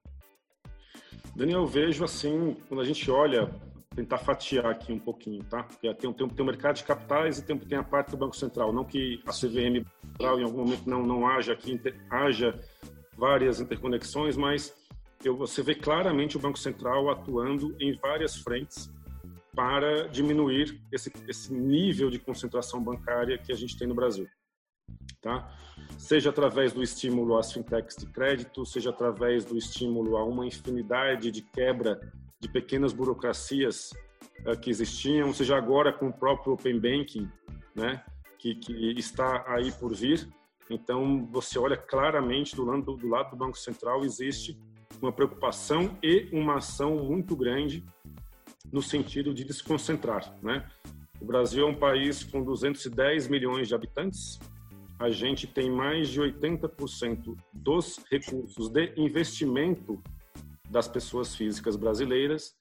Daniel, 1.34 1.60
eu 1.60 1.66
vejo 1.66 2.02
assim, 2.02 2.56
quando 2.68 2.80
a 2.80 2.86
gente 2.86 3.10
olha, 3.10 3.54
tentar 3.94 4.16
fatiar 4.16 4.64
aqui 4.64 4.94
um 4.94 4.98
pouquinho, 4.98 5.44
tá? 5.44 5.62
Porque 5.62 5.92
tem, 5.92 6.10
tem, 6.10 6.26
tem 6.26 6.42
o 6.42 6.46
mercado 6.46 6.76
de 6.76 6.84
capitais 6.84 7.38
e 7.38 7.42
tem, 7.44 7.58
tem 7.58 7.76
a 7.76 7.84
parte 7.84 8.12
do 8.12 8.16
Banco 8.16 8.34
Central. 8.34 8.72
Não 8.72 8.82
que 8.82 9.22
a 9.26 9.30
CVM 9.30 9.84
em 10.18 10.42
algum 10.42 10.64
momento 10.64 10.88
não, 10.88 11.02
não 11.02 11.28
haja 11.28 11.52
aqui, 11.52 11.78
haja 12.08 12.58
várias 13.14 13.60
interconexões, 13.60 14.38
mas 14.38 14.74
eu, 15.26 15.36
você 15.36 15.62
vê 15.62 15.74
claramente 15.74 16.36
o 16.36 16.40
Banco 16.40 16.58
Central 16.58 17.10
atuando 17.10 17.76
em 17.80 17.94
várias 17.94 18.36
frentes 18.36 18.90
para 19.54 20.06
diminuir 20.08 20.80
esse, 20.92 21.12
esse 21.26 21.52
nível 21.52 22.10
de 22.10 22.18
concentração 22.18 22.82
bancária 22.82 23.38
que 23.38 23.50
a 23.50 23.56
gente 23.56 23.76
tem 23.76 23.88
no 23.88 23.94
Brasil. 23.94 24.28
Tá? 25.20 25.50
Seja 25.98 26.30
através 26.30 26.72
do 26.72 26.82
estímulo 26.82 27.36
às 27.36 27.52
fintechs 27.52 27.96
de 27.96 28.06
crédito, 28.06 28.64
seja 28.64 28.90
através 28.90 29.44
do 29.44 29.56
estímulo 29.56 30.16
a 30.16 30.24
uma 30.24 30.46
infinidade 30.46 31.30
de 31.30 31.42
quebra 31.42 31.98
de 32.38 32.48
pequenas 32.48 32.92
burocracias 32.92 33.90
uh, 34.46 34.58
que 34.60 34.70
existiam, 34.70 35.32
seja 35.32 35.56
agora 35.56 35.92
com 35.92 36.08
o 36.08 36.12
próprio 36.12 36.52
Open 36.52 36.78
Banking, 36.78 37.28
né, 37.74 38.04
que, 38.38 38.54
que 38.54 38.72
está 38.98 39.44
aí 39.48 39.72
por 39.72 39.94
vir. 39.94 40.28
Então, 40.68 41.26
você 41.32 41.58
olha 41.58 41.76
claramente 41.76 42.54
do 42.54 42.64
lado, 42.64 42.96
do 42.96 43.08
lado 43.08 43.30
do 43.30 43.36
Banco 43.36 43.58
Central 43.58 44.04
existe 44.04 44.58
uma 45.00 45.12
preocupação 45.12 45.96
e 46.02 46.28
uma 46.32 46.56
ação 46.56 46.96
muito 47.04 47.36
grande 47.36 47.84
no 48.72 48.82
sentido 48.82 49.32
de 49.32 49.44
desconcentrar, 49.44 50.36
né? 50.42 50.68
O 51.20 51.24
Brasil 51.24 51.66
é 51.66 51.70
um 51.70 51.74
país 51.74 52.22
com 52.24 52.42
210 52.42 53.28
milhões 53.28 53.68
de 53.68 53.74
habitantes. 53.74 54.38
A 54.98 55.08
gente 55.10 55.46
tem 55.46 55.70
mais 55.70 56.08
de 56.08 56.20
80% 56.20 57.36
dos 57.52 57.98
recursos 58.10 58.68
de 58.68 58.92
investimento 58.96 60.02
das 60.68 60.88
pessoas 60.88 61.34
físicas 61.34 61.76
brasileiras 61.76 62.54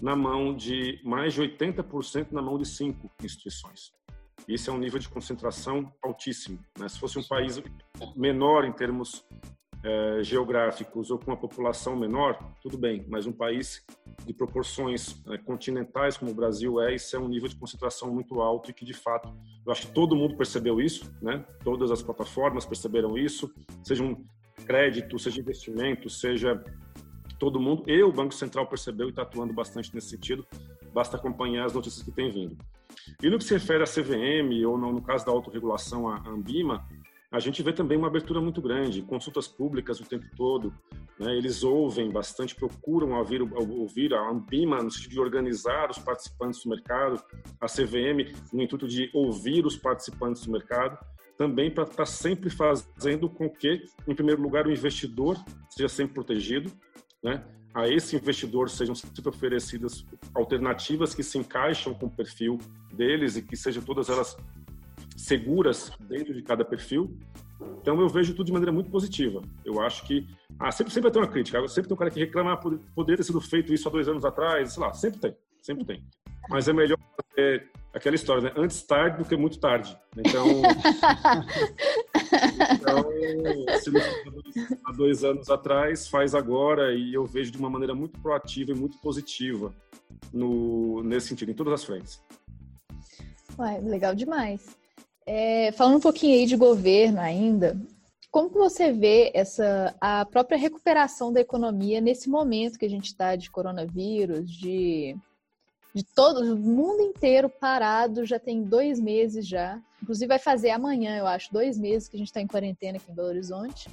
na 0.00 0.16
mão 0.16 0.54
de 0.54 1.00
mais 1.04 1.34
de 1.34 1.42
80% 1.42 2.32
na 2.32 2.42
mão 2.42 2.58
de 2.58 2.66
cinco 2.66 3.10
instituições. 3.22 3.92
Isso 4.48 4.70
é 4.70 4.72
um 4.72 4.78
nível 4.78 4.98
de 4.98 5.08
concentração 5.08 5.92
altíssimo. 6.02 6.58
Né? 6.78 6.88
Se 6.88 6.98
fosse 6.98 7.18
um 7.18 7.22
país 7.22 7.62
menor 8.16 8.64
em 8.64 8.72
termos 8.72 9.24
é, 9.84 10.22
geográficos 10.22 11.10
ou 11.10 11.18
com 11.18 11.30
uma 11.30 11.36
população 11.36 11.96
menor, 11.96 12.38
tudo 12.62 12.78
bem, 12.78 13.04
mas 13.08 13.26
um 13.26 13.32
país 13.32 13.84
de 14.24 14.32
proporções 14.32 15.20
é, 15.28 15.38
continentais 15.38 16.16
como 16.16 16.30
o 16.30 16.34
Brasil 16.34 16.80
é, 16.80 16.94
isso 16.94 17.16
é 17.16 17.18
um 17.18 17.28
nível 17.28 17.48
de 17.48 17.56
concentração 17.56 18.12
muito 18.12 18.40
alto 18.40 18.70
e 18.70 18.74
que, 18.74 18.84
de 18.84 18.94
fato, 18.94 19.34
eu 19.66 19.72
acho 19.72 19.88
que 19.88 19.92
todo 19.92 20.14
mundo 20.14 20.36
percebeu 20.36 20.80
isso, 20.80 21.12
né? 21.20 21.44
todas 21.64 21.90
as 21.90 22.02
plataformas 22.02 22.64
perceberam 22.64 23.18
isso, 23.18 23.52
seja 23.82 24.02
um 24.02 24.24
crédito, 24.64 25.18
seja 25.18 25.40
investimento, 25.40 26.08
seja 26.08 26.62
todo 27.38 27.58
mundo, 27.58 27.82
e 27.88 28.00
o 28.04 28.12
Banco 28.12 28.32
Central 28.32 28.68
percebeu 28.68 29.08
e 29.08 29.10
está 29.10 29.22
atuando 29.22 29.52
bastante 29.52 29.92
nesse 29.92 30.10
sentido, 30.10 30.46
basta 30.92 31.16
acompanhar 31.16 31.64
as 31.64 31.72
notícias 31.72 32.04
que 32.04 32.12
têm 32.12 32.30
vindo. 32.30 32.56
E 33.20 33.28
no 33.28 33.38
que 33.38 33.44
se 33.44 33.54
refere 33.54 33.82
à 33.82 33.86
CVM, 33.86 34.64
ou 34.66 34.78
no, 34.78 34.92
no 34.92 35.02
caso 35.02 35.26
da 35.26 35.32
autorregulação, 35.32 36.08
a 36.08 36.22
Ambima, 36.28 36.86
a 37.32 37.40
gente 37.40 37.62
vê 37.62 37.72
também 37.72 37.96
uma 37.96 38.08
abertura 38.08 38.42
muito 38.42 38.60
grande, 38.60 39.00
consultas 39.00 39.48
públicas 39.48 39.98
o 39.98 40.04
tempo 40.04 40.26
todo, 40.36 40.72
né? 41.18 41.34
eles 41.34 41.64
ouvem 41.64 42.10
bastante, 42.10 42.54
procuram 42.54 43.12
ouvir, 43.12 43.40
ouvir 43.40 44.12
a 44.12 44.28
Ambima 44.28 44.82
no 44.82 44.90
sentido 44.90 45.12
de 45.12 45.20
organizar 45.20 45.90
os 45.90 45.98
participantes 45.98 46.62
do 46.62 46.68
mercado, 46.68 47.22
a 47.58 47.66
CVM 47.66 48.34
no 48.52 48.62
intuito 48.62 48.86
de 48.86 49.10
ouvir 49.14 49.64
os 49.64 49.76
participantes 49.76 50.44
do 50.44 50.52
mercado, 50.52 50.98
também 51.38 51.70
para 51.70 51.84
estar 51.84 51.96
tá 51.96 52.06
sempre 52.06 52.50
fazendo 52.50 53.30
com 53.30 53.48
que, 53.48 53.82
em 54.06 54.14
primeiro 54.14 54.42
lugar, 54.42 54.66
o 54.66 54.70
investidor 54.70 55.42
seja 55.70 55.88
sempre 55.88 56.12
protegido, 56.12 56.70
né? 57.22 57.42
a 57.74 57.88
esse 57.88 58.14
investidor 58.14 58.68
sejam 58.68 58.94
sempre 58.94 59.26
oferecidas 59.26 60.04
alternativas 60.34 61.14
que 61.14 61.22
se 61.22 61.38
encaixam 61.38 61.94
com 61.94 62.04
o 62.04 62.10
perfil 62.10 62.58
deles 62.92 63.36
e 63.36 63.42
que 63.42 63.56
sejam 63.56 63.82
todas 63.82 64.10
elas 64.10 64.36
seguras 65.22 65.92
dentro 66.00 66.34
de 66.34 66.42
cada 66.42 66.64
perfil. 66.64 67.16
Então 67.80 68.00
eu 68.00 68.08
vejo 68.08 68.34
tudo 68.34 68.46
de 68.46 68.52
maneira 68.52 68.72
muito 68.72 68.90
positiva. 68.90 69.40
Eu 69.64 69.80
acho 69.80 70.04
que 70.04 70.26
ah, 70.58 70.72
sempre, 70.72 70.92
sempre 70.92 71.10
vai 71.10 71.12
ter 71.12 71.18
uma 71.20 71.28
crítica. 71.28 71.68
Sempre 71.68 71.88
tem 71.88 71.94
um 71.94 71.98
cara 71.98 72.10
que 72.10 72.18
reclama, 72.18 72.52
ah, 72.52 72.56
poderia 72.56 73.16
ter 73.16 73.22
sido 73.22 73.40
feito 73.40 73.72
isso 73.72 73.88
há 73.88 73.92
dois 73.92 74.08
anos 74.08 74.24
atrás, 74.24 74.72
sei 74.72 74.82
lá, 74.82 74.92
sempre 74.92 75.20
tem, 75.20 75.36
sempre 75.62 75.84
tem. 75.84 76.04
Mas 76.50 76.66
é 76.66 76.72
melhor 76.72 76.98
é, 77.38 77.62
aquela 77.94 78.16
história, 78.16 78.42
né? 78.42 78.52
Antes 78.56 78.82
tarde 78.82 79.18
do 79.18 79.24
que 79.24 79.36
muito 79.36 79.60
tarde. 79.60 79.96
Então, 80.16 80.44
então 82.72 83.04
se 83.78 83.90
não 83.92 84.00
há 84.84 84.92
dois 84.92 85.22
anos 85.22 85.48
atrás, 85.48 86.08
faz 86.08 86.34
agora 86.34 86.92
e 86.92 87.14
eu 87.14 87.24
vejo 87.24 87.52
de 87.52 87.58
uma 87.58 87.70
maneira 87.70 87.94
muito 87.94 88.20
proativa 88.20 88.72
e 88.72 88.74
muito 88.74 88.98
positiva 88.98 89.72
no, 90.32 91.00
nesse 91.04 91.28
sentido, 91.28 91.52
em 91.52 91.54
todas 91.54 91.74
as 91.74 91.84
frentes. 91.84 92.20
Ué, 93.56 93.78
legal 93.78 94.16
demais. 94.16 94.81
É, 95.26 95.72
falando 95.72 95.96
um 95.96 96.00
pouquinho 96.00 96.38
aí 96.38 96.46
de 96.46 96.56
governo 96.56 97.20
ainda, 97.20 97.76
como 98.30 98.48
você 98.48 98.90
vê 98.90 99.30
essa 99.34 99.94
a 100.00 100.24
própria 100.24 100.56
recuperação 100.56 101.32
da 101.32 101.40
economia 101.40 102.00
nesse 102.00 102.30
momento 102.30 102.78
que 102.78 102.86
a 102.86 102.90
gente 102.90 103.06
está 103.06 103.36
de 103.36 103.50
coronavírus, 103.50 104.50
de, 104.50 105.14
de 105.94 106.02
todo 106.02 106.40
o 106.40 106.56
mundo 106.56 107.02
inteiro 107.02 107.48
parado, 107.48 108.24
já 108.24 108.38
tem 108.38 108.62
dois 108.62 108.98
meses 108.98 109.46
já. 109.46 109.78
Inclusive 110.02 110.26
vai 110.26 110.38
fazer 110.38 110.70
amanhã, 110.70 111.18
eu 111.18 111.26
acho, 111.26 111.52
dois 111.52 111.78
meses 111.78 112.08
que 112.08 112.16
a 112.16 112.18
gente 112.18 112.28
está 112.28 112.40
em 112.40 112.46
quarentena 112.46 112.96
aqui 112.96 113.10
em 113.10 113.14
Belo 113.14 113.28
Horizonte. 113.28 113.88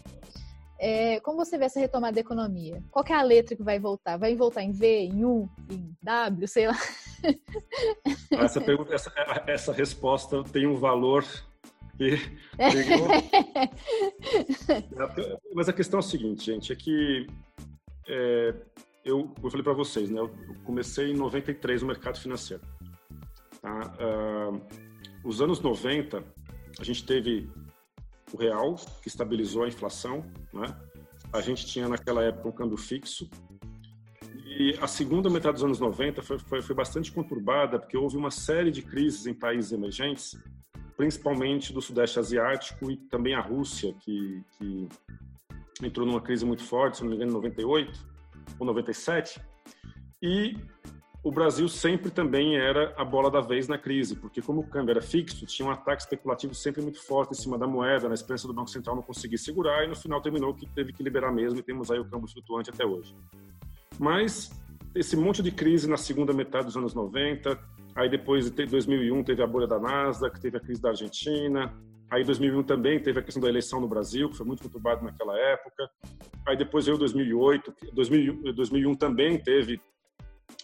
É, 0.80 1.20
como 1.20 1.38
você 1.38 1.58
vê 1.58 1.66
essa 1.66 1.80
retomada 1.80 2.14
da 2.14 2.22
economia? 2.22 2.82
Qual 2.90 3.04
é 3.06 3.14
a 3.14 3.22
letra 3.22 3.58
que 3.58 3.62
vai 3.62 3.78
voltar? 3.78 4.16
Vai 4.16 4.34
voltar 4.36 4.64
em 4.64 4.72
V, 4.72 5.02
em 5.02 5.26
U, 5.26 5.50
em 5.70 5.94
W, 6.02 6.48
sei 6.48 6.68
lá? 6.68 6.78
Essa, 8.32 8.62
pergunta, 8.62 8.94
essa, 8.94 9.12
essa 9.48 9.74
resposta 9.74 10.44
tem 10.44 10.66
um 10.66 10.76
valor 10.76 11.26
e 12.00 12.18
Mas 15.54 15.68
a 15.68 15.74
questão 15.74 16.00
é 16.00 16.02
a 16.02 16.04
seguinte, 16.04 16.46
gente, 16.46 16.72
é 16.72 16.76
que 16.76 17.28
é, 18.08 18.56
eu, 19.04 19.34
eu 19.44 19.50
falei 19.50 19.64
para 19.64 19.74
vocês, 19.74 20.10
né? 20.10 20.20
Eu 20.20 20.34
comecei 20.64 21.12
em 21.12 21.16
93 21.16 21.82
no 21.82 21.88
mercado 21.88 22.20
financeiro. 22.20 22.64
Tá? 23.62 23.94
Uh, 24.00 24.62
os 25.24 25.42
anos 25.42 25.60
90, 25.60 26.24
a 26.80 26.84
gente 26.84 27.06
teve 27.06 27.50
o 28.34 28.38
real, 28.38 28.76
que 29.02 29.08
estabilizou 29.08 29.64
a 29.64 29.68
inflação, 29.68 30.24
né? 30.54 30.76
A 31.32 31.42
gente 31.42 31.66
tinha 31.66 31.88
naquela 31.88 32.24
época 32.24 32.50
um 32.50 32.52
câmbio 32.52 32.78
fixo. 32.78 33.30
E 34.60 34.78
a 34.82 34.88
segunda 34.88 35.30
metade 35.30 35.54
dos 35.54 35.64
anos 35.64 35.80
90 35.80 36.22
foi, 36.22 36.38
foi, 36.38 36.62
foi 36.62 36.76
bastante 36.76 37.14
conturbada, 37.14 37.80
porque 37.80 37.96
houve 37.98 38.18
uma 38.18 38.30
série 38.30 38.70
de 38.70 38.82
crises 38.82 39.26
em 39.26 39.34
países 39.34 39.72
emergentes 39.72 40.38
principalmente 41.00 41.72
do 41.72 41.82
Sudeste 41.82 42.20
Asiático 42.20 42.92
e 42.92 42.98
também 42.98 43.34
a 43.34 43.40
Rússia, 43.40 43.96
que, 44.02 44.44
que 44.58 44.90
entrou 45.82 46.06
numa 46.06 46.20
crise 46.20 46.44
muito 46.44 46.62
forte, 46.62 46.98
se 46.98 47.04
não 47.04 47.10
me 47.10 47.16
engano, 47.16 47.32
em 47.32 47.36
98 47.36 48.06
ou 48.60 48.68
97. 48.68 49.42
E 50.22 50.58
o 51.24 51.32
Brasil 51.32 51.70
sempre 51.70 52.12
também 52.12 52.58
era 52.58 52.94
a 52.98 53.06
bola 53.06 53.32
da 53.32 53.40
vez 53.40 53.66
na 53.70 53.78
crise, 53.78 54.14
porque 54.14 54.42
como 54.42 54.60
o 54.60 54.68
câmbio 54.68 54.92
era 54.92 55.02
fixo, 55.02 55.46
tinha 55.46 55.70
um 55.70 55.72
ataque 55.72 56.02
especulativo 56.02 56.54
sempre 56.54 56.82
muito 56.82 57.02
forte 57.02 57.32
em 57.32 57.42
cima 57.42 57.58
da 57.58 57.66
moeda, 57.66 58.10
na 58.10 58.14
esperança 58.14 58.46
do 58.46 58.54
Banco 58.54 58.70
Central 58.70 58.98
não 58.98 59.02
conseguir 59.02 59.38
segurar, 59.38 59.86
e 59.86 59.88
no 59.88 59.96
final 59.96 60.22
terminou 60.22 60.54
que 60.54 60.66
teve 60.66 60.92
que 60.92 61.02
liberar 61.02 61.32
mesmo, 61.32 61.60
e 61.60 61.64
temos 61.64 61.90
aí 61.90 62.00
o 62.00 62.04
câmbio 62.04 62.28
flutuante 62.28 62.70
até 62.70 62.86
hoje. 62.86 63.16
Mas 64.00 64.52
esse 64.96 65.16
monte 65.16 65.44
de 65.44 65.52
crise 65.52 65.88
na 65.88 65.98
segunda 65.98 66.34
metade 66.34 66.66
dos 66.66 66.78
anos 66.78 66.94
90, 66.94 67.60
Aí 67.96 68.10
depois, 68.10 68.48
em 68.48 68.66
2001, 68.66 69.24
teve 69.24 69.44
a 69.44 69.48
bolha 69.48 69.68
da 69.68 69.78
Nasdaq, 69.78 70.40
teve 70.40 70.56
a 70.56 70.60
crise 70.60 70.82
da 70.82 70.90
Argentina. 70.90 71.74
Aí 72.10 72.24
2001 72.24 72.64
também 72.64 72.98
teve 72.98 73.20
a 73.20 73.22
questão 73.22 73.42
da 73.42 73.50
eleição 73.50 73.82
no 73.82 73.90
Brasil, 73.90 74.30
que 74.30 74.38
foi 74.38 74.46
muito 74.46 74.64
conturbado 74.64 75.04
naquela 75.04 75.38
época. 75.38 75.90
Aí 76.48 76.56
depois 76.56 76.86
veio 76.86 76.98
2008, 76.98 77.74
2001, 77.94 78.54
2001 78.54 78.96
também 78.96 79.38
teve 79.38 79.82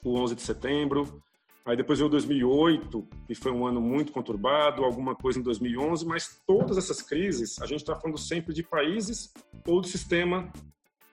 o 0.03 0.17
11 0.17 0.35
de 0.35 0.41
setembro. 0.41 1.21
Aí 1.65 1.75
depois 1.75 1.99
veio 1.99 2.09
2008, 2.09 3.07
que 3.27 3.35
foi 3.35 3.51
um 3.51 3.67
ano 3.67 3.81
muito 3.81 4.13
conturbado, 4.13 4.83
alguma 4.83 5.13
coisa 5.13 5.39
em 5.39 5.41
2011, 5.41 6.05
mas 6.05 6.41
todas 6.47 6.77
essas 6.77 7.01
crises, 7.01 7.59
a 7.61 7.65
gente 7.65 7.81
está 7.81 7.95
falando 7.95 8.17
sempre 8.17 8.53
de 8.53 8.63
países 8.63 9.33
ou 9.67 9.81
do 9.81 9.87
sistema 9.87 10.51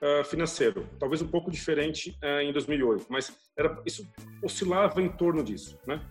uh, 0.03 0.23
financeiro, 0.25 0.87
talvez 0.99 1.21
um 1.21 1.27
pouco 1.27 1.49
diferente 1.49 2.17
uh, 2.21 2.41
em 2.41 2.51
2008, 2.51 3.05
mas 3.09 3.31
era, 3.57 3.81
isso 3.85 4.05
oscilava 4.43 5.01
em 5.01 5.09
torno 5.09 5.43
disso, 5.43 5.79
né? 5.87 6.05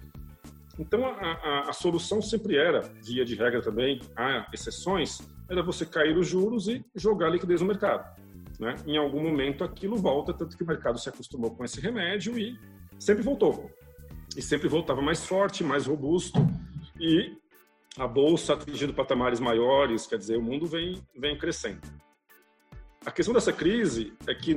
Então, 0.79 1.05
a, 1.05 1.11
a, 1.11 1.61
a, 1.69 1.73
solução 1.75 2.23
sempre 2.23 2.57
era, 2.57 2.81
via 3.05 3.27
de 3.27 3.35
regra 3.35 3.61
também, 3.61 4.01
há 4.17 4.49
exceções, 4.55 5.21
era 5.49 5.63
você 5.63 5.85
cair 5.85 6.17
os 6.17 6.27
juros 6.27 6.67
e 6.67 6.83
jogar 6.97 7.29
liquidez 7.29 7.61
no 7.61 7.67
mercado. 7.67 8.19
Né? 8.59 8.75
Em 8.87 8.97
algum 8.97 9.23
momento 9.23 9.65
aquilo 9.65 9.97
volta, 9.97 10.33
tanto 10.33 10.57
que 10.57 10.63
o 10.63 10.67
mercado 10.67 10.99
se 10.99 11.11
acostumou 11.11 11.51
com 11.55 11.63
esse 11.63 11.79
remédio 11.79 12.39
e 12.39 12.59
sempre 12.99 13.23
voltou. 13.23 13.71
E 14.35 14.41
sempre 14.41 14.67
voltava 14.67 15.03
mais 15.03 15.27
forte, 15.27 15.63
mais 15.63 15.85
robusto 15.85 16.39
e 16.99 17.37
a 17.99 18.07
bolsa 18.07 18.55
atingindo 18.55 18.95
patamares 18.95 19.41
maiores, 19.41 20.07
quer 20.07 20.17
dizer, 20.17 20.39
o 20.39 20.43
mundo 20.43 20.67
vem, 20.67 21.03
vem 21.15 21.37
crescendo. 21.37 21.81
A 23.05 23.11
questão 23.11 23.35
dessa 23.35 23.53
crise 23.53 24.13
é 24.29 24.35
que 24.35 24.55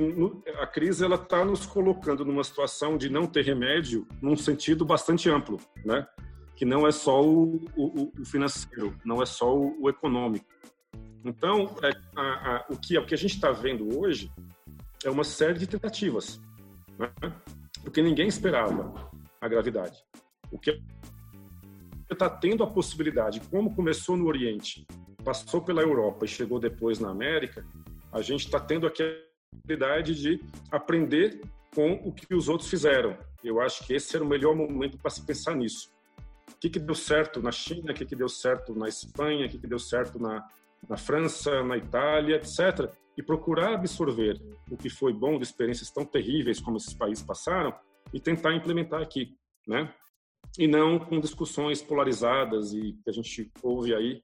a 0.60 0.66
crise 0.66 1.04
ela 1.04 1.16
está 1.16 1.44
nos 1.44 1.66
colocando 1.66 2.24
numa 2.24 2.44
situação 2.44 2.96
de 2.96 3.10
não 3.10 3.26
ter 3.26 3.44
remédio 3.44 4.06
num 4.22 4.36
sentido 4.36 4.84
bastante 4.84 5.28
amplo, 5.28 5.60
né? 5.84 6.06
Que 6.54 6.64
não 6.64 6.86
é 6.86 6.92
só 6.92 7.22
o, 7.22 7.56
o, 7.76 8.12
o 8.20 8.24
financeiro, 8.24 8.96
não 9.04 9.20
é 9.20 9.26
só 9.26 9.54
o, 9.54 9.82
o 9.82 9.90
econômico. 9.90 10.46
Então, 11.24 11.74
é, 11.82 11.90
a, 12.14 12.22
a, 12.22 12.66
o, 12.70 12.76
que, 12.76 12.96
o 12.96 13.04
que 13.04 13.14
a 13.14 13.18
gente 13.18 13.34
está 13.34 13.50
vendo 13.50 13.98
hoje 13.98 14.30
é 15.04 15.10
uma 15.10 15.24
série 15.24 15.58
de 15.58 15.66
tentativas, 15.66 16.40
né? 16.96 17.10
porque 17.82 18.00
ninguém 18.00 18.28
esperava 18.28 19.10
a 19.40 19.48
gravidade. 19.48 19.98
O 20.52 20.58
que 20.58 20.80
está 22.08 22.30
tendo 22.30 22.62
a 22.62 22.66
possibilidade, 22.66 23.40
como 23.50 23.74
começou 23.74 24.16
no 24.16 24.26
Oriente, 24.26 24.86
passou 25.24 25.60
pela 25.60 25.82
Europa 25.82 26.24
e 26.24 26.28
chegou 26.28 26.60
depois 26.60 27.00
na 27.00 27.10
América, 27.10 27.66
a 28.12 28.22
gente 28.22 28.46
está 28.46 28.60
tendo 28.60 28.86
aqui 28.86 29.02
a 29.02 29.56
oportunidade 29.56 30.14
de 30.14 30.40
aprender 30.70 31.40
com 31.74 31.92
o 32.04 32.12
que 32.12 32.34
os 32.34 32.48
outros 32.48 32.70
fizeram. 32.70 33.18
Eu 33.44 33.60
acho 33.60 33.86
que 33.86 33.94
esse 33.94 34.16
era 34.16 34.24
o 34.24 34.28
melhor 34.28 34.54
momento 34.54 34.98
para 34.98 35.10
se 35.10 35.24
pensar 35.24 35.54
nisso. 35.54 35.90
O 36.50 36.58
que, 36.58 36.70
que 36.70 36.78
deu 36.78 36.94
certo 36.94 37.42
na 37.42 37.52
China, 37.52 37.92
o 37.92 37.94
que, 37.94 38.06
que 38.06 38.16
deu 38.16 38.28
certo 38.28 38.74
na 38.74 38.88
Espanha, 38.88 39.46
o 39.46 39.48
que, 39.48 39.58
que 39.58 39.66
deu 39.66 39.78
certo 39.78 40.18
na, 40.18 40.48
na 40.88 40.96
França, 40.96 41.62
na 41.62 41.76
Itália, 41.76 42.36
etc. 42.36 42.90
E 43.16 43.22
procurar 43.22 43.74
absorver 43.74 44.40
o 44.70 44.76
que 44.76 44.88
foi 44.88 45.12
bom 45.12 45.36
de 45.36 45.44
experiências 45.44 45.90
tão 45.90 46.04
terríveis 46.04 46.60
como 46.60 46.76
esses 46.76 46.94
países 46.94 47.22
passaram 47.22 47.74
e 48.12 48.20
tentar 48.20 48.54
implementar 48.54 49.02
aqui, 49.02 49.36
né? 49.66 49.92
E 50.58 50.66
não 50.66 50.98
com 50.98 51.20
discussões 51.20 51.82
polarizadas 51.82 52.72
e 52.72 52.92
que 53.04 53.10
a 53.10 53.12
gente 53.12 53.50
ouve 53.62 53.94
aí 53.94 54.22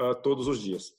uh, 0.00 0.14
todos 0.22 0.48
os 0.48 0.60
dias. 0.60 0.92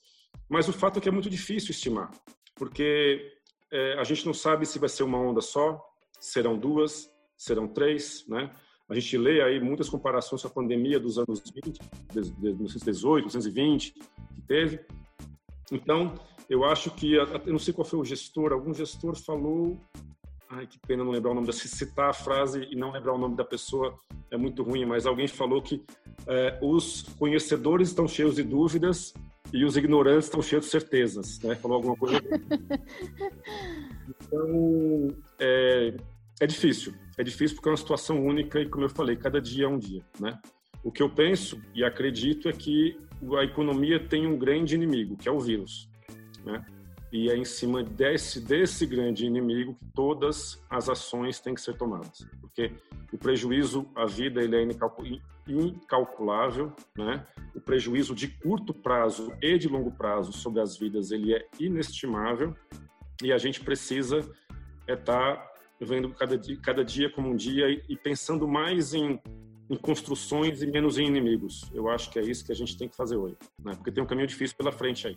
Mas 0.48 0.68
o 0.68 0.72
fato 0.72 0.98
é 0.98 1.02
que 1.02 1.08
é 1.08 1.12
muito 1.12 1.30
difícil 1.30 1.70
estimar, 1.70 2.10
porque 2.54 3.32
é, 3.70 3.98
a 3.98 4.04
gente 4.04 4.26
não 4.26 4.34
sabe 4.34 4.66
se 4.66 4.78
vai 4.78 4.88
ser 4.88 5.02
uma 5.02 5.18
onda 5.18 5.40
só, 5.40 5.82
serão 6.20 6.58
duas, 6.58 7.10
serão 7.36 7.66
três, 7.66 8.24
né? 8.28 8.50
A 8.88 8.94
gente 8.94 9.16
lê 9.16 9.40
aí 9.40 9.58
muitas 9.58 9.88
comparações 9.88 10.42
com 10.42 10.48
a 10.48 10.50
pandemia 10.50 11.00
dos 11.00 11.18
anos 11.18 11.42
20, 11.64 11.80
1918, 12.14 13.24
1920, 13.24 13.92
que 13.92 14.42
teve. 14.46 14.80
Então, 15.70 16.14
eu 16.50 16.64
acho 16.64 16.90
que, 16.90 17.14
eu 17.14 17.26
não 17.46 17.58
sei 17.58 17.72
qual 17.72 17.86
foi 17.86 17.98
o 17.98 18.04
gestor, 18.04 18.52
algum 18.52 18.74
gestor 18.74 19.16
falou, 19.16 19.78
ai 20.50 20.66
que 20.66 20.78
pena 20.86 21.02
não 21.02 21.10
lembrar 21.10 21.30
o 21.30 21.34
nome, 21.34 21.46
da, 21.46 21.52
citar 21.54 22.10
a 22.10 22.12
frase 22.12 22.68
e 22.70 22.76
não 22.76 22.90
lembrar 22.90 23.14
o 23.14 23.18
nome 23.18 23.34
da 23.34 23.44
pessoa 23.44 23.98
é 24.30 24.36
muito 24.36 24.62
ruim, 24.62 24.84
mas 24.84 25.06
alguém 25.06 25.26
falou 25.26 25.62
que 25.62 25.82
é, 26.26 26.58
os 26.60 27.02
conhecedores 27.18 27.88
estão 27.88 28.06
cheios 28.06 28.34
de 28.34 28.42
dúvidas 28.42 29.14
e 29.52 29.64
os 29.64 29.76
ignorantes 29.76 30.24
estão 30.26 30.40
cheios 30.40 30.64
de 30.64 30.70
certezas, 30.70 31.38
né? 31.40 31.54
Falou 31.54 31.76
alguma 31.76 31.96
coisa. 31.96 32.18
então, 34.08 35.08
é, 35.38 35.94
é 36.40 36.46
difícil. 36.46 36.94
É 37.18 37.22
difícil 37.22 37.56
porque 37.56 37.68
é 37.68 37.72
uma 37.72 37.76
situação 37.76 38.24
única 38.24 38.60
e, 38.60 38.68
como 38.68 38.84
eu 38.84 38.88
falei, 38.88 39.16
cada 39.16 39.40
dia 39.40 39.66
é 39.66 39.68
um 39.68 39.78
dia, 39.78 40.02
né? 40.18 40.38
O 40.82 40.90
que 40.90 41.02
eu 41.02 41.10
penso 41.10 41.60
e 41.74 41.84
acredito 41.84 42.48
é 42.48 42.52
que 42.52 42.98
a 43.38 43.44
economia 43.44 44.00
tem 44.00 44.26
um 44.26 44.36
grande 44.36 44.74
inimigo, 44.74 45.16
que 45.16 45.28
é 45.28 45.32
o 45.32 45.38
vírus, 45.38 45.88
né? 46.44 46.64
E 47.12 47.30
é 47.30 47.36
em 47.36 47.44
cima 47.44 47.82
desse, 47.84 48.40
desse 48.40 48.86
grande 48.86 49.26
inimigo 49.26 49.74
que 49.74 49.84
todas 49.94 50.60
as 50.70 50.88
ações 50.88 51.38
têm 51.40 51.54
que 51.54 51.60
ser 51.60 51.76
tomadas. 51.76 52.26
Porque 52.40 52.72
o 53.12 53.18
prejuízo 53.18 53.86
à 53.94 54.06
vida 54.06 54.42
ele 54.42 54.56
é 54.56 54.62
incalculável, 55.46 56.72
né? 56.96 57.26
O 57.54 57.60
prejuízo 57.60 58.14
de 58.14 58.28
curto 58.28 58.72
prazo 58.72 59.32
e 59.40 59.58
de 59.58 59.68
longo 59.68 59.90
prazo 59.90 60.32
sobre 60.32 60.60
as 60.60 60.76
vidas 60.76 61.10
ele 61.10 61.34
é 61.34 61.46
inestimável 61.58 62.54
e 63.22 63.32
a 63.32 63.38
gente 63.38 63.60
precisa 63.60 64.18
estar 64.88 64.88
é 64.88 64.96
tá 64.96 65.52
vendo 65.80 66.10
cada 66.10 66.38
dia, 66.38 66.56
cada 66.56 66.84
dia 66.84 67.10
como 67.10 67.30
um 67.30 67.36
dia 67.36 67.68
e, 67.88 67.96
pensando 67.96 68.46
mais 68.46 68.94
em, 68.94 69.20
em, 69.68 69.76
construções 69.76 70.62
e 70.62 70.66
menos 70.66 70.98
em 70.98 71.06
inimigos. 71.06 71.68
Eu 71.74 71.88
acho 71.88 72.10
que 72.10 72.18
é 72.18 72.22
isso 72.22 72.44
que 72.44 72.52
a 72.52 72.54
gente 72.54 72.76
tem 72.78 72.88
que 72.88 72.96
fazer 72.96 73.16
hoje, 73.16 73.36
né? 73.64 73.74
Porque 73.74 73.90
tem 73.90 74.02
um 74.02 74.06
caminho 74.06 74.28
difícil 74.28 74.56
pela 74.56 74.70
frente 74.70 75.08
aí 75.08 75.16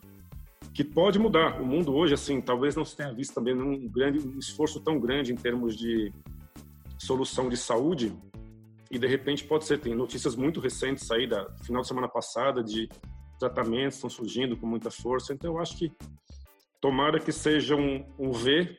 que 0.73 0.83
pode 0.83 1.17
mudar. 1.17 1.61
O 1.61 1.65
mundo 1.65 1.95
hoje, 1.95 2.13
assim, 2.13 2.41
talvez 2.41 2.75
não 2.75 2.83
se 2.83 2.97
tenha 2.97 3.13
visto 3.13 3.33
também 3.33 3.55
um 3.55 3.87
grande 3.87 4.19
um 4.19 4.37
esforço 4.37 4.81
tão 4.81 4.99
grande 4.99 5.31
em 5.31 5.35
termos 5.35 5.77
de 5.77 6.11
solução 6.97 7.47
de 7.47 7.55
saúde 7.55 8.13
e 8.95 8.99
de 8.99 9.07
repente 9.07 9.43
pode 9.43 9.65
ser 9.65 9.77
tem 9.77 9.93
notícias 9.93 10.35
muito 10.37 10.61
recentes 10.61 11.11
aí 11.11 11.27
da 11.27 11.49
final 11.63 11.81
de 11.81 11.87
semana 11.87 12.07
passada 12.07 12.63
de 12.63 12.87
tratamentos 13.37 13.97
estão 13.97 14.09
surgindo 14.09 14.55
com 14.55 14.65
muita 14.65 14.89
força. 14.89 15.33
Então 15.33 15.53
eu 15.53 15.59
acho 15.59 15.77
que 15.77 15.91
tomara 16.79 17.19
que 17.19 17.31
seja 17.31 17.75
um, 17.75 18.05
um 18.17 18.31
V, 18.31 18.77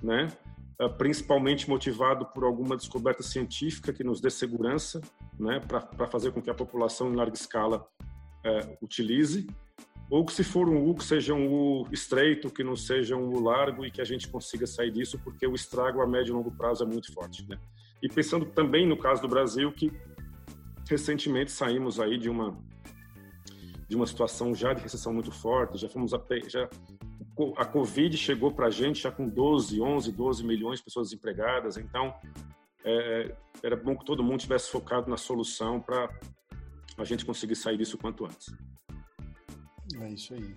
né? 0.00 0.32
Uh, 0.80 0.90
principalmente 0.90 1.68
motivado 1.68 2.26
por 2.26 2.44
alguma 2.44 2.76
descoberta 2.76 3.22
científica 3.22 3.92
que 3.92 4.04
nos 4.04 4.20
dê 4.20 4.28
segurança, 4.28 5.00
né, 5.38 5.58
para 5.58 6.06
fazer 6.06 6.32
com 6.32 6.42
que 6.42 6.50
a 6.50 6.54
população 6.54 7.10
em 7.10 7.16
larga 7.16 7.34
escala 7.34 7.88
uh, 8.44 8.84
utilize 8.84 9.46
ou 10.10 10.24
que 10.24 10.32
se 10.32 10.44
for 10.44 10.68
um 10.68 10.88
U, 10.88 10.94
que 10.94 11.02
seja 11.02 11.34
um 11.34 11.48
U 11.48 11.88
estreito, 11.90 12.50
que 12.50 12.62
não 12.62 12.76
seja 12.76 13.16
um 13.16 13.28
U 13.34 13.40
largo 13.40 13.84
e 13.84 13.90
que 13.90 14.00
a 14.00 14.04
gente 14.04 14.28
consiga 14.28 14.66
sair 14.66 14.90
disso, 14.90 15.18
porque 15.24 15.46
o 15.46 15.54
estrago 15.54 16.00
a 16.00 16.06
médio 16.06 16.32
e 16.32 16.34
longo 16.34 16.50
prazo 16.52 16.84
é 16.84 16.86
muito 16.86 17.12
forte. 17.12 17.48
Né? 17.48 17.58
E 18.02 18.08
pensando 18.08 18.46
também 18.46 18.86
no 18.86 18.96
caso 18.96 19.22
do 19.22 19.28
Brasil, 19.28 19.72
que 19.72 19.90
recentemente 20.88 21.50
saímos 21.50 21.98
aí 21.98 22.18
de 22.18 22.28
uma 22.28 22.56
de 23.88 23.94
uma 23.94 24.06
situação 24.06 24.52
já 24.52 24.72
de 24.72 24.82
recessão 24.82 25.12
muito 25.14 25.30
forte, 25.30 25.78
já 25.78 25.88
fomos 25.88 26.12
a, 26.12 26.20
já 26.48 26.68
a 27.56 27.64
Covid 27.64 28.16
chegou 28.16 28.50
para 28.50 28.66
a 28.66 28.70
gente 28.70 29.02
já 29.02 29.12
com 29.12 29.28
12, 29.28 29.80
11, 29.80 30.10
12 30.10 30.44
milhões 30.44 30.78
de 30.80 30.84
pessoas 30.84 31.08
desempregadas, 31.10 31.76
então 31.76 32.12
é, 32.84 33.34
era 33.62 33.76
bom 33.76 33.96
que 33.96 34.04
todo 34.04 34.24
mundo 34.24 34.40
tivesse 34.40 34.70
focado 34.70 35.08
na 35.08 35.16
solução 35.16 35.80
para 35.80 36.08
a 36.98 37.04
gente 37.04 37.24
conseguir 37.24 37.54
sair 37.54 37.76
disso 37.76 37.98
quanto 37.98 38.24
antes. 38.24 38.54
É 40.00 40.08
isso 40.10 40.34
aí. 40.34 40.56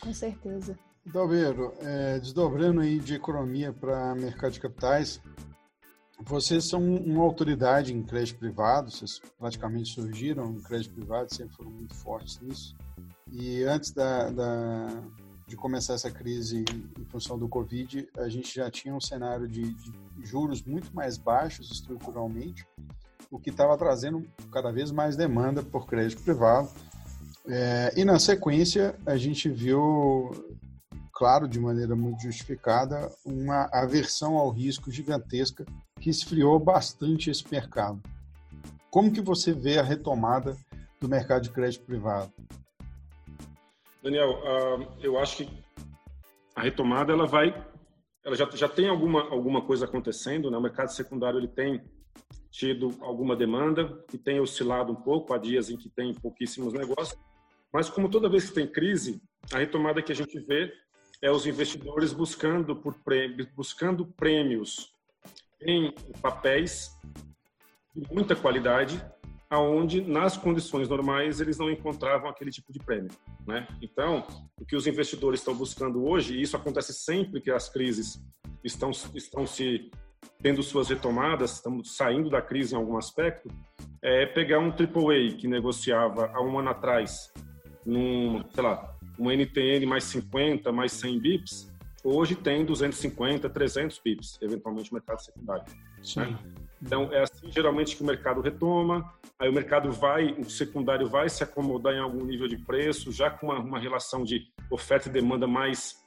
Com 0.00 0.12
certeza. 0.12 0.78
Dalbeiro, 1.04 1.74
é, 1.80 2.18
desdobrando 2.20 2.80
aí 2.80 2.98
de 2.98 3.14
economia 3.14 3.72
para 3.72 4.14
mercado 4.14 4.52
de 4.52 4.60
capitais, 4.60 5.20
vocês 6.26 6.68
são 6.68 6.80
uma 6.80 7.22
autoridade 7.22 7.94
em 7.94 8.02
crédito 8.02 8.38
privado, 8.38 8.90
vocês 8.90 9.20
praticamente 9.38 9.94
surgiram 9.94 10.52
em 10.52 10.60
crédito 10.60 10.94
privado, 10.94 11.34
sempre 11.34 11.54
foram 11.54 11.70
muito 11.70 11.94
fortes 11.94 12.40
nisso. 12.40 12.74
E 13.30 13.62
antes 13.64 13.92
da, 13.92 14.30
da, 14.30 14.86
de 15.46 15.56
começar 15.56 15.94
essa 15.94 16.10
crise 16.10 16.64
em 16.98 17.04
função 17.06 17.38
do 17.38 17.48
Covid, 17.48 18.08
a 18.18 18.28
gente 18.28 18.54
já 18.54 18.70
tinha 18.70 18.94
um 18.94 19.00
cenário 19.00 19.48
de, 19.48 19.72
de 19.72 19.92
juros 20.20 20.62
muito 20.62 20.94
mais 20.94 21.16
baixos 21.16 21.70
estruturalmente, 21.70 22.66
o 23.30 23.38
que 23.38 23.50
estava 23.50 23.76
trazendo 23.78 24.26
cada 24.50 24.70
vez 24.70 24.90
mais 24.90 25.16
demanda 25.16 25.62
por 25.62 25.86
crédito 25.86 26.22
privado 26.22 26.68
é, 27.46 27.92
e 27.96 28.04
na 28.04 28.18
sequência, 28.18 28.94
a 29.04 29.16
gente 29.16 29.48
viu, 29.48 30.30
claro, 31.12 31.48
de 31.48 31.58
maneira 31.58 31.96
muito 31.96 32.22
justificada, 32.22 33.10
uma 33.24 33.68
aversão 33.72 34.36
ao 34.36 34.50
risco 34.50 34.90
gigantesca 34.90 35.64
que 36.02 36.10
esfriou 36.10 36.58
bastante 36.58 37.30
esse 37.30 37.44
mercado. 37.48 38.02
Como 38.90 39.12
que 39.12 39.20
você 39.20 39.52
vê 39.52 39.78
a 39.78 39.82
retomada 39.82 40.56
do 41.00 41.08
mercado 41.08 41.42
de 41.42 41.50
crédito 41.50 41.84
privado? 41.84 42.32
Daniel, 44.02 44.30
uh, 44.30 44.88
eu 45.00 45.16
acho 45.16 45.36
que 45.36 45.64
a 46.56 46.62
retomada 46.62 47.12
ela 47.12 47.24
vai, 47.24 47.54
ela 48.24 48.34
já, 48.34 48.50
já 48.50 48.68
tem 48.68 48.88
alguma 48.88 49.22
alguma 49.30 49.62
coisa 49.62 49.84
acontecendo, 49.84 50.50
né? 50.50 50.58
O 50.58 50.60
mercado 50.60 50.88
secundário 50.88 51.38
ele 51.38 51.46
tem 51.46 51.80
tido 52.50 52.94
alguma 53.00 53.36
demanda 53.36 54.04
e 54.12 54.18
tem 54.18 54.40
oscilado 54.40 54.92
um 54.92 54.96
pouco, 54.96 55.32
há 55.32 55.38
dias 55.38 55.70
em 55.70 55.76
que 55.76 55.88
tem 55.88 56.12
pouquíssimos 56.12 56.72
negócios, 56.72 57.18
mas 57.72 57.88
como 57.88 58.10
toda 58.10 58.28
vez 58.28 58.48
que 58.48 58.54
tem 58.54 58.66
crise, 58.66 59.22
a 59.52 59.58
retomada 59.58 60.02
que 60.02 60.12
a 60.12 60.16
gente 60.16 60.38
vê 60.40 60.70
é 61.22 61.30
os 61.30 61.46
investidores 61.46 62.12
buscando 62.12 62.74
por 62.74 62.94
prêmios, 63.04 63.46
buscando 63.54 64.04
prêmios 64.04 64.92
em 65.64 65.92
papéis 66.20 66.90
de 67.94 68.12
muita 68.12 68.34
qualidade, 68.34 69.02
aonde 69.50 70.00
nas 70.00 70.36
condições 70.36 70.88
normais 70.88 71.40
eles 71.40 71.58
não 71.58 71.70
encontravam 71.70 72.30
aquele 72.30 72.50
tipo 72.50 72.72
de 72.72 72.78
prêmio, 72.78 73.10
né? 73.46 73.68
Então, 73.82 74.26
o 74.58 74.64
que 74.64 74.74
os 74.74 74.86
investidores 74.86 75.40
estão 75.40 75.54
buscando 75.54 76.04
hoje, 76.06 76.34
e 76.34 76.42
isso 76.42 76.56
acontece 76.56 76.94
sempre 76.94 77.40
que 77.40 77.50
as 77.50 77.68
crises 77.68 78.22
estão 78.64 78.90
estão 79.14 79.46
se 79.46 79.90
tendo 80.40 80.62
suas 80.62 80.88
retomadas, 80.88 81.54
estamos 81.54 81.96
saindo 81.96 82.30
da 82.30 82.40
crise 82.40 82.74
em 82.74 82.78
algum 82.78 82.96
aspecto, 82.96 83.48
é 84.00 84.26
pegar 84.26 84.58
um 84.58 84.70
AAA 84.70 85.36
que 85.36 85.46
negociava 85.46 86.30
há 86.32 86.42
um 86.42 86.58
ano 86.58 86.70
atrás 86.70 87.32
num, 87.84 88.42
sei 88.52 88.62
lá, 88.62 88.96
um 89.18 89.30
NTN 89.30 89.86
mais 89.86 90.04
50, 90.04 90.72
mais 90.72 90.92
100 90.92 91.20
bips, 91.20 91.71
hoje 92.02 92.34
tem 92.34 92.64
250, 92.64 93.48
300 93.48 94.00
bips, 94.04 94.38
eventualmente 94.40 94.90
o 94.90 94.94
mercado 94.94 95.20
secundário. 95.20 95.64
Né? 96.16 96.38
Então, 96.80 97.12
é 97.12 97.22
assim 97.22 97.50
geralmente 97.50 97.96
que 97.96 98.02
o 98.02 98.06
mercado 98.06 98.40
retoma, 98.40 99.12
aí 99.38 99.48
o 99.48 99.52
mercado 99.52 99.90
vai, 99.92 100.32
o 100.32 100.48
secundário 100.48 101.08
vai 101.08 101.28
se 101.28 101.42
acomodar 101.42 101.94
em 101.94 102.00
algum 102.00 102.24
nível 102.24 102.48
de 102.48 102.58
preço, 102.58 103.12
já 103.12 103.30
com 103.30 103.46
uma, 103.46 103.58
uma 103.58 103.78
relação 103.78 104.24
de 104.24 104.48
oferta 104.70 105.08
e 105.08 105.12
demanda 105.12 105.46
mais 105.46 106.00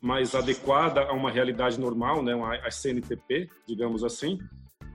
mais 0.00 0.34
adequada 0.34 1.02
a 1.02 1.12
uma 1.12 1.30
realidade 1.30 1.78
normal, 1.78 2.24
né, 2.24 2.32
a 2.64 2.70
CNTP, 2.72 3.48
digamos 3.68 4.02
assim, 4.02 4.36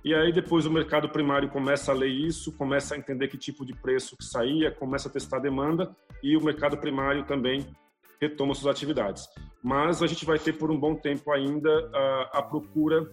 e 0.07 0.13
aí 0.13 0.32
depois 0.32 0.65
o 0.65 0.72
mercado 0.72 1.09
primário 1.09 1.49
começa 1.49 1.91
a 1.91 1.93
ler 1.93 2.07
isso, 2.07 2.51
começa 2.53 2.95
a 2.95 2.97
entender 2.97 3.28
que 3.28 3.38
tipo 3.38 3.65
de 3.65 3.74
preço 3.74 4.15
que 4.15 4.24
saía, 4.24 4.72
começa 4.72 5.09
a 5.09 5.11
testar 5.11 5.36
a 5.36 5.41
demanda 5.41 5.93
e 6.24 6.38
o 6.38 6.43
mercado 6.43 6.78
primário 6.78 7.26
também 7.26 7.65
retoma 8.22 8.53
suas 8.53 8.76
atividades. 8.76 9.28
Mas 9.63 10.01
a 10.01 10.07
gente 10.07 10.26
vai 10.26 10.39
ter 10.39 10.53
por 10.53 10.72
um 10.72 10.80
bom 10.80 10.95
tempo 10.95 11.32
ainda 11.32 11.70
a, 11.93 12.39
a 12.39 12.41
procura 12.43 13.09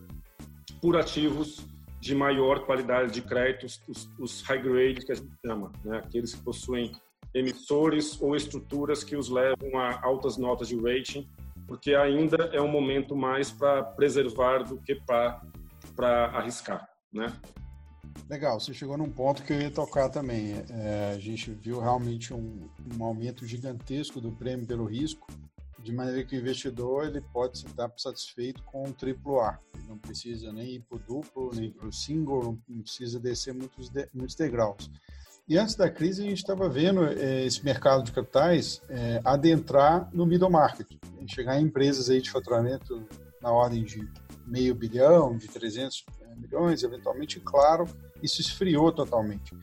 por 0.80 0.96
ativos 0.96 1.66
de 2.00 2.14
maior 2.14 2.66
qualidade 2.66 3.12
de 3.12 3.22
créditos, 3.22 3.80
os, 3.88 4.10
os 4.18 4.42
high 4.42 4.60
grade 4.60 5.06
que 5.06 5.12
a 5.12 5.14
gente 5.14 5.32
chama, 5.44 5.72
né? 5.82 5.98
aqueles 5.98 6.34
que 6.34 6.42
possuem 6.42 6.92
emissores 7.32 8.20
ou 8.20 8.36
estruturas 8.36 9.02
que 9.02 9.16
os 9.16 9.28
levam 9.28 9.78
a 9.78 10.04
altas 10.04 10.36
notas 10.36 10.68
de 10.68 10.76
rating, 10.76 11.26
porque 11.66 11.94
ainda 11.94 12.50
é 12.52 12.60
um 12.60 12.68
momento 12.68 13.16
mais 13.16 13.50
para 13.50 13.82
preservar 13.82 14.64
do 14.64 14.78
que 14.82 14.94
para 15.06 15.40
arriscar, 16.34 16.86
né? 17.12 17.26
Legal, 18.28 18.58
você 18.58 18.72
chegou 18.72 18.96
num 18.96 19.10
ponto 19.10 19.42
que 19.42 19.52
eu 19.52 19.60
ia 19.60 19.70
tocar 19.70 20.08
também. 20.08 20.54
É, 20.70 21.12
a 21.14 21.18
gente 21.18 21.50
viu 21.50 21.80
realmente 21.80 22.32
um, 22.32 22.68
um, 22.98 23.04
aumento 23.04 23.46
gigantesco 23.46 24.20
do 24.20 24.32
prêmio 24.32 24.66
pelo 24.66 24.86
risco, 24.86 25.26
de 25.82 25.92
maneira 25.92 26.24
que 26.24 26.34
o 26.34 26.40
investidor 26.40 27.06
ele 27.06 27.20
pode 27.20 27.58
estar 27.58 27.92
satisfeito 27.98 28.62
com 28.62 28.84
um 28.84 28.92
triplo 28.92 29.40
A. 29.40 29.58
Ele 29.74 29.84
não 29.88 29.98
precisa 29.98 30.52
nem 30.52 30.76
ir 30.76 30.80
para 30.80 30.96
o 30.96 31.00
duplo, 31.00 31.50
nem 31.54 31.70
para 31.70 31.86
o 31.86 31.92
single, 31.92 32.58
não 32.66 32.82
precisa 32.82 33.20
descer 33.20 33.52
muitos, 33.52 33.90
de, 33.90 34.08
muitos 34.14 34.34
degraus. 34.34 34.90
E 35.46 35.58
antes 35.58 35.74
da 35.74 35.90
crise, 35.90 36.22
a 36.22 36.24
gente 36.24 36.38
estava 36.38 36.70
vendo 36.70 37.04
é, 37.04 37.44
esse 37.44 37.62
mercado 37.62 38.02
de 38.02 38.12
capitais 38.12 38.80
é, 38.88 39.20
adentrar 39.22 40.08
no 40.14 40.24
middle 40.24 40.50
market, 40.50 40.88
chegar 41.26 41.60
em 41.60 41.64
empresas 41.64 42.08
aí 42.08 42.22
de 42.22 42.30
faturamento 42.30 43.06
na 43.42 43.52
ordem 43.52 43.84
de 43.84 44.00
meio 44.46 44.74
bilhão, 44.74 45.36
de 45.36 45.48
300 45.48 46.04
eh, 46.20 46.34
milhões, 46.36 46.82
eventualmente, 46.82 47.40
claro, 47.40 47.86
isso 48.22 48.40
esfriou 48.40 48.92
totalmente. 48.92 49.54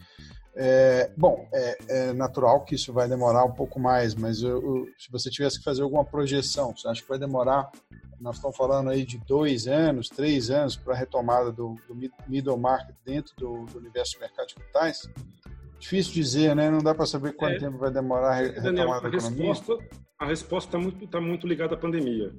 É, 0.54 1.10
bom, 1.16 1.48
é, 1.54 1.78
é, 1.88 2.14
natural 2.14 2.66
que 2.66 2.76
isso 2.76 2.92
vai 2.92 3.08
demorar 3.08 3.46
um 3.46 3.54
pouco 3.54 3.80
mais, 3.80 4.14
mas 4.14 4.42
eu, 4.42 4.62
eu, 4.62 4.88
se 4.98 5.10
você 5.10 5.30
tivesse 5.30 5.60
que 5.60 5.64
fazer 5.64 5.82
alguma 5.82 6.04
projeção, 6.04 6.76
você 6.76 6.88
acha 6.90 7.02
que 7.02 7.08
vai 7.08 7.18
demorar? 7.18 7.72
Nós 8.20 8.36
estamos 8.36 8.58
falando 8.58 8.90
aí 8.90 9.06
de 9.06 9.18
dois 9.20 9.66
anos, 9.66 10.10
três 10.10 10.52
anos 10.52 10.76
para 10.76 10.94
a 10.94 10.98
retomada 10.98 11.52
do, 11.52 11.76
do, 11.88 11.96
middle 12.28 12.58
market 12.58 12.96
dentro 13.06 13.34
do, 13.38 13.66
do, 13.66 13.80
universo 13.80 14.14
de 14.14 14.20
mercado 14.20 14.48
de 14.48 14.56
capitais? 14.56 15.10
Difícil 15.80 16.14
dizer, 16.14 16.56
né? 16.56 16.70
Não 16.70 16.80
dá 16.80 16.94
para 16.94 17.08
saber 17.08 17.34
quanto 17.34 17.56
é. 17.56 17.60
tempo 17.60 17.78
vai 17.78 17.90
demorar 17.90 18.32
a 18.32 18.36
retomada 18.36 18.62
Daniel, 18.62 18.94
a 18.94 19.00
da 19.00 19.08
economia. 19.08 19.48
Resposta, 19.48 19.86
a 20.20 20.26
resposta 20.26 20.68
está 20.68 20.78
muito, 20.78 21.08
tá 21.08 21.22
muito 21.22 21.48
ligada 21.48 21.74
à 21.74 21.78
pandemia 21.78 22.32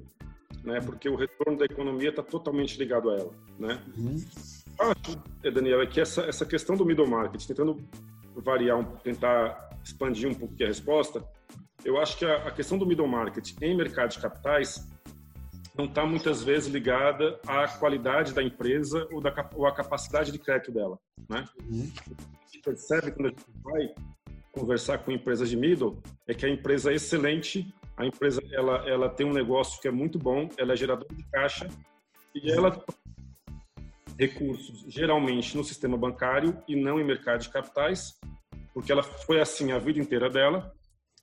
né? 0.63 0.79
Porque 0.81 1.09
o 1.09 1.15
retorno 1.15 1.57
da 1.57 1.65
economia 1.65 2.09
está 2.09 2.23
totalmente 2.23 2.77
ligado 2.77 3.09
a 3.09 3.15
ela, 3.15 3.31
né? 3.59 3.83
Uhum. 3.97 4.15
Acho, 4.79 5.21
é, 5.43 5.51
Daniel, 5.51 5.81
é 5.81 5.85
que 5.85 5.99
essa, 5.99 6.23
essa 6.23 6.45
questão 6.45 6.75
do 6.75 6.85
middle 6.85 7.07
market, 7.07 7.45
tentando 7.45 7.77
variar, 8.35 8.83
tentar 9.03 9.69
expandir 9.83 10.29
um 10.29 10.33
pouco 10.33 10.55
a 10.61 10.65
resposta, 10.65 11.23
eu 11.83 11.99
acho 11.99 12.17
que 12.17 12.25
a, 12.25 12.47
a 12.47 12.51
questão 12.51 12.77
do 12.77 12.85
middle 12.85 13.07
market 13.07 13.53
em 13.61 13.75
mercado 13.75 14.11
de 14.11 14.19
capitais 14.19 14.87
não 15.75 15.85
está 15.85 16.05
muitas 16.05 16.43
vezes 16.43 16.71
ligada 16.71 17.39
à 17.47 17.67
qualidade 17.67 18.33
da 18.33 18.43
empresa 18.43 19.07
ou, 19.11 19.19
da, 19.19 19.49
ou 19.55 19.65
à 19.65 19.73
capacidade 19.73 20.31
de 20.31 20.39
crédito 20.39 20.71
dela, 20.71 20.97
né? 21.29 21.45
Uhum. 21.69 21.91
A 22.09 22.45
gente 22.45 22.63
percebe 22.63 23.11
quando 23.11 23.25
a 23.27 23.29
gente 23.29 23.45
vai 23.63 23.93
conversar 24.51 24.99
com 24.99 25.11
empresas 25.11 25.49
de 25.49 25.57
middle 25.57 26.01
é 26.27 26.33
que 26.33 26.45
a 26.45 26.49
empresa 26.49 26.91
é 26.91 26.95
excelente 26.95 27.73
a 27.95 28.05
empresa 28.05 28.41
ela, 28.51 28.89
ela 28.89 29.09
tem 29.09 29.25
um 29.25 29.33
negócio 29.33 29.79
que 29.81 29.87
é 29.87 29.91
muito 29.91 30.17
bom, 30.17 30.49
ela 30.57 30.73
é 30.73 30.75
geradora 30.75 31.13
de 31.13 31.23
caixa 31.25 31.67
e 32.33 32.51
ela 32.51 32.83
recursos 34.17 34.85
geralmente 34.87 35.55
no 35.55 35.63
sistema 35.63 35.97
bancário 35.97 36.61
e 36.67 36.75
não 36.75 36.99
em 36.99 37.03
mercado 37.03 37.41
de 37.41 37.49
capitais, 37.49 38.19
porque 38.73 38.91
ela 38.91 39.03
foi 39.03 39.41
assim 39.41 39.71
a 39.71 39.79
vida 39.79 39.99
inteira 39.99 40.29
dela. 40.29 40.73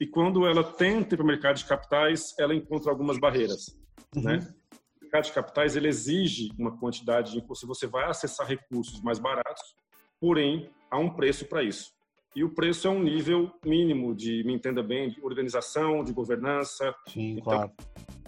E 0.01 0.07
quando 0.07 0.47
ela 0.47 0.65
tenta 0.65 1.15
ir 1.15 1.19
para 1.19 1.25
o 1.25 1.27
mercado 1.27 1.57
de 1.57 1.65
capitais, 1.65 2.35
ela 2.39 2.55
encontra 2.55 2.91
algumas 2.91 3.19
barreiras, 3.19 3.77
uhum. 4.15 4.23
né? 4.23 4.55
O 4.99 5.05
mercado 5.05 5.25
de 5.25 5.33
capitais 5.33 5.77
ele 5.77 5.89
exige 5.89 6.51
uma 6.59 6.77
quantidade 6.79 7.33
de 7.33 7.57
se 7.57 7.67
você 7.67 7.87
vai 7.87 8.09
acessar 8.09 8.47
recursos 8.47 9.01
mais 9.03 9.19
baratos, 9.19 9.75
porém 10.21 10.71
há 10.91 10.99
um 10.99 11.11
preço 11.11 11.45
para 11.45 11.63
isso 11.63 12.00
e 12.35 12.45
o 12.45 12.51
preço 12.51 12.87
é 12.87 12.91
um 12.91 13.03
nível 13.03 13.51
mínimo 13.65 14.15
de, 14.15 14.45
me 14.45 14.55
entenda 14.55 14.83
bem, 14.83 15.11
de 15.11 15.21
organização, 15.25 16.05
de 16.05 16.13
governança. 16.13 16.95
Sim, 17.09 17.33
então, 17.33 17.43
claro. 17.45 17.73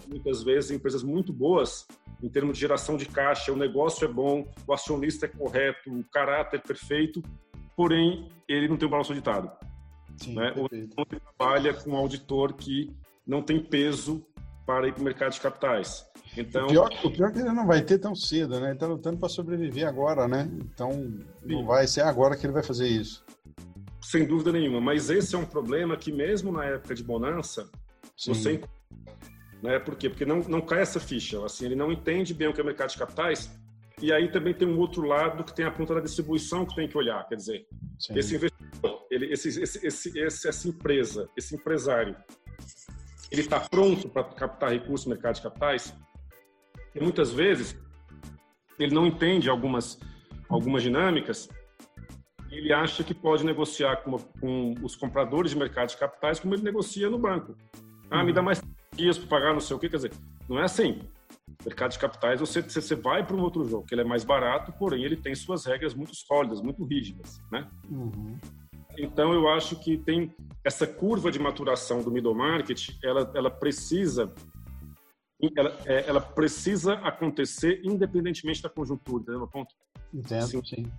Muitas 0.07 0.43
vezes, 0.43 0.71
empresas 0.71 1.03
muito 1.03 1.31
boas, 1.31 1.87
em 2.21 2.29
termos 2.29 2.55
de 2.55 2.61
geração 2.61 2.97
de 2.97 3.05
caixa, 3.05 3.53
o 3.53 3.55
negócio 3.55 4.05
é 4.05 4.07
bom, 4.07 4.45
o 4.67 4.73
acionista 4.73 5.25
é 5.25 5.29
correto, 5.29 5.89
o 5.89 6.03
caráter 6.05 6.57
é 6.57 6.67
perfeito, 6.67 7.23
porém, 7.75 8.29
ele 8.47 8.67
não 8.67 8.77
tem 8.77 8.87
o 8.87 8.91
balanço 8.91 9.11
auditado. 9.11 9.49
Sim, 10.17 10.35
né? 10.35 10.53
Ou 10.57 10.69
não 10.97 11.05
trabalha 11.05 11.73
com 11.73 11.91
um 11.91 11.95
auditor 11.95 12.53
que 12.53 12.91
não 13.25 13.41
tem 13.41 13.63
peso 13.63 14.25
para 14.65 14.87
ir 14.87 14.93
para 14.93 15.01
o 15.01 15.03
mercado 15.03 15.33
de 15.33 15.41
capitais. 15.41 16.05
Então, 16.37 16.65
o 16.65 16.69
pior, 16.69 16.89
o 17.03 17.11
pior 17.11 17.29
é 17.29 17.31
que 17.31 17.39
ele 17.39 17.51
não 17.51 17.67
vai 17.67 17.81
ter 17.81 17.99
tão 17.99 18.15
cedo, 18.15 18.59
né? 18.59 18.67
Ele 18.67 18.73
está 18.73 18.87
lutando 18.87 19.17
para 19.17 19.29
sobreviver 19.29 19.87
agora, 19.87 20.27
né? 20.27 20.49
Então, 20.53 20.91
não 21.43 21.59
Sim. 21.59 21.65
vai 21.65 21.87
ser 21.87 22.01
agora 22.01 22.35
que 22.35 22.45
ele 22.45 22.53
vai 22.53 22.63
fazer 22.63 22.87
isso. 22.87 23.23
Sem 24.03 24.25
dúvida 24.25 24.51
nenhuma. 24.51 24.81
Mas 24.81 25.09
esse 25.09 25.33
é 25.33 25.37
um 25.37 25.45
problema 25.45 25.97
que, 25.97 26.11
mesmo 26.11 26.51
na 26.51 26.65
época 26.65 26.93
de 26.93 27.03
bonança, 27.03 27.69
Sim. 28.17 28.33
você 28.33 28.61
né? 29.63 29.79
Por 29.79 29.95
quê? 29.95 30.09
Porque 30.09 30.25
não, 30.25 30.39
não 30.39 30.59
cai 30.59 30.81
essa 30.81 30.99
ficha. 30.99 31.43
Assim, 31.43 31.65
ele 31.65 31.75
não 31.75 31.89
entende 31.89 32.33
bem 32.33 32.49
o 32.49 32.53
que 32.53 32.59
é 32.59 32.63
o 32.63 32.65
mercado 32.65 32.89
de 32.89 32.97
capitais. 32.97 33.49
E 34.01 34.11
aí 34.11 34.29
também 34.29 34.53
tem 34.53 34.67
um 34.67 34.77
outro 34.77 35.03
lado 35.03 35.45
que 35.45 35.55
tem 35.55 35.65
a 35.65 35.71
ponta 35.71 35.95
da 35.95 36.01
distribuição 36.01 36.65
que 36.65 36.75
tem 36.75 36.87
que 36.87 36.97
olhar. 36.97 37.25
Quer 37.29 37.35
dizer, 37.35 37.65
Sim. 37.97 38.19
esse 38.19 38.35
investidor, 38.35 39.07
ele, 39.09 39.31
esse, 39.31 39.47
esse, 39.47 39.87
esse, 39.87 40.19
esse, 40.19 40.47
essa 40.49 40.67
empresa, 40.67 41.29
esse 41.37 41.55
empresário, 41.55 42.13
ele 43.31 43.41
está 43.41 43.61
pronto 43.61 44.09
para 44.09 44.25
captar 44.25 44.71
recursos 44.71 45.07
no 45.07 45.13
mercado 45.13 45.35
de 45.35 45.41
capitais? 45.41 45.95
E 46.93 46.99
muitas 46.99 47.31
vezes 47.31 47.77
ele 48.77 48.93
não 48.93 49.07
entende 49.07 49.49
algumas, 49.49 49.97
algumas 50.49 50.83
dinâmicas 50.83 51.47
ele 52.57 52.73
acha 52.73 53.03
que 53.03 53.13
pode 53.13 53.45
negociar 53.45 53.97
com, 53.97 54.17
com, 54.17 54.73
os 54.81 54.95
compradores 54.95 55.51
de 55.51 55.57
mercado 55.57 55.89
de 55.89 55.97
capitais 55.97 56.39
como 56.39 56.53
ele 56.53 56.63
negocia 56.63 57.09
no 57.09 57.17
banco. 57.17 57.55
Ah, 58.09 58.23
me 58.23 58.33
dá 58.33 58.41
mais 58.41 58.61
dias 58.95 59.17
para 59.17 59.27
pagar, 59.27 59.53
não 59.53 59.59
sei 59.59 59.75
o 59.75 59.79
quê. 59.79 59.89
Quer 59.89 59.97
dizer, 59.97 60.11
não 60.47 60.59
é 60.59 60.63
assim. 60.63 61.01
Mercado 61.65 61.91
de 61.91 61.99
capitais, 61.99 62.39
você, 62.39 62.61
você 62.61 62.95
vai 62.95 63.25
para 63.25 63.35
um 63.35 63.41
outro 63.41 63.65
jogo, 63.65 63.85
que 63.85 63.93
ele 63.93 64.01
é 64.01 64.05
mais 64.05 64.23
barato, 64.23 64.73
porém 64.73 65.03
ele 65.03 65.15
tem 65.15 65.33
suas 65.33 65.65
regras 65.65 65.93
muito 65.93 66.15
sólidas, 66.15 66.61
muito 66.61 66.83
rígidas, 66.83 67.41
né? 67.51 67.67
Uhum. 67.89 68.37
Então, 68.97 69.33
eu 69.33 69.47
acho 69.47 69.77
que 69.77 69.97
tem 69.97 70.33
essa 70.63 70.85
curva 70.85 71.31
de 71.31 71.39
maturação 71.39 72.01
do 72.01 72.11
middle 72.11 72.35
market, 72.35 72.89
ela, 73.03 73.31
ela 73.33 73.49
precisa 73.49 74.31
ela, 75.57 75.77
é, 75.85 76.07
ela 76.07 76.21
precisa 76.21 76.93
acontecer 76.95 77.81
independentemente 77.83 78.61
da 78.61 78.69
conjuntura, 78.69 79.23
entendeu? 79.23 79.47
Ponto. 79.47 79.75
Entendo, 80.13 80.43
assim, 80.43 80.63
sim. 80.63 80.91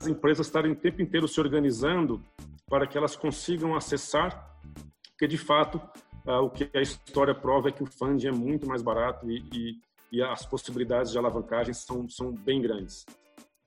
As 0.00 0.06
empresas 0.06 0.46
estarem 0.46 0.72
o 0.72 0.76
tempo 0.76 1.02
inteiro 1.02 1.28
se 1.28 1.38
organizando 1.38 2.24
para 2.68 2.86
que 2.86 2.96
elas 2.96 3.14
consigam 3.14 3.76
acessar, 3.76 4.56
porque 5.10 5.28
de 5.28 5.36
fato 5.36 5.78
ah, 6.26 6.40
o 6.40 6.48
que 6.48 6.70
a 6.74 6.80
história 6.80 7.34
prova 7.34 7.68
é 7.68 7.72
que 7.72 7.82
o 7.82 7.86
funding 7.86 8.28
é 8.28 8.32
muito 8.32 8.66
mais 8.66 8.80
barato 8.80 9.30
e, 9.30 9.44
e, 9.52 9.80
e 10.10 10.22
as 10.22 10.46
possibilidades 10.46 11.12
de 11.12 11.18
alavancagem 11.18 11.74
são, 11.74 12.08
são 12.08 12.32
bem 12.32 12.62
grandes. 12.62 13.04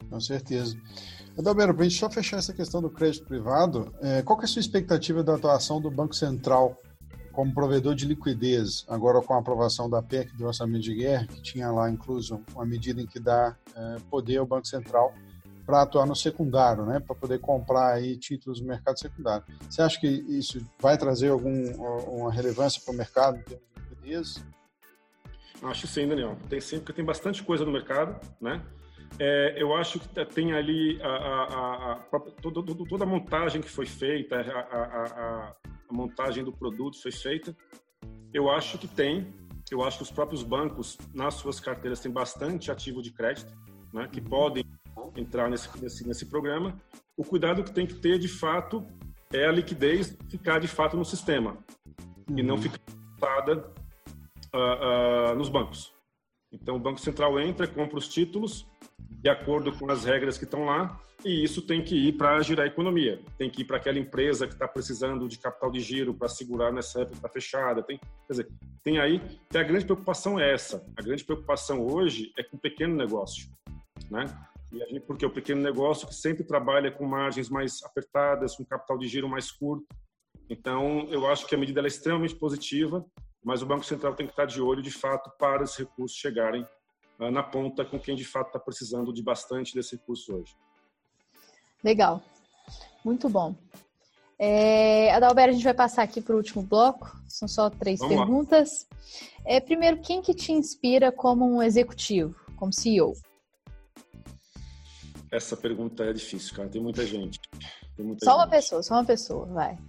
Com 0.10 0.20
certeza. 0.20 0.76
Adalberto, 1.38 1.74
para 1.74 1.86
a 1.86 1.88
gente 1.88 2.00
só 2.00 2.10
fechar 2.10 2.38
essa 2.38 2.54
questão 2.54 2.82
do 2.82 2.90
crédito 2.90 3.26
privado, 3.26 3.94
é, 4.02 4.22
qual 4.22 4.40
é 4.42 4.44
a 4.44 4.48
sua 4.48 4.60
expectativa 4.60 5.24
da 5.24 5.36
atuação 5.36 5.80
do 5.80 5.92
Banco 5.92 6.16
Central 6.16 6.80
como 7.32 7.54
provedor 7.54 7.96
de 7.96 8.06
liquidez, 8.06 8.86
agora 8.88 9.20
com 9.22 9.34
a 9.34 9.40
aprovação 9.40 9.90
da 9.90 10.04
PEC 10.04 10.36
do 10.38 10.46
orçamento 10.46 10.84
de 10.84 10.94
guerra, 10.94 11.26
que 11.26 11.42
tinha 11.42 11.72
lá 11.72 11.90
incluso 11.90 12.42
uma 12.54 12.66
medida 12.66 13.02
em 13.02 13.08
que 13.08 13.20
dá 13.20 13.56
é, 13.76 13.98
poder 14.10 14.38
ao 14.38 14.46
Banco 14.46 14.68
Central 14.68 15.14
para 15.66 15.82
atuar 15.82 16.06
no 16.06 16.16
secundário, 16.16 16.86
né, 16.86 17.00
para 17.00 17.16
poder 17.16 17.40
comprar 17.40 17.94
aí 17.94 18.18
títulos 18.18 18.60
no 18.62 18.68
mercado 18.68 19.00
secundário. 19.00 19.46
Você 19.70 19.82
acha 19.82 20.00
que 20.00 20.08
isso 20.08 20.66
vai 20.80 20.98
trazer 20.98 21.30
algum, 21.30 21.72
uma 22.08 22.32
relevância 22.32 22.82
para 22.84 22.94
o 22.94 22.98
mercado 22.98 23.38
em 23.38 23.44
termos 23.44 23.66
de 23.74 23.82
liquidez? 23.82 24.46
Acho 25.64 25.88
sim, 25.88 26.08
Daniel. 26.08 26.38
Tem 26.50 26.60
sim, 26.60 26.80
porque 26.80 26.94
tem 26.94 27.06
bastante 27.06 27.42
coisa 27.42 27.64
no 27.64 27.72
mercado, 27.72 28.20
né? 28.42 28.62
É, 29.20 29.54
eu 29.62 29.76
acho 29.76 30.00
que 30.00 30.26
tem 30.26 30.54
ali 30.54 31.00
a, 31.02 31.08
a, 31.08 31.92
a, 31.94 31.96
toda, 32.42 32.64
toda, 32.64 33.04
a 33.04 33.08
montagem 33.08 33.62
que 33.62 33.70
foi 33.70 33.86
feita, 33.86 34.42
a, 34.42 35.56
montagem 35.92 36.44
do 36.44 36.52
produto 36.52 37.02
foi 37.02 37.12
feita. 37.12 37.56
Eu 38.34 38.50
acho 38.50 38.78
que 38.78 38.88
tem. 38.88 39.34
Eu 39.72 39.84
acho 39.84 39.98
que 39.98 40.04
os 40.04 40.12
próprios 40.12 40.44
bancos, 40.44 40.98
nas 41.14 41.36
suas 41.36 41.60
carteiras, 41.60 42.00
têm 42.00 42.12
bastante 42.12 42.72
ativo 42.72 43.02
de 43.02 43.12
crédito, 43.12 43.54
né, 43.94 44.08
que 44.12 44.20
podem 44.20 44.64
entrar 45.16 45.50
nesse, 45.50 45.70
nesse, 45.82 46.08
nesse 46.08 46.26
programa. 46.26 46.80
O 47.16 47.24
cuidado 47.24 47.64
que 47.64 47.72
tem 47.72 47.86
que 47.86 47.96
ter, 47.96 48.18
de 48.18 48.28
fato, 48.28 48.86
é 49.32 49.46
a 49.46 49.52
liquidez 49.52 50.18
ficar, 50.30 50.60
de 50.60 50.68
fato, 50.68 50.98
no 50.98 51.06
sistema 51.06 51.58
uhum. 52.30 52.38
e 52.38 52.44
não 52.44 52.56
uhum. 52.56 52.62
ficar 52.62 53.50
uh, 53.50 55.32
uh, 55.32 55.36
nos 55.36 55.50
bancos. 55.50 55.94
Então, 56.52 56.76
o 56.76 56.80
Banco 56.80 57.00
Central 57.00 57.40
entra, 57.40 57.68
compra 57.68 57.98
os 57.98 58.08
títulos 58.08 58.68
de 59.10 59.30
acordo 59.30 59.72
com 59.72 59.90
as 59.92 60.04
regras 60.04 60.38
que 60.38 60.44
estão 60.44 60.66
lá 60.66 61.00
e 61.26 61.44
isso 61.44 61.62
tem 61.62 61.82
que 61.82 61.96
ir 61.96 62.14
para 62.14 62.42
girar 62.42 62.66
a 62.66 62.68
economia. 62.68 63.22
Tem 63.38 63.50
que 63.50 63.62
ir 63.62 63.66
para 63.66 63.78
aquela 63.78 63.98
empresa 63.98 64.46
que 64.46 64.54
está 64.54 64.68
precisando 64.68 65.28
de 65.28 65.40
capital 65.40 65.72
de 65.72 65.80
giro 65.80 66.14
para 66.14 66.28
segurar 66.28 66.72
nessa 66.72 67.02
época 67.02 67.16
está 67.16 67.30
fechada. 67.30 67.82
Tem, 67.82 67.98
quer 67.98 68.34
dizer, 68.34 68.48
tem 68.84 69.00
aí. 69.00 69.22
Tem 69.50 69.62
a 69.62 69.64
grande 69.64 69.86
preocupação 69.86 70.40
é 70.40 70.54
essa. 70.54 70.86
A 70.98 71.02
grande 71.02 71.24
preocupação 71.24 71.82
hoje 71.82 72.34
é 72.38 72.44
com 72.44 72.58
o 72.58 72.60
pequeno 72.60 72.96
negócio, 72.96 73.50
né? 74.12 74.26
Gente, 74.74 75.00
porque 75.02 75.26
o 75.26 75.30
pequeno 75.30 75.62
negócio 75.62 76.08
que 76.08 76.16
sempre 76.16 76.44
trabalha 76.44 76.92
com 76.92 77.06
margens 77.06 77.48
mais 77.48 77.84
apertadas, 77.84 78.56
com 78.56 78.66
capital 78.66 78.98
de 78.98 79.08
giro 79.08 79.30
mais 79.30 79.52
curto. 79.52 79.86
Então, 80.50 81.08
eu 81.12 81.28
acho 81.28 81.46
que 81.46 81.54
a 81.54 81.58
medida 81.58 81.80
é 81.82 81.88
extremamente 81.88 82.36
positiva, 82.36 83.06
mas 83.44 83.62
o 83.62 83.68
Banco 83.68 83.86
Central 83.86 84.16
tem 84.16 84.26
que 84.26 84.34
estar 84.34 84.46
de 84.46 84.60
olho, 84.60 84.82
de 84.82 84.90
fato, 84.90 85.32
para 85.38 85.64
os 85.64 85.78
recursos 85.78 86.18
chegarem 86.18 86.66
uh, 87.20 87.30
na 87.30 87.44
ponta 87.44 87.86
com 87.86 88.00
quem, 88.00 88.16
de 88.16 88.26
fato, 88.26 88.48
está 88.48 88.60
precisando 88.60 89.14
de 89.14 89.22
bastante 89.22 89.76
desse 89.76 89.96
recurso 89.96 90.36
hoje. 90.36 90.56
Legal. 91.84 92.22
Muito 93.06 93.30
bom. 93.30 93.56
É, 94.40 95.14
Adalberto, 95.14 95.52
a 95.52 95.54
gente 95.54 95.64
vai 95.64 95.74
passar 95.74 96.02
aqui 96.02 96.20
para 96.20 96.34
o 96.34 96.38
último 96.38 96.64
bloco. 96.64 97.16
São 97.28 97.48
só 97.48 97.70
três 97.70 98.00
Vamos 98.00 98.16
perguntas. 98.16 98.88
É, 99.46 99.60
primeiro, 99.60 100.02
quem 100.02 100.22
que 100.22 100.34
te 100.34 100.52
inspira 100.52 101.12
como 101.12 101.46
um 101.46 101.62
executivo, 101.62 102.36
como 102.56 102.74
CEO? 102.74 103.14
Essa 105.34 105.58
pergunta 105.58 106.04
é 106.04 106.14
difícil, 106.14 106.56
cara. 106.56 106.70
Tem 106.70 106.80
muita 106.80 107.04
gente. 107.08 107.40
Tem 107.96 108.06
muita 108.06 108.24
só 108.24 108.34
gente. 108.34 108.40
uma 108.42 108.48
pessoa, 108.48 108.84
só 108.84 108.94
uma 108.94 109.06
pessoa, 109.06 109.46
vai. 109.48 109.80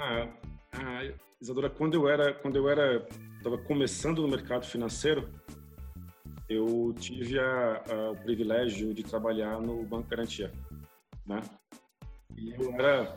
ah, 0.00 0.28
ah, 0.72 1.12
Isadora, 1.40 1.70
quando 1.70 1.94
eu 1.94 2.08
era, 2.08 2.34
quando 2.34 2.56
eu 2.56 2.68
era, 2.68 3.06
estava 3.36 3.56
começando 3.56 4.20
no 4.20 4.26
mercado 4.26 4.66
financeiro, 4.66 5.32
eu 6.48 6.92
tive 6.98 7.38
a, 7.38 7.84
a, 7.88 8.10
o 8.10 8.16
privilégio 8.16 8.92
de 8.92 9.04
trabalhar 9.04 9.60
no 9.60 9.84
Banco 9.84 10.08
Garantia, 10.08 10.50
né? 11.24 11.40
E 12.36 12.50
eu 12.50 12.72
era 12.72 13.16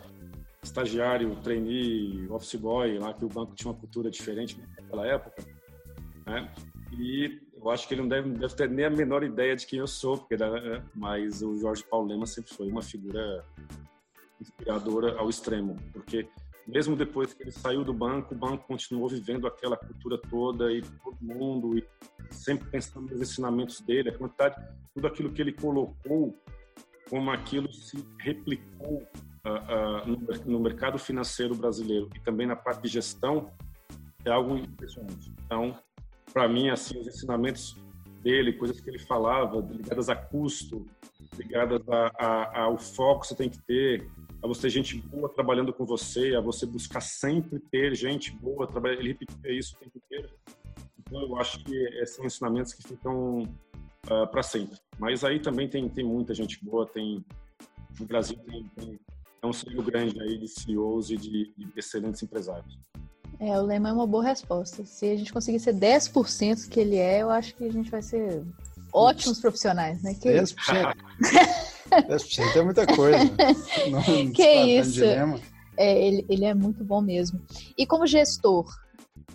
estagiário, 0.61 1.35
trainee, 1.37 2.27
office 2.29 2.53
boy, 2.53 2.99
lá 2.99 3.15
que 3.15 3.25
o 3.25 3.29
banco 3.29 3.55
tinha 3.55 3.71
uma 3.71 3.79
cultura 3.79 4.11
diferente 4.11 4.61
naquela 4.77 5.07
época, 5.07 5.43
né? 6.27 6.53
E 6.91 7.41
eu 7.61 7.69
acho 7.69 7.87
que 7.87 7.93
ele 7.93 8.01
não 8.01 8.09
deve, 8.09 8.29
deve 8.31 8.55
ter 8.55 8.69
nem 8.69 8.85
a 8.85 8.89
menor 8.89 9.23
ideia 9.23 9.55
de 9.55 9.67
quem 9.67 9.79
eu 9.79 9.87
sou, 9.87 10.17
porque, 10.17 10.35
né, 10.35 10.83
mas 10.95 11.41
o 11.41 11.59
Jorge 11.59 11.83
Paulo 11.83 12.07
Lema 12.07 12.25
sempre 12.25 12.53
foi 12.53 12.67
uma 12.67 12.81
figura 12.81 13.45
inspiradora 14.39 15.17
ao 15.19 15.29
extremo, 15.29 15.75
porque 15.93 16.27
mesmo 16.67 16.95
depois 16.95 17.33
que 17.33 17.43
ele 17.43 17.51
saiu 17.51 17.83
do 17.83 17.93
banco, 17.93 18.33
o 18.33 18.37
banco 18.37 18.65
continuou 18.65 19.07
vivendo 19.07 19.45
aquela 19.45 19.77
cultura 19.77 20.17
toda 20.17 20.71
e 20.71 20.81
todo 20.81 21.17
mundo 21.21 21.77
e 21.77 21.85
sempre 22.31 22.67
pensando 22.69 23.11
nos 23.11 23.21
ensinamentos 23.21 23.81
dele, 23.81 24.09
a 24.09 24.17
quantidade, 24.17 24.55
tudo 24.93 25.05
aquilo 25.05 25.31
que 25.31 25.41
ele 25.41 25.51
colocou, 25.51 26.35
como 27.09 27.29
aquilo 27.29 27.71
se 27.71 28.03
replicou 28.19 29.03
uh, 29.45 29.49
uh, 29.49 30.07
no, 30.07 30.53
no 30.53 30.59
mercado 30.59 30.97
financeiro 30.97 31.53
brasileiro 31.55 32.09
e 32.15 32.19
também 32.19 32.47
na 32.47 32.55
parte 32.55 32.83
de 32.83 32.87
gestão, 32.87 33.51
é 34.23 34.31
algo 34.31 34.55
impressionante. 34.55 35.31
Então, 35.45 35.77
para 36.33 36.47
mim, 36.47 36.69
assim, 36.69 36.99
os 36.99 37.07
ensinamentos 37.07 37.75
dele, 38.21 38.53
coisas 38.53 38.79
que 38.79 38.89
ele 38.89 38.99
falava, 38.99 39.59
ligadas 39.71 40.09
a 40.09 40.15
custo, 40.15 40.85
ligadas 41.37 41.81
a, 41.89 42.11
a, 42.17 42.61
ao 42.63 42.77
foco 42.77 43.21
que 43.21 43.27
você 43.27 43.35
tem 43.35 43.49
que 43.49 43.59
ter, 43.63 44.07
a 44.43 44.47
você 44.47 44.63
ter 44.63 44.69
gente 44.69 44.97
boa 44.97 45.29
trabalhando 45.29 45.73
com 45.73 45.85
você, 45.85 46.35
a 46.35 46.41
você 46.41 46.65
buscar 46.65 47.01
sempre 47.01 47.59
ter 47.71 47.95
gente 47.95 48.31
boa 48.31 48.67
trabalhando. 48.67 48.99
Ele 48.99 49.09
repetia 49.09 49.51
isso 49.51 49.75
o 49.75 49.79
tempo 49.79 49.97
inteiro. 49.97 50.29
Então, 50.99 51.21
eu 51.21 51.37
acho 51.37 51.63
que 51.63 52.05
são 52.05 52.25
ensinamentos 52.25 52.73
que 52.73 52.87
ficam 52.87 53.43
uh, 53.43 53.47
ah, 54.09 54.27
para 54.27 54.43
sempre. 54.43 54.77
Mas 54.97 55.23
aí 55.23 55.39
também 55.39 55.67
tem, 55.67 55.87
tem 55.89 56.05
muita 56.05 56.33
gente 56.33 56.63
boa, 56.63 56.85
tem 56.87 57.23
no 57.99 58.05
Brasil 58.05 58.37
tem, 58.45 58.63
tem 58.75 58.99
é 59.41 59.47
um 59.47 59.53
ciclo 59.53 59.81
grande 59.81 60.21
aí 60.21 60.37
de 60.37 60.47
CEOs 60.47 61.09
e 61.09 61.17
de, 61.17 61.53
de 61.57 61.67
excelentes 61.75 62.21
empresários. 62.21 62.77
É, 63.41 63.59
o 63.59 63.65
Lema 63.65 63.89
é 63.89 63.91
uma 63.91 64.05
boa 64.05 64.23
resposta. 64.23 64.85
Se 64.85 65.09
a 65.09 65.17
gente 65.17 65.33
conseguir 65.33 65.59
ser 65.59 65.73
10% 65.73 66.69
que 66.69 66.79
ele 66.79 66.97
é, 66.97 67.23
eu 67.23 67.31
acho 67.31 67.55
que 67.55 67.63
a 67.63 67.71
gente 67.71 67.89
vai 67.89 68.03
ser 68.03 68.43
ótimos 68.93 69.39
profissionais, 69.39 70.03
né? 70.03 70.13
Que 70.13 70.29
10%. 70.29 70.95
10% 71.89 72.55
é 72.55 72.61
muita 72.61 72.85
coisa. 72.85 73.17
Não, 73.89 74.31
que 74.31 74.43
isso. 74.43 75.03
É, 75.75 76.07
ele, 76.07 76.23
ele 76.29 76.45
é 76.45 76.53
muito 76.53 76.83
bom 76.83 77.01
mesmo. 77.01 77.41
E 77.75 77.83
como 77.87 78.05
gestor, 78.05 78.71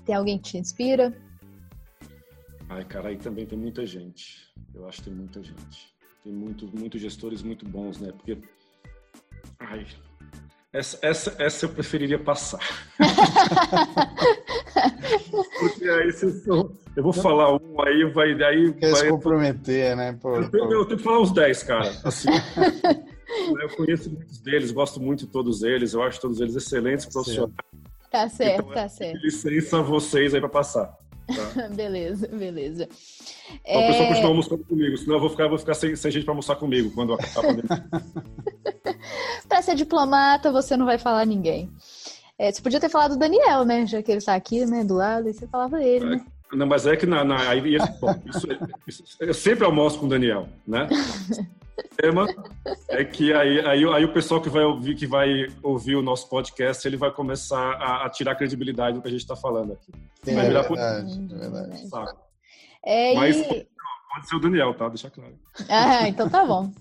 tem 0.04 0.14
alguém 0.14 0.38
que 0.38 0.50
te 0.50 0.58
inspira? 0.58 1.12
Ai, 2.68 2.84
cara, 2.84 3.08
aí 3.08 3.16
também 3.16 3.44
tem 3.44 3.58
muita 3.58 3.84
gente. 3.84 4.40
Eu 4.72 4.88
acho 4.88 4.98
que 4.98 5.10
tem 5.10 5.14
muita 5.14 5.42
gente. 5.42 5.92
Tem 6.22 6.32
muito, 6.32 6.70
muitos 6.78 7.00
gestores 7.00 7.42
muito 7.42 7.68
bons, 7.68 7.98
né? 7.98 8.12
Porque 8.12 8.38
ai, 9.58 9.84
Essa, 10.76 10.98
essa, 11.00 11.34
essa 11.38 11.64
eu 11.64 11.70
preferiria 11.70 12.18
passar. 12.18 12.60
Porque 15.58 15.88
aí 15.88 16.12
vocês 16.12 16.46
Eu 16.46 16.70
vou 16.98 17.14
falar 17.14 17.54
um, 17.54 17.80
aí 17.80 18.04
vai. 18.12 18.34
Aí 18.44 18.74
Quer 18.74 18.90
vai... 18.90 19.00
se 19.00 19.08
comprometer, 19.08 19.96
né? 19.96 20.18
Pô, 20.20 20.36
eu, 20.36 20.50
tenho, 20.50 20.70
eu, 20.70 20.84
tenho, 20.84 20.98
que 20.98 21.04
falar 21.04 21.20
uns 21.20 21.32
10, 21.32 21.62
cara. 21.62 21.90
Assim, 22.04 22.28
eu 23.58 23.70
conheço 23.70 24.10
muitos 24.10 24.38
deles, 24.40 24.70
gosto 24.70 25.00
muito 25.00 25.24
de 25.24 25.32
todos 25.32 25.62
eles, 25.62 25.94
eu 25.94 26.02
acho 26.02 26.20
todos 26.20 26.42
eles 26.42 26.54
excelentes 26.54 27.06
profissionais. 27.06 27.54
Tá 28.10 28.28
certo, 28.28 28.60
então, 28.60 28.74
tá 28.74 28.86
certo. 28.86 29.16
Licença 29.22 29.78
a 29.78 29.82
vocês 29.82 30.34
aí 30.34 30.40
para 30.40 30.50
passar. 30.50 30.94
Tá? 31.26 31.68
beleza, 31.74 32.28
beleza. 32.28 32.88
É... 33.64 33.78
O 33.78 33.86
pessoal 33.86 34.08
continua 34.08 34.30
almoçando 34.30 34.64
comigo, 34.64 34.96
senão 34.96 35.16
eu 35.16 35.20
vou 35.20 35.30
ficar, 35.30 35.48
vou 35.48 35.58
ficar 35.58 35.74
sem, 35.74 35.96
sem 35.96 36.10
gente 36.10 36.24
para 36.24 36.32
almoçar 36.32 36.56
comigo 36.56 36.90
quando 36.92 37.14
acabar 37.14 37.56
Para 39.48 39.62
ser 39.62 39.74
diplomata, 39.74 40.52
você 40.52 40.76
não 40.76 40.86
vai 40.86 40.98
falar 40.98 41.26
ninguém. 41.26 41.70
É, 42.38 42.52
você 42.52 42.60
podia 42.60 42.80
ter 42.80 42.90
falado 42.90 43.12
do 43.12 43.18
Daniel, 43.18 43.64
né? 43.64 43.86
Já 43.86 44.02
que 44.02 44.10
ele 44.10 44.18
está 44.18 44.34
aqui, 44.34 44.66
né, 44.66 44.84
do 44.84 44.94
lado, 44.94 45.28
e 45.28 45.32
você 45.32 45.46
falava 45.46 45.82
ele, 45.82 46.04
né? 46.04 46.24
É, 46.52 46.56
não, 46.56 46.66
mas 46.66 46.86
é 46.86 46.96
que 46.96 47.06
na, 47.06 47.24
na 47.24 47.48
aí, 47.48 47.60
bom, 48.00 48.14
isso, 48.26 48.46
isso, 48.86 49.04
eu 49.18 49.34
sempre 49.34 49.64
almoço 49.64 49.98
com 49.98 50.06
o 50.06 50.08
Daniel, 50.08 50.48
né? 50.66 50.86
O 51.78 51.96
tema 51.96 52.26
é 52.88 53.04
que 53.04 53.32
aí, 53.32 53.60
aí, 53.60 53.84
aí, 53.84 54.04
o 54.04 54.12
pessoal 54.12 54.40
que 54.40 54.48
vai 54.48 54.64
ouvir 54.64 54.94
que 54.94 55.06
vai 55.06 55.46
ouvir 55.62 55.96
o 55.96 56.02
nosso 56.02 56.28
podcast 56.28 56.86
ele 56.86 56.96
vai 56.96 57.10
começar 57.10 57.72
a, 57.74 58.06
a 58.06 58.10
tirar 58.10 58.34
credibilidade 58.34 58.96
do 58.96 59.02
que 59.02 59.08
a 59.08 59.10
gente 59.10 59.20
está 59.20 59.36
falando 59.36 59.74
aqui. 59.74 59.92
É, 60.26 60.30
é 60.30 60.34
verdade, 60.34 61.28
é 61.32 61.38
verdade. 61.38 61.88
Saco. 61.88 62.20
É, 62.84 63.14
Mas 63.14 63.36
e... 63.36 63.68
pode 64.14 64.28
ser 64.28 64.36
o 64.36 64.40
Daniel, 64.40 64.74
tá? 64.74 64.88
Deixa 64.88 65.10
claro. 65.10 65.38
Ah, 65.68 66.08
então 66.08 66.28
tá 66.28 66.44
bom. 66.44 66.72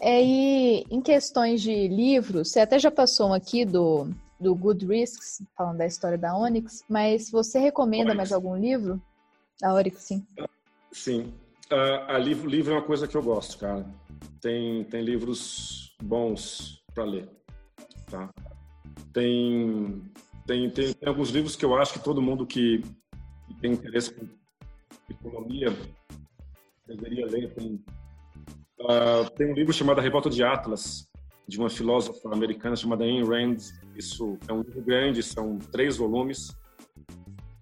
É, 0.00 0.22
e 0.22 0.84
em 0.90 1.00
questões 1.00 1.62
de 1.62 1.88
livros, 1.88 2.50
você 2.50 2.60
até 2.60 2.78
já 2.78 2.90
passou 2.90 3.30
um 3.30 3.32
aqui 3.32 3.64
do, 3.64 4.08
do 4.38 4.54
Good 4.54 4.86
Risks, 4.86 5.42
falando 5.56 5.78
da 5.78 5.86
história 5.86 6.18
da 6.18 6.36
Onyx, 6.36 6.84
mas 6.88 7.30
você 7.30 7.58
recomenda 7.58 8.10
Onyx. 8.10 8.16
mais 8.16 8.32
algum 8.32 8.56
livro? 8.56 9.00
Da 9.60 9.72
Onyx, 9.72 10.02
sim. 10.02 10.26
Sim. 10.92 11.32
Uh, 11.72 12.08
a 12.08 12.18
livro, 12.18 12.48
livro 12.48 12.72
é 12.72 12.76
uma 12.76 12.82
coisa 12.82 13.08
que 13.08 13.16
eu 13.16 13.22
gosto, 13.22 13.58
cara. 13.58 13.84
Tem, 14.40 14.84
tem 14.84 15.02
livros 15.02 15.96
bons 16.00 16.84
para 16.94 17.04
ler, 17.04 17.28
tá? 18.08 18.30
Tem, 19.12 20.02
tem, 20.46 20.70
tem, 20.70 20.94
tem, 20.94 21.08
alguns 21.08 21.30
livros 21.30 21.56
que 21.56 21.64
eu 21.64 21.76
acho 21.76 21.94
que 21.94 21.98
todo 21.98 22.22
mundo 22.22 22.46
que, 22.46 22.84
que 23.48 23.54
tem 23.60 23.72
interesse 23.72 24.12
por 24.12 24.28
economia 25.10 25.76
deveria 26.86 27.26
ler. 27.26 27.52
Tem, 27.54 27.84
uh, 28.80 29.28
tem 29.36 29.50
um 29.50 29.54
livro 29.54 29.72
chamado 29.72 29.98
A 29.98 30.02
Revolta 30.02 30.30
de 30.30 30.44
Atlas, 30.44 31.08
de 31.48 31.58
uma 31.58 31.68
filósofa 31.68 32.32
americana 32.32 32.76
chamada 32.76 33.02
Ayn 33.02 33.24
Rand. 33.24 33.56
Isso 33.96 34.38
é 34.46 34.52
um 34.52 34.62
livro 34.62 34.82
grande, 34.82 35.22
são 35.22 35.58
três 35.58 35.96
volumes, 35.96 36.56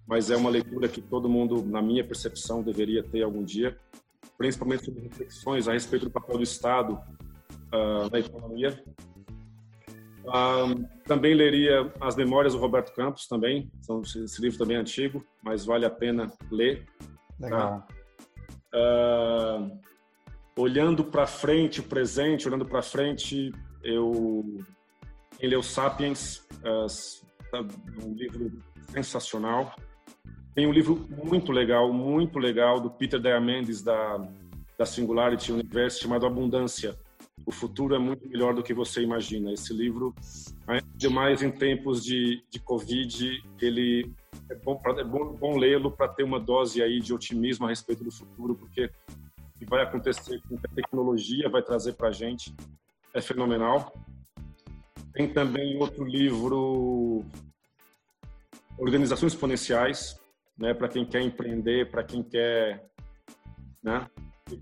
mas 0.07 0.29
é 0.29 0.35
uma 0.35 0.49
leitura 0.49 0.87
que 0.87 1.01
todo 1.01 1.29
mundo, 1.29 1.63
na 1.65 1.81
minha 1.81 2.03
percepção, 2.03 2.61
deveria 2.61 3.03
ter 3.03 3.23
algum 3.23 3.43
dia, 3.43 3.77
principalmente 4.37 4.85
sobre 4.85 5.01
reflexões 5.01 5.67
a 5.67 5.73
respeito 5.73 6.05
do 6.05 6.11
papel 6.11 6.37
do 6.37 6.43
Estado 6.43 6.93
uh, 7.73 8.09
na 8.11 8.19
economia. 8.19 8.83
Uh, 10.23 10.87
também 11.05 11.33
leria 11.33 11.93
as 12.01 12.15
Memórias 12.15 12.53
do 12.53 12.59
Roberto 12.59 12.93
Campos 12.93 13.27
também, 13.27 13.71
então, 13.81 14.01
esse 14.01 14.41
livro 14.41 14.57
também 14.57 14.77
é 14.77 14.79
antigo, 14.79 15.25
mas 15.43 15.65
vale 15.65 15.85
a 15.85 15.89
pena 15.89 16.31
ler. 16.51 16.85
Legal. 17.39 17.87
Uh, 18.73 19.79
olhando 20.57 21.03
para 21.03 21.27
frente, 21.27 21.79
o 21.79 21.83
presente, 21.83 22.47
olhando 22.47 22.65
para 22.65 22.81
frente, 22.81 23.51
eu 23.83 24.63
quem 25.39 25.49
leu 25.49 25.61
Sapiens, 25.61 26.47
uh, 26.63 27.65
um 28.03 28.13
livro 28.13 28.51
sensacional. 28.89 29.75
Tem 30.55 30.65
um 30.65 30.71
livro 30.71 31.05
muito 31.23 31.51
legal, 31.51 31.91
muito 31.91 32.39
legal 32.39 32.79
do 32.79 32.89
Peter 32.89 33.19
Diamandis 33.19 33.81
da 33.81 34.25
da 34.77 34.85
Singularity 34.85 35.51
Universe 35.51 35.99
chamado 35.99 36.25
Abundância. 36.25 36.97
O 37.45 37.51
futuro 37.51 37.95
é 37.95 37.99
muito 37.99 38.27
melhor 38.27 38.53
do 38.53 38.63
que 38.63 38.73
você 38.73 39.01
imagina. 39.01 39.51
Esse 39.51 39.73
livro, 39.73 40.13
ainda 40.67 41.09
mais 41.09 41.41
em 41.41 41.51
tempos 41.51 42.03
de, 42.03 42.43
de 42.49 42.59
Covid, 42.59 43.43
ele 43.61 44.11
é 44.49 44.55
bom, 44.55 44.81
é 44.97 45.03
bom, 45.03 45.33
bom 45.33 45.57
lê-lo 45.57 45.91
para 45.91 46.07
ter 46.07 46.23
uma 46.23 46.39
dose 46.39 46.81
aí 46.81 46.99
de 46.99 47.13
otimismo 47.13 47.65
a 47.65 47.69
respeito 47.69 48.03
do 48.03 48.11
futuro, 48.11 48.55
porque 48.55 48.85
o 48.85 49.59
que 49.59 49.65
vai 49.65 49.83
acontecer 49.83 50.41
com 50.47 50.55
a 50.55 50.75
tecnologia 50.75 51.49
vai 51.49 51.61
trazer 51.61 51.93
para 51.93 52.09
a 52.09 52.11
gente 52.11 52.53
é 53.13 53.21
fenomenal. 53.21 53.93
Tem 55.13 55.31
também 55.31 55.77
outro 55.77 56.03
livro, 56.03 57.23
Organizações 58.77 59.33
Exponenciais, 59.33 60.19
né, 60.57 60.73
para 60.73 60.87
quem 60.87 61.05
quer 61.05 61.21
empreender, 61.21 61.89
para 61.89 62.03
quem 62.03 62.23
quer 62.23 62.85
né, 63.83 64.07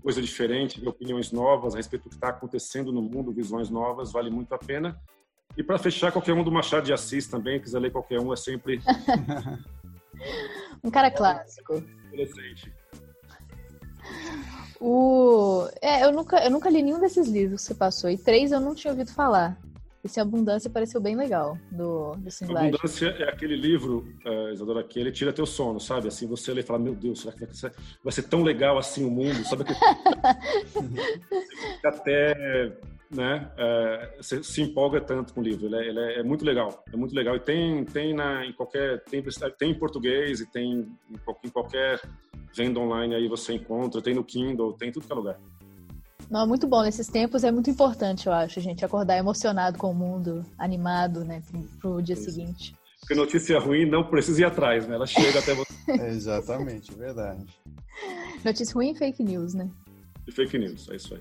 coisa 0.02 0.20
diferente, 0.20 0.86
opiniões 0.86 1.30
novas 1.30 1.74
a 1.74 1.76
respeito 1.76 2.04
do 2.04 2.10
que 2.10 2.16
está 2.16 2.28
acontecendo 2.28 2.92
no 2.92 3.02
mundo, 3.02 3.32
visões 3.32 3.70
novas, 3.70 4.12
vale 4.12 4.30
muito 4.30 4.52
a 4.54 4.58
pena. 4.58 4.98
E 5.56 5.62
para 5.62 5.78
fechar, 5.78 6.10
qualquer 6.10 6.32
um 6.32 6.42
do 6.42 6.50
Machado 6.50 6.84
de 6.84 6.92
Assis 6.92 7.28
também, 7.28 7.60
quiser 7.60 7.78
ler 7.78 7.92
qualquer 7.92 8.20
um, 8.20 8.32
é 8.32 8.36
sempre. 8.36 8.80
um 10.82 10.90
cara 10.90 11.10
clássico. 11.10 11.82
O... 14.80 15.68
É, 15.80 16.04
eu 16.04 16.12
nunca, 16.12 16.44
eu 16.44 16.50
nunca 16.50 16.68
li 16.68 16.82
nenhum 16.82 16.98
desses 16.98 17.28
livros 17.28 17.62
que 17.62 17.68
você 17.68 17.74
passou. 17.74 18.10
E 18.10 18.18
três 18.18 18.50
eu 18.50 18.60
não 18.60 18.74
tinha 18.74 18.92
ouvido 18.92 19.12
falar. 19.12 19.56
Esse 20.04 20.20
Abundância 20.20 20.68
pareceu 20.68 21.00
bem 21.00 21.16
legal, 21.16 21.56
do, 21.72 22.12
do 22.12 22.30
Singularity. 22.30 22.76
Abundância 22.76 23.08
é 23.18 23.28
aquele 23.28 23.56
livro, 23.56 24.06
uh, 24.26 24.52
Isadora, 24.52 24.84
que 24.84 25.00
ele 25.00 25.10
tira 25.10 25.32
teu 25.32 25.46
sono, 25.46 25.80
sabe? 25.80 26.08
Assim, 26.08 26.26
você 26.26 26.52
lê 26.52 26.60
e 26.60 26.62
fala, 26.62 26.78
meu 26.78 26.94
Deus, 26.94 27.22
será 27.22 27.32
que 27.32 27.46
vai 27.46 27.54
ser, 27.54 27.72
vai 28.02 28.12
ser 28.12 28.22
tão 28.24 28.42
legal 28.42 28.76
assim 28.76 29.02
o 29.06 29.10
mundo? 29.10 29.42
Sabe? 29.46 29.64
até, 31.82 32.76
né, 33.10 33.50
uh, 33.54 34.22
você 34.22 34.42
se 34.42 34.60
empolga 34.60 35.00
tanto 35.00 35.32
com 35.32 35.40
o 35.40 35.42
livro. 35.42 35.66
Ele 35.66 35.76
é, 35.76 35.88
ele 35.88 35.98
é, 35.98 36.18
é, 36.18 36.22
muito 36.22 36.44
legal, 36.44 36.84
é 36.92 36.96
muito 36.96 37.14
legal. 37.14 37.36
E 37.36 37.40
tem, 37.40 37.82
tem, 37.86 38.12
na, 38.12 38.44
em 38.44 38.52
qualquer, 38.52 39.02
tem, 39.04 39.24
tem 39.58 39.70
em 39.70 39.78
português 39.78 40.40
e 40.40 40.46
tem 40.52 40.72
em, 40.72 40.98
em 41.44 41.48
qualquer 41.48 41.98
venda 42.54 42.78
online 42.78 43.14
aí 43.14 43.26
você 43.26 43.54
encontra, 43.54 44.02
tem 44.02 44.14
no 44.14 44.22
Kindle, 44.22 44.74
tem 44.74 44.90
em 44.90 44.92
tudo 44.92 45.06
que 45.06 45.12
é 45.12 45.16
lugar. 45.16 45.40
Não, 46.34 46.48
muito 46.48 46.66
bom. 46.66 46.82
Nesses 46.82 47.06
tempos 47.06 47.44
é 47.44 47.52
muito 47.52 47.70
importante, 47.70 48.26
eu 48.26 48.32
acho, 48.32 48.58
a 48.58 48.62
gente 48.62 48.84
acordar 48.84 49.16
emocionado 49.16 49.78
com 49.78 49.92
o 49.92 49.94
mundo, 49.94 50.44
animado, 50.58 51.24
né, 51.24 51.40
pro, 51.48 51.62
pro 51.80 52.02
dia 52.02 52.14
Isso. 52.14 52.24
seguinte. 52.24 52.74
Porque 52.98 53.14
notícia 53.14 53.56
ruim 53.60 53.88
não 53.88 54.10
precisa 54.10 54.40
ir 54.40 54.44
atrás, 54.44 54.84
né? 54.88 54.96
Ela 54.96 55.06
chega 55.06 55.38
até 55.38 55.54
você. 55.54 55.72
É 55.92 56.08
exatamente, 56.10 56.92
é 56.92 56.96
verdade. 56.96 57.46
Notícia 58.44 58.74
ruim 58.74 58.90
e 58.90 58.94
fake 58.96 59.22
news, 59.22 59.54
né? 59.54 59.70
E 60.26 60.32
fake 60.32 60.58
news, 60.58 60.90
é 60.90 60.96
isso 60.96 61.14
aí. 61.14 61.20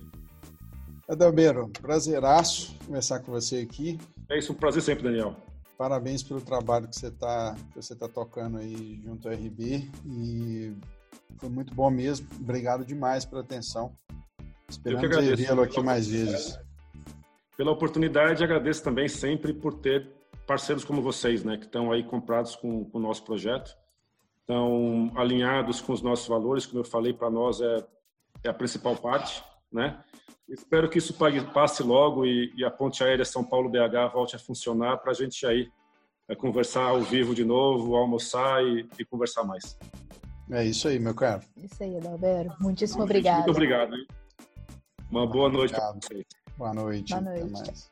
Adalbeiro, 1.08 1.70
prazeraço 1.80 2.76
conversar 2.84 3.20
com 3.20 3.34
você 3.34 3.58
aqui. 3.58 4.00
É 4.32 4.40
isso, 4.40 4.52
um 4.52 4.56
prazer 4.56 4.82
sempre, 4.82 5.04
Daniel. 5.04 5.36
Parabéns 5.78 6.24
pelo 6.24 6.42
trabalho 6.42 6.88
que 6.88 6.96
você 6.96 7.10
está 7.10 7.56
que 7.72 7.80
você 7.80 7.96
tá 7.96 8.08
tocando 8.08 8.58
aí 8.58 9.00
junto 9.04 9.28
ao 9.28 9.36
RB 9.36 9.92
e 10.08 10.74
foi 11.38 11.50
muito 11.50 11.76
bom 11.76 11.92
mesmo. 11.92 12.28
Obrigado 12.40 12.84
demais 12.84 13.26
pela 13.26 13.42
atenção. 13.42 13.96
Esperamos 14.74 15.18
revê-lo 15.18 15.62
aqui 15.62 15.82
mais 15.82 16.08
vezes. 16.08 16.60
Pela 17.56 17.72
oportunidade, 17.72 18.44
agradeço 18.44 18.84
também 18.84 19.08
sempre 19.08 19.54
por 19.54 19.76
ter 19.76 20.10
parceiros 20.48 20.84
como 20.84 21.02
vocês, 21.02 21.44
né, 21.44 21.58
que 21.58 21.66
estão 21.66 21.92
aí 21.92 22.04
comprados 22.04 22.56
com, 22.56 22.84
com 22.86 22.98
o 22.98 23.02
nosso 23.02 23.24
projeto, 23.24 23.78
estão 24.42 25.12
alinhados 25.16 25.80
com 25.80 25.94
os 25.94 26.02
nossos 26.02 26.28
valores, 26.28 26.66
como 26.66 26.80
eu 26.80 26.84
falei, 26.84 27.14
para 27.14 27.30
nós 27.30 27.62
é, 27.62 27.86
é 28.44 28.50
a 28.50 28.54
principal 28.54 28.96
parte, 28.96 29.44
né? 29.72 30.04
Espero 30.50 30.90
que 30.90 30.98
isso 30.98 31.16
passe 31.54 31.82
logo 31.82 32.26
e, 32.26 32.52
e 32.58 32.66
a 32.66 32.70
ponte 32.70 33.04
aérea 33.04 33.24
São 33.24 33.44
Paulo-BH 33.44 34.12
volte 34.12 34.36
a 34.36 34.40
funcionar 34.40 34.98
para 34.98 35.12
a 35.12 35.16
gente 35.16 35.46
aí 35.46 35.70
é, 36.28 36.36
conversar 36.36 36.90
ao 36.90 37.02
vivo 37.02 37.34
de 37.34 37.46
novo, 37.46 37.96
almoçar 37.96 38.62
e, 38.64 38.88
e, 39.00 39.06
conversar 39.06 39.44
mais. 39.46 39.78
É 40.52 40.66
isso 40.66 40.88
aí, 40.88 41.00
meu 41.00 41.16
caro. 41.16 41.42
Isso 41.58 41.82
aí, 41.82 41.96
Adalberto. 41.96 42.56
Muitíssimo 42.60 43.04
obrigado. 43.04 43.38
Muito 43.38 43.52
obrigado. 43.52 43.96
Hein? 43.96 44.06
Uma 45.14 45.28
boa 45.28 45.48
noite 45.48 45.76
para 45.76 45.92
vocês. 45.92 46.26
Boa 46.58 46.74
noite. 46.74 47.14
Boa 47.14 47.22
noite. 47.22 47.92